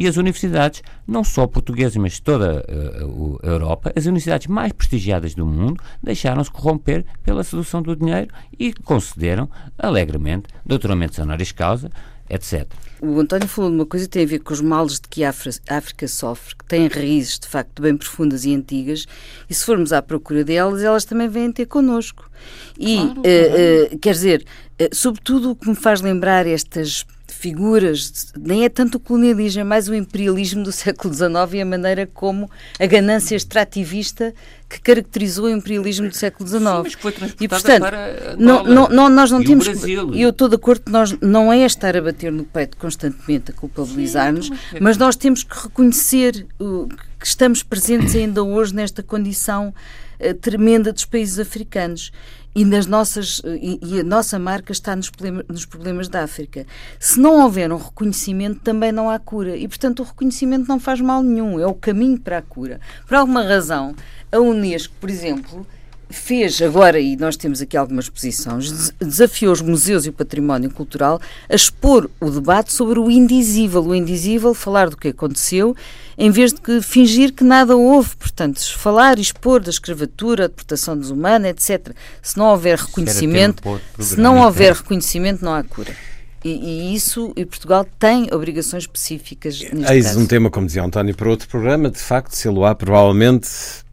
E 0.00 0.08
as 0.08 0.16
universidades, 0.16 0.82
não 1.06 1.22
só 1.22 1.46
portuguesas, 1.46 1.94
mas 1.98 2.18
toda 2.18 2.64
uh, 2.66 3.38
a 3.42 3.46
Europa, 3.46 3.92
as 3.94 4.06
universidades 4.06 4.46
mais 4.46 4.72
prestigiadas 4.72 5.34
do 5.34 5.44
mundo, 5.44 5.78
deixaram-se 6.02 6.50
corromper 6.50 7.04
pela 7.22 7.44
sedução 7.44 7.82
do 7.82 7.94
dinheiro 7.94 8.32
e 8.58 8.72
concederam 8.72 9.46
alegremente 9.78 10.48
doutoramentos 10.64 11.18
honoris 11.18 11.52
causa, 11.52 11.90
etc. 12.30 12.66
O 13.02 13.20
António 13.20 13.46
falou 13.46 13.68
de 13.70 13.76
uma 13.76 13.84
coisa 13.84 14.06
que 14.06 14.12
tem 14.12 14.22
a 14.22 14.26
ver 14.26 14.38
com 14.38 14.54
os 14.54 14.62
males 14.62 14.94
de 14.94 15.06
que 15.06 15.22
a 15.22 15.34
África 15.68 16.08
sofre, 16.08 16.56
que 16.56 16.64
têm 16.64 16.86
raízes 16.86 17.38
de 17.38 17.48
facto 17.48 17.82
bem 17.82 17.94
profundas 17.94 18.46
e 18.46 18.54
antigas, 18.54 19.04
e 19.50 19.54
se 19.54 19.66
formos 19.66 19.92
à 19.92 20.00
procura 20.00 20.42
delas, 20.42 20.82
elas 20.82 21.04
também 21.04 21.28
vêm 21.28 21.52
ter 21.52 21.66
connosco. 21.66 22.30
E, 22.78 22.96
claro, 22.96 23.20
uh, 23.20 23.94
uh, 23.94 23.98
quer 23.98 24.12
dizer, 24.12 24.46
uh, 24.80 24.94
sobretudo 24.94 25.50
o 25.50 25.56
que 25.56 25.68
me 25.68 25.76
faz 25.76 26.00
lembrar 26.00 26.46
estas 26.46 27.04
figuras, 27.40 28.32
nem 28.38 28.64
é 28.64 28.68
tanto 28.68 28.96
o 28.96 29.00
colonialismo, 29.00 29.62
é 29.62 29.64
mais 29.64 29.88
o 29.88 29.94
imperialismo 29.94 30.62
do 30.62 30.70
século 30.72 31.12
XIX 31.12 31.32
e 31.54 31.60
a 31.62 31.64
maneira 31.64 32.06
como 32.06 32.50
a 32.78 32.86
ganância 32.86 33.34
extrativista 33.34 34.34
que 34.68 34.80
caracterizou 34.80 35.46
o 35.46 35.50
imperialismo 35.50 36.08
do 36.08 36.14
século 36.14 36.46
XIX. 36.46 36.62
Sim, 36.62 36.80
mas 36.84 36.94
foi 36.94 37.14
e 37.40 37.48
portanto, 37.48 37.80
para 37.80 38.36
não, 38.38 38.62
não, 38.62 38.88
não, 38.88 39.08
nós 39.08 39.30
não 39.30 39.42
temos. 39.42 39.66
E 39.66 40.20
eu 40.20 40.30
estou 40.30 40.48
de 40.48 40.54
acordo 40.54 40.82
que 40.82 40.92
nós 40.92 41.16
não 41.20 41.52
é 41.52 41.64
estar 41.64 41.96
a 41.96 42.02
bater 42.02 42.30
no 42.30 42.44
peito 42.44 42.76
constantemente 42.76 43.50
a 43.50 43.54
culpabilizar-nos, 43.54 44.50
mas 44.80 44.98
nós 44.98 45.16
temos 45.16 45.42
que 45.42 45.58
reconhecer 45.58 46.46
uh, 46.60 46.86
que 47.18 47.26
estamos 47.26 47.62
presentes 47.62 48.14
ainda 48.14 48.44
hoje 48.44 48.74
nesta 48.74 49.02
condição 49.02 49.74
uh, 50.20 50.34
tremenda 50.34 50.92
dos 50.92 51.06
países 51.06 51.38
africanos 51.38 52.12
e 52.54 52.64
nas 52.64 52.86
nossas 52.86 53.40
e, 53.44 53.78
e, 53.82 54.00
a 54.00 54.04
nossa 54.04 54.38
marca 54.38 54.72
está 54.72 54.96
nos, 54.96 55.10
nos 55.48 55.64
problemas 55.64 56.08
da 56.08 56.24
África. 56.24 56.66
Se 56.98 57.18
não 57.20 57.42
houver 57.42 57.72
um 57.72 57.76
reconhecimento, 57.76 58.60
também 58.60 58.92
não 58.92 59.08
há 59.08 59.18
cura. 59.18 59.56
E, 59.56 59.68
portanto, 59.68 60.00
o 60.00 60.04
reconhecimento 60.04 60.68
não 60.68 60.80
faz 60.80 61.00
mal 61.00 61.22
nenhum, 61.22 61.60
é 61.60 61.66
o 61.66 61.74
caminho 61.74 62.18
para 62.18 62.38
a 62.38 62.42
cura. 62.42 62.80
Por 63.06 63.16
alguma 63.16 63.42
razão, 63.42 63.94
a 64.32 64.38
Unesco, 64.38 64.94
por 65.00 65.08
exemplo, 65.08 65.66
fez 66.10 66.60
agora, 66.60 66.98
e 66.98 67.16
nós 67.16 67.36
temos 67.36 67.60
aqui 67.62 67.76
algumas 67.76 68.08
posições, 68.08 68.92
desafiou 69.00 69.52
os 69.52 69.60
museus 69.60 70.06
e 70.06 70.08
o 70.08 70.12
património 70.12 70.70
cultural 70.70 71.20
a 71.48 71.54
expor 71.54 72.10
o 72.20 72.30
debate 72.30 72.72
sobre 72.72 72.98
o 72.98 73.10
indizível. 73.10 73.82
O 73.84 73.94
indizível, 73.94 74.52
falar 74.52 74.90
do 74.90 74.96
que 74.96 75.08
aconteceu, 75.08 75.76
em 76.18 76.30
vez 76.30 76.52
de 76.52 76.82
fingir 76.82 77.32
que 77.32 77.44
nada 77.44 77.76
houve. 77.76 78.16
Portanto, 78.16 78.60
falar 78.76 79.18
e 79.18 79.22
expor 79.22 79.60
da 79.60 79.70
escravatura, 79.70 80.44
a 80.44 80.48
deportação 80.48 80.96
desumana, 80.96 81.48
etc. 81.48 81.94
Se 82.22 82.36
não 82.36 82.46
houver 82.46 82.78
reconhecimento, 82.78 83.62
se 83.98 84.18
não 84.18 84.40
houver 84.40 84.74
reconhecimento, 84.74 85.44
não 85.44 85.54
há 85.54 85.62
cura. 85.62 85.94
E, 86.42 86.48
e, 86.48 86.94
isso, 86.94 87.32
e 87.36 87.44
Portugal 87.44 87.86
tem 87.98 88.28
obrigações 88.32 88.84
específicas 88.84 89.60
neste 89.60 89.92
Eis 89.92 90.16
um 90.16 90.26
tema, 90.26 90.50
como 90.50 90.66
dizia 90.66 90.82
António, 90.82 91.14
para 91.14 91.28
outro 91.28 91.46
programa. 91.48 91.90
De 91.90 91.98
facto, 91.98 92.32
se 92.32 92.48
lo 92.48 92.64
há, 92.64 92.74
provavelmente 92.74 93.48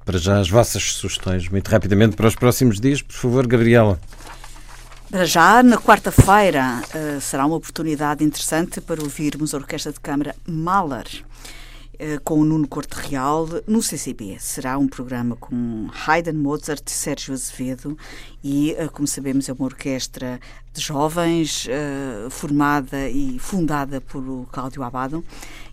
para 0.07 0.17
já 0.17 0.39
as 0.39 0.49
vossas 0.49 0.93
sugestões, 0.93 1.49
muito 1.49 1.67
rapidamente, 1.67 2.15
para 2.15 2.29
os 2.29 2.35
próximos 2.35 2.79
dias. 2.79 3.01
Por 3.01 3.13
favor, 3.13 3.45
Gabriela. 3.45 3.99
Para 5.11 5.25
já, 5.25 5.61
na 5.61 5.77
quarta-feira, 5.77 6.81
uh, 6.81 7.19
será 7.19 7.45
uma 7.45 7.57
oportunidade 7.57 8.23
interessante 8.23 8.79
para 8.79 9.01
ouvirmos 9.01 9.53
a 9.53 9.57
Orquestra 9.57 9.91
de 9.91 9.99
Câmara 9.99 10.33
Mahler 10.47 11.07
uh, 11.95 12.21
com 12.23 12.39
o 12.39 12.45
Nuno 12.45 12.69
Corte 12.69 12.93
Real 12.93 13.49
no 13.67 13.83
CCB. 13.83 14.37
Será 14.39 14.77
um 14.77 14.87
programa 14.87 15.35
com 15.35 15.89
Haydn, 16.07 16.37
Mozart, 16.37 16.87
Sérgio 16.87 17.33
Azevedo 17.33 17.97
e, 18.41 18.77
uh, 18.79 18.89
como 18.89 19.09
sabemos, 19.09 19.49
é 19.49 19.53
uma 19.53 19.65
orquestra 19.65 20.39
de 20.73 20.81
jovens 20.81 21.67
formada 22.29 23.09
e 23.09 23.39
fundada 23.39 23.99
por 23.99 24.47
Cláudio 24.51 24.83
Abado 24.83 25.25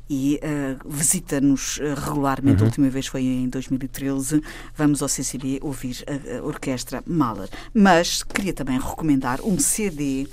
e 0.08 0.40
uh, 0.42 0.88
visita-nos 0.88 1.78
uh, 1.78 1.94
regularmente. 1.94 2.58
Uhum. 2.58 2.64
A 2.64 2.66
última 2.66 2.88
vez 2.88 3.06
foi 3.06 3.22
em 3.22 3.48
2013. 3.48 4.42
Vamos 4.76 5.02
ao 5.02 5.08
CCB 5.08 5.60
ouvir 5.62 6.04
a, 6.06 6.38
a 6.38 6.42
Orquestra 6.42 7.02
Mahler. 7.06 7.48
Mas 7.72 8.22
queria 8.22 8.52
também 8.52 8.78
recomendar 8.78 9.40
um 9.42 9.58
CD 9.58 10.26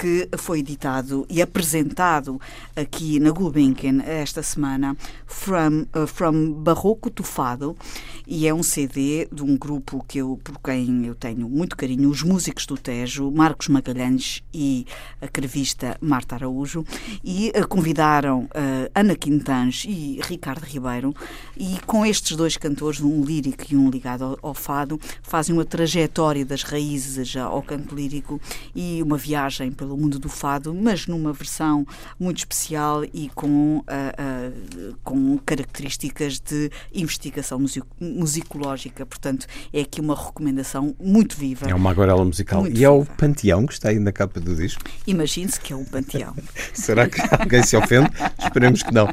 que 0.00 0.30
foi 0.38 0.60
editado 0.60 1.26
e 1.28 1.42
apresentado 1.42 2.40
aqui 2.74 3.20
na 3.20 3.30
Gulbenkian 3.30 4.00
esta 4.02 4.42
semana, 4.42 4.96
From, 5.26 5.84
uh, 5.94 6.06
From 6.06 6.52
Barroco 6.52 7.10
to 7.10 7.22
Fado, 7.22 7.76
e 8.26 8.46
é 8.46 8.54
um 8.54 8.62
CD 8.62 9.28
de 9.30 9.42
um 9.42 9.58
grupo 9.58 10.02
que 10.08 10.16
eu, 10.16 10.40
por 10.42 10.58
quem 10.58 11.04
eu 11.04 11.14
tenho 11.14 11.46
muito 11.50 11.76
carinho, 11.76 12.08
os 12.08 12.22
músicos 12.22 12.64
do 12.64 12.78
Tejo, 12.78 13.30
Marcos 13.30 13.68
Magalhães 13.68 14.42
e 14.54 14.86
a 15.20 15.28
crevista 15.28 15.98
Marta 16.00 16.34
Araújo, 16.34 16.82
e 17.22 17.52
uh, 17.54 17.68
convidaram 17.68 18.44
uh, 18.44 18.90
Ana 18.94 19.14
Quintans 19.14 19.84
e 19.86 20.18
Ricardo 20.26 20.64
Ribeiro, 20.64 21.14
e 21.58 21.78
com 21.84 22.06
estes 22.06 22.34
dois 22.38 22.56
cantores, 22.56 23.02
um 23.02 23.22
lírico 23.22 23.64
e 23.70 23.76
um 23.76 23.90
ligado 23.90 24.24
ao, 24.24 24.38
ao 24.40 24.54
fado, 24.54 24.98
fazem 25.22 25.54
uma 25.54 25.66
trajetória 25.66 26.42
das 26.42 26.62
raízes 26.62 27.36
ao 27.36 27.60
canto 27.62 27.94
lírico 27.94 28.40
e 28.74 29.02
uma 29.02 29.18
viagem 29.18 29.70
pelo 29.70 29.89
mundo 29.96 30.18
do 30.18 30.28
fado, 30.28 30.74
mas 30.74 31.06
numa 31.06 31.32
versão 31.32 31.86
muito 32.18 32.38
especial 32.38 33.04
e 33.04 33.30
com, 33.34 33.78
uh, 33.78 33.82
uh, 33.82 34.96
com 35.02 35.38
características 35.38 36.40
de 36.40 36.70
investigação 36.92 37.58
musicológica. 38.00 39.04
Portanto, 39.06 39.46
é 39.72 39.80
aqui 39.80 40.00
uma 40.00 40.14
recomendação 40.14 40.94
muito 41.00 41.36
viva. 41.36 41.68
É 41.68 41.74
uma 41.74 41.90
aguarela 41.90 42.24
musical. 42.24 42.66
e 42.66 42.84
é 42.84 42.90
o 42.90 43.04
Panteão 43.04 43.66
que 43.66 43.72
está 43.72 43.88
aí 43.90 43.98
na 43.98 44.12
capa 44.12 44.40
do 44.40 44.54
disco? 44.54 44.82
Imagine-se 45.06 45.60
que 45.60 45.72
é 45.72 45.76
um 45.76 45.84
Panteão. 45.84 46.34
Será 46.74 47.08
que 47.08 47.20
alguém 47.38 47.62
se 47.62 47.76
ofende? 47.76 48.10
Esperemos 48.38 48.82
que 48.82 48.92
não. 48.92 49.08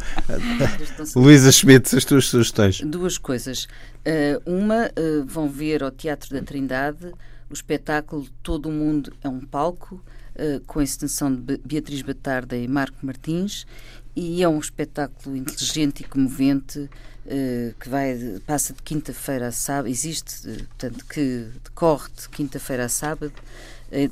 Luísa 1.15 1.51
Schmidt, 1.51 1.95
as 1.95 2.05
tuas 2.05 2.25
sugestões? 2.25 2.81
Duas 2.81 3.17
coisas. 3.17 3.65
Uh, 4.05 4.41
uma, 4.45 4.89
vão 5.25 5.49
ver 5.49 5.83
ao 5.83 5.91
Teatro 5.91 6.29
da 6.31 6.41
Trindade 6.41 7.11
o 7.49 7.53
espetáculo 7.53 8.27
Todo 8.43 8.69
o 8.69 8.71
Mundo 8.71 9.13
é 9.23 9.29
um 9.29 9.39
Palco, 9.39 9.95
uh, 9.95 10.01
com 10.65 10.79
a 10.79 10.83
extensão 10.83 11.33
de 11.33 11.57
Beatriz 11.65 12.01
Batarda 12.01 12.55
e 12.55 12.67
Marco 12.67 12.97
Martins, 13.05 13.65
e 14.15 14.41
é 14.41 14.49
um 14.49 14.57
espetáculo 14.57 15.35
inteligente 15.35 16.01
e 16.01 16.03
comovente 16.03 16.79
uh, 16.79 17.75
que 17.79 17.87
vai 17.87 18.17
passa 18.47 18.73
de 18.73 18.81
quinta-feira 18.81 19.47
a 19.47 19.51
sábado, 19.51 19.89
existe, 19.89 20.49
uh, 20.49 20.55
portanto, 20.55 21.05
que 21.05 21.47
decorre 21.63 22.09
de 22.19 22.27
quinta-feira 22.29 22.85
a 22.85 22.89
sábado 22.89 23.33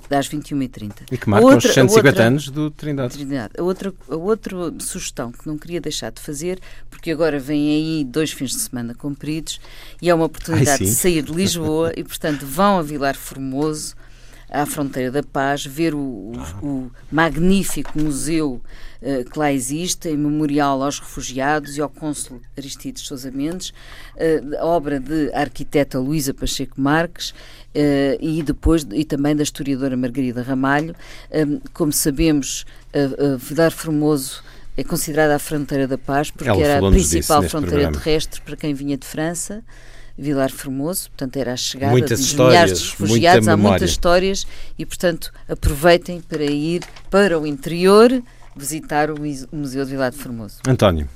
às 0.09 0.29
21h30. 0.29 1.07
E 1.11 1.17
que 1.17 1.27
marca 1.27 1.45
outra, 1.45 1.67
os 1.67 1.73
150 1.73 2.07
outra, 2.07 2.23
anos 2.23 2.49
do 2.49 2.71
Trindade. 2.71 3.15
Trindade. 3.15 3.53
A, 3.57 3.63
outra, 3.63 3.93
a 4.09 4.15
outra 4.15 4.55
sugestão 4.79 5.31
que 5.31 5.47
não 5.47 5.57
queria 5.57 5.81
deixar 5.81 6.11
de 6.11 6.21
fazer, 6.21 6.59
porque 6.89 7.11
agora 7.11 7.39
vêm 7.39 7.69
aí 7.69 8.03
dois 8.05 8.31
fins 8.31 8.51
de 8.51 8.59
semana 8.59 8.93
compridos 8.93 9.59
e 10.01 10.09
é 10.09 10.13
uma 10.13 10.25
oportunidade 10.25 10.83
Ai, 10.83 10.89
de 10.89 10.95
sair 10.95 11.23
de 11.23 11.33
Lisboa 11.33 11.91
e, 11.97 12.03
portanto, 12.03 12.45
vão 12.45 12.77
a 12.77 12.81
Vilar 12.83 13.15
Formoso 13.15 13.95
à 14.55 14.65
fronteira 14.65 15.11
da 15.11 15.21
paz, 15.21 15.65
ver 15.65 15.93
o, 15.93 15.99
o, 15.99 16.65
o 16.65 16.91
magnífico 17.11 17.99
museu 17.99 18.61
uh, 19.01 19.29
que 19.29 19.37
lá 19.37 19.51
existe, 19.51 20.09
em 20.09 20.17
memorial 20.17 20.81
aos 20.81 20.99
refugiados 20.99 21.77
e 21.77 21.81
ao 21.81 21.89
cônsul 21.89 22.41
Aristides 22.57 23.05
Sousa 23.05 23.29
Mendes, 23.31 23.69
uh, 23.69 24.65
obra 24.65 24.99
de 24.99 25.31
arquiteta 25.33 25.99
Luísa 25.99 26.33
Pacheco 26.33 26.79
Marques 26.79 27.31
uh, 27.31 27.33
e 28.19 28.41
depois 28.41 28.87
e 28.91 29.03
também 29.03 29.35
da 29.35 29.43
historiadora 29.43 29.97
Margarida 29.97 30.41
Ramalho. 30.41 30.95
como 31.73 31.91
sabemos, 31.91 32.65
uh, 32.93 33.37
Vidar 33.37 33.71
Formoso 33.71 34.43
é 34.77 34.83
considerada 34.83 35.35
a 35.35 35.39
fronteira 35.39 35.87
da 35.87 35.97
paz 35.97 36.31
porque 36.31 36.49
Ela 36.49 36.61
era 36.61 36.87
a 36.87 36.91
principal 36.91 37.43
fronteira 37.43 37.83
programa. 37.83 38.03
terrestre 38.03 38.41
para 38.41 38.55
quem 38.55 38.73
vinha 38.73 38.97
de 38.97 39.05
França. 39.05 39.63
Vilar 40.17 40.51
Formoso, 40.51 41.09
portanto 41.09 41.37
era 41.37 41.53
a 41.53 41.57
chegada 41.57 41.91
muitas 41.91 42.19
histórias, 42.19 42.51
milhares 42.51 42.79
de 42.79 42.89
refugiados, 42.91 43.45
muita 43.45 43.53
há 43.53 43.57
muitas 43.57 43.89
histórias 43.89 44.47
e, 44.77 44.85
portanto, 44.85 45.31
aproveitem 45.47 46.21
para 46.21 46.43
ir 46.43 46.83
para 47.09 47.37
o 47.37 47.45
interior 47.45 48.23
visitar 48.55 49.11
o 49.11 49.15
Museu 49.51 49.83
de 49.83 49.91
Vilar 49.91 50.11
de 50.11 50.17
Formoso. 50.17 50.59
António. 50.65 51.09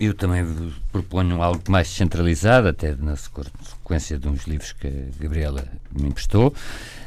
Eu 0.00 0.14
também 0.14 0.72
proponho 0.90 1.42
algo 1.42 1.62
mais 1.68 1.86
centralizado, 1.88 2.68
até 2.68 2.94
na 2.94 3.16
sequência 3.16 4.18
de 4.18 4.26
uns 4.28 4.46
livros 4.46 4.72
que 4.72 4.88
a 4.88 5.22
Gabriela 5.22 5.62
me 5.92 6.08
emprestou, 6.08 6.54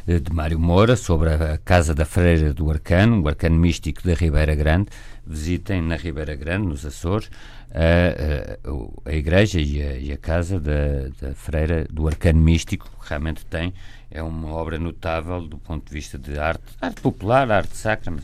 eh, 0.08 0.20
de 0.20 0.32
Mário 0.32 0.60
Moura, 0.60 0.96
sobre 0.96 1.34
a 1.34 1.58
Casa 1.58 1.96
da 1.96 2.06
Freira 2.06 2.54
do 2.54 2.70
Arcano, 2.70 3.20
o 3.20 3.28
Arcano 3.28 3.58
Místico 3.58 4.04
da 4.08 4.14
Ribeira 4.14 4.54
Grande. 4.54 4.90
Visitem 5.26 5.82
na 5.82 5.96
Ribeira 5.96 6.36
Grande, 6.36 6.68
nos 6.68 6.86
Açores, 6.86 7.32
a, 7.72 8.70
a, 8.70 9.10
a 9.10 9.14
igreja 9.16 9.60
e 9.60 9.82
a, 9.82 9.98
e 9.98 10.12
a 10.12 10.18
casa 10.18 10.60
da, 10.60 11.08
da, 11.20 11.34
freira 11.34 11.88
do 11.90 12.08
arcano 12.08 12.40
místico, 12.40 12.88
que 13.02 13.10
realmente 13.10 13.44
tem, 13.48 13.74
é 14.12 14.22
uma 14.22 14.50
obra 14.50 14.78
notável 14.78 15.42
do 15.42 15.58
ponto 15.58 15.88
de 15.88 15.92
vista 15.92 16.20
de 16.20 16.38
arte, 16.38 16.62
arte 16.80 17.02
popular, 17.02 17.50
arte 17.52 17.76
sacra, 17.76 18.12
mas 18.12 18.24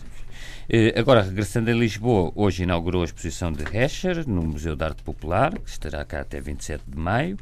agora, 0.96 1.24
regressando 1.24 1.72
a 1.72 1.74
Lisboa, 1.74 2.32
hoje 2.36 2.62
inaugurou 2.62 3.02
a 3.02 3.06
exposição 3.06 3.52
de 3.52 3.64
Escher, 3.76 4.28
no 4.28 4.44
Museu 4.44 4.76
de 4.76 4.84
Arte 4.84 5.02
Popular, 5.02 5.58
que 5.58 5.68
estará 5.68 6.06
cá 6.06 6.22
até 6.22 6.40
27 6.40 6.84
de 6.88 6.96
maio. 6.96 7.38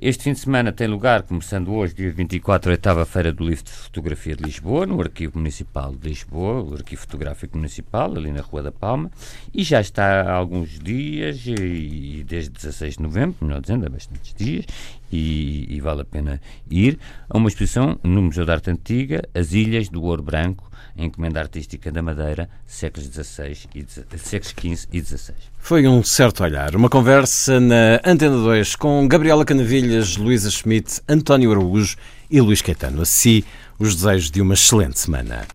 Este 0.00 0.24
fim 0.24 0.32
de 0.32 0.40
semana 0.40 0.72
tem 0.72 0.88
lugar, 0.88 1.22
começando 1.22 1.72
hoje, 1.72 1.94
dia 1.94 2.10
24, 2.10 2.68
a 2.68 2.72
oitava 2.72 3.06
Feira 3.06 3.32
do 3.32 3.44
Livro 3.44 3.62
de 3.62 3.70
Fotografia 3.70 4.34
de 4.34 4.42
Lisboa, 4.42 4.84
no 4.84 5.00
Arquivo 5.00 5.38
Municipal 5.38 5.94
de 5.94 6.08
Lisboa, 6.08 6.60
o 6.60 6.74
Arquivo 6.74 7.02
Fotográfico 7.02 7.56
Municipal, 7.56 8.12
ali 8.12 8.32
na 8.32 8.40
Rua 8.40 8.64
da 8.64 8.72
Palma, 8.72 9.08
e 9.54 9.62
já 9.62 9.80
está 9.80 10.22
há 10.22 10.32
alguns 10.32 10.80
dias, 10.80 11.46
e 11.46 12.24
desde 12.26 12.50
16 12.50 12.96
de 12.96 13.02
novembro, 13.04 13.36
melhor 13.40 13.60
dizendo, 13.60 13.86
há 13.86 13.88
bastantes 13.88 14.34
dias, 14.34 14.64
e, 15.12 15.72
e 15.72 15.80
vale 15.80 16.00
a 16.00 16.04
pena 16.04 16.40
ir, 16.68 16.98
a 17.30 17.38
uma 17.38 17.48
exposição 17.48 17.96
no 18.02 18.20
Museu 18.20 18.44
da 18.44 18.54
Arte 18.54 18.68
Antiga, 18.68 19.22
As 19.32 19.52
Ilhas 19.52 19.88
do 19.88 20.02
Ouro 20.02 20.24
Branco, 20.24 20.71
encomenda 20.96 21.40
artística 21.40 21.90
da 21.90 22.02
Madeira, 22.02 22.48
séculos 22.66 23.08
XVI 23.08 23.56
e 23.74 23.84
séculos 24.18 24.54
XV 24.58 24.88
e 24.92 25.00
XVI. 25.00 25.34
Foi 25.58 25.86
um 25.86 26.02
certo 26.02 26.44
olhar. 26.44 26.74
Uma 26.76 26.88
conversa 26.88 27.58
na 27.60 28.00
Antena 28.04 28.36
2 28.36 28.76
com 28.76 29.06
Gabriela 29.08 29.44
Canavilhas, 29.44 30.16
Luísa 30.16 30.50
Schmidt, 30.50 31.00
António 31.08 31.50
Araújo 31.50 31.96
e 32.30 32.40
Luís 32.40 32.62
Caetano. 32.62 33.02
Assim, 33.02 33.42
os 33.78 33.94
desejos 33.96 34.30
de 34.30 34.40
uma 34.40 34.54
excelente 34.54 34.98
semana. 34.98 35.46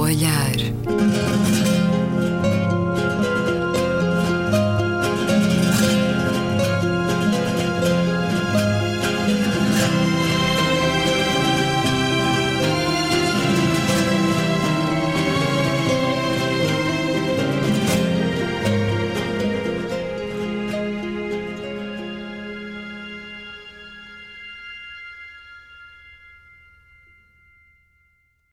Olhar. 0.00 0.69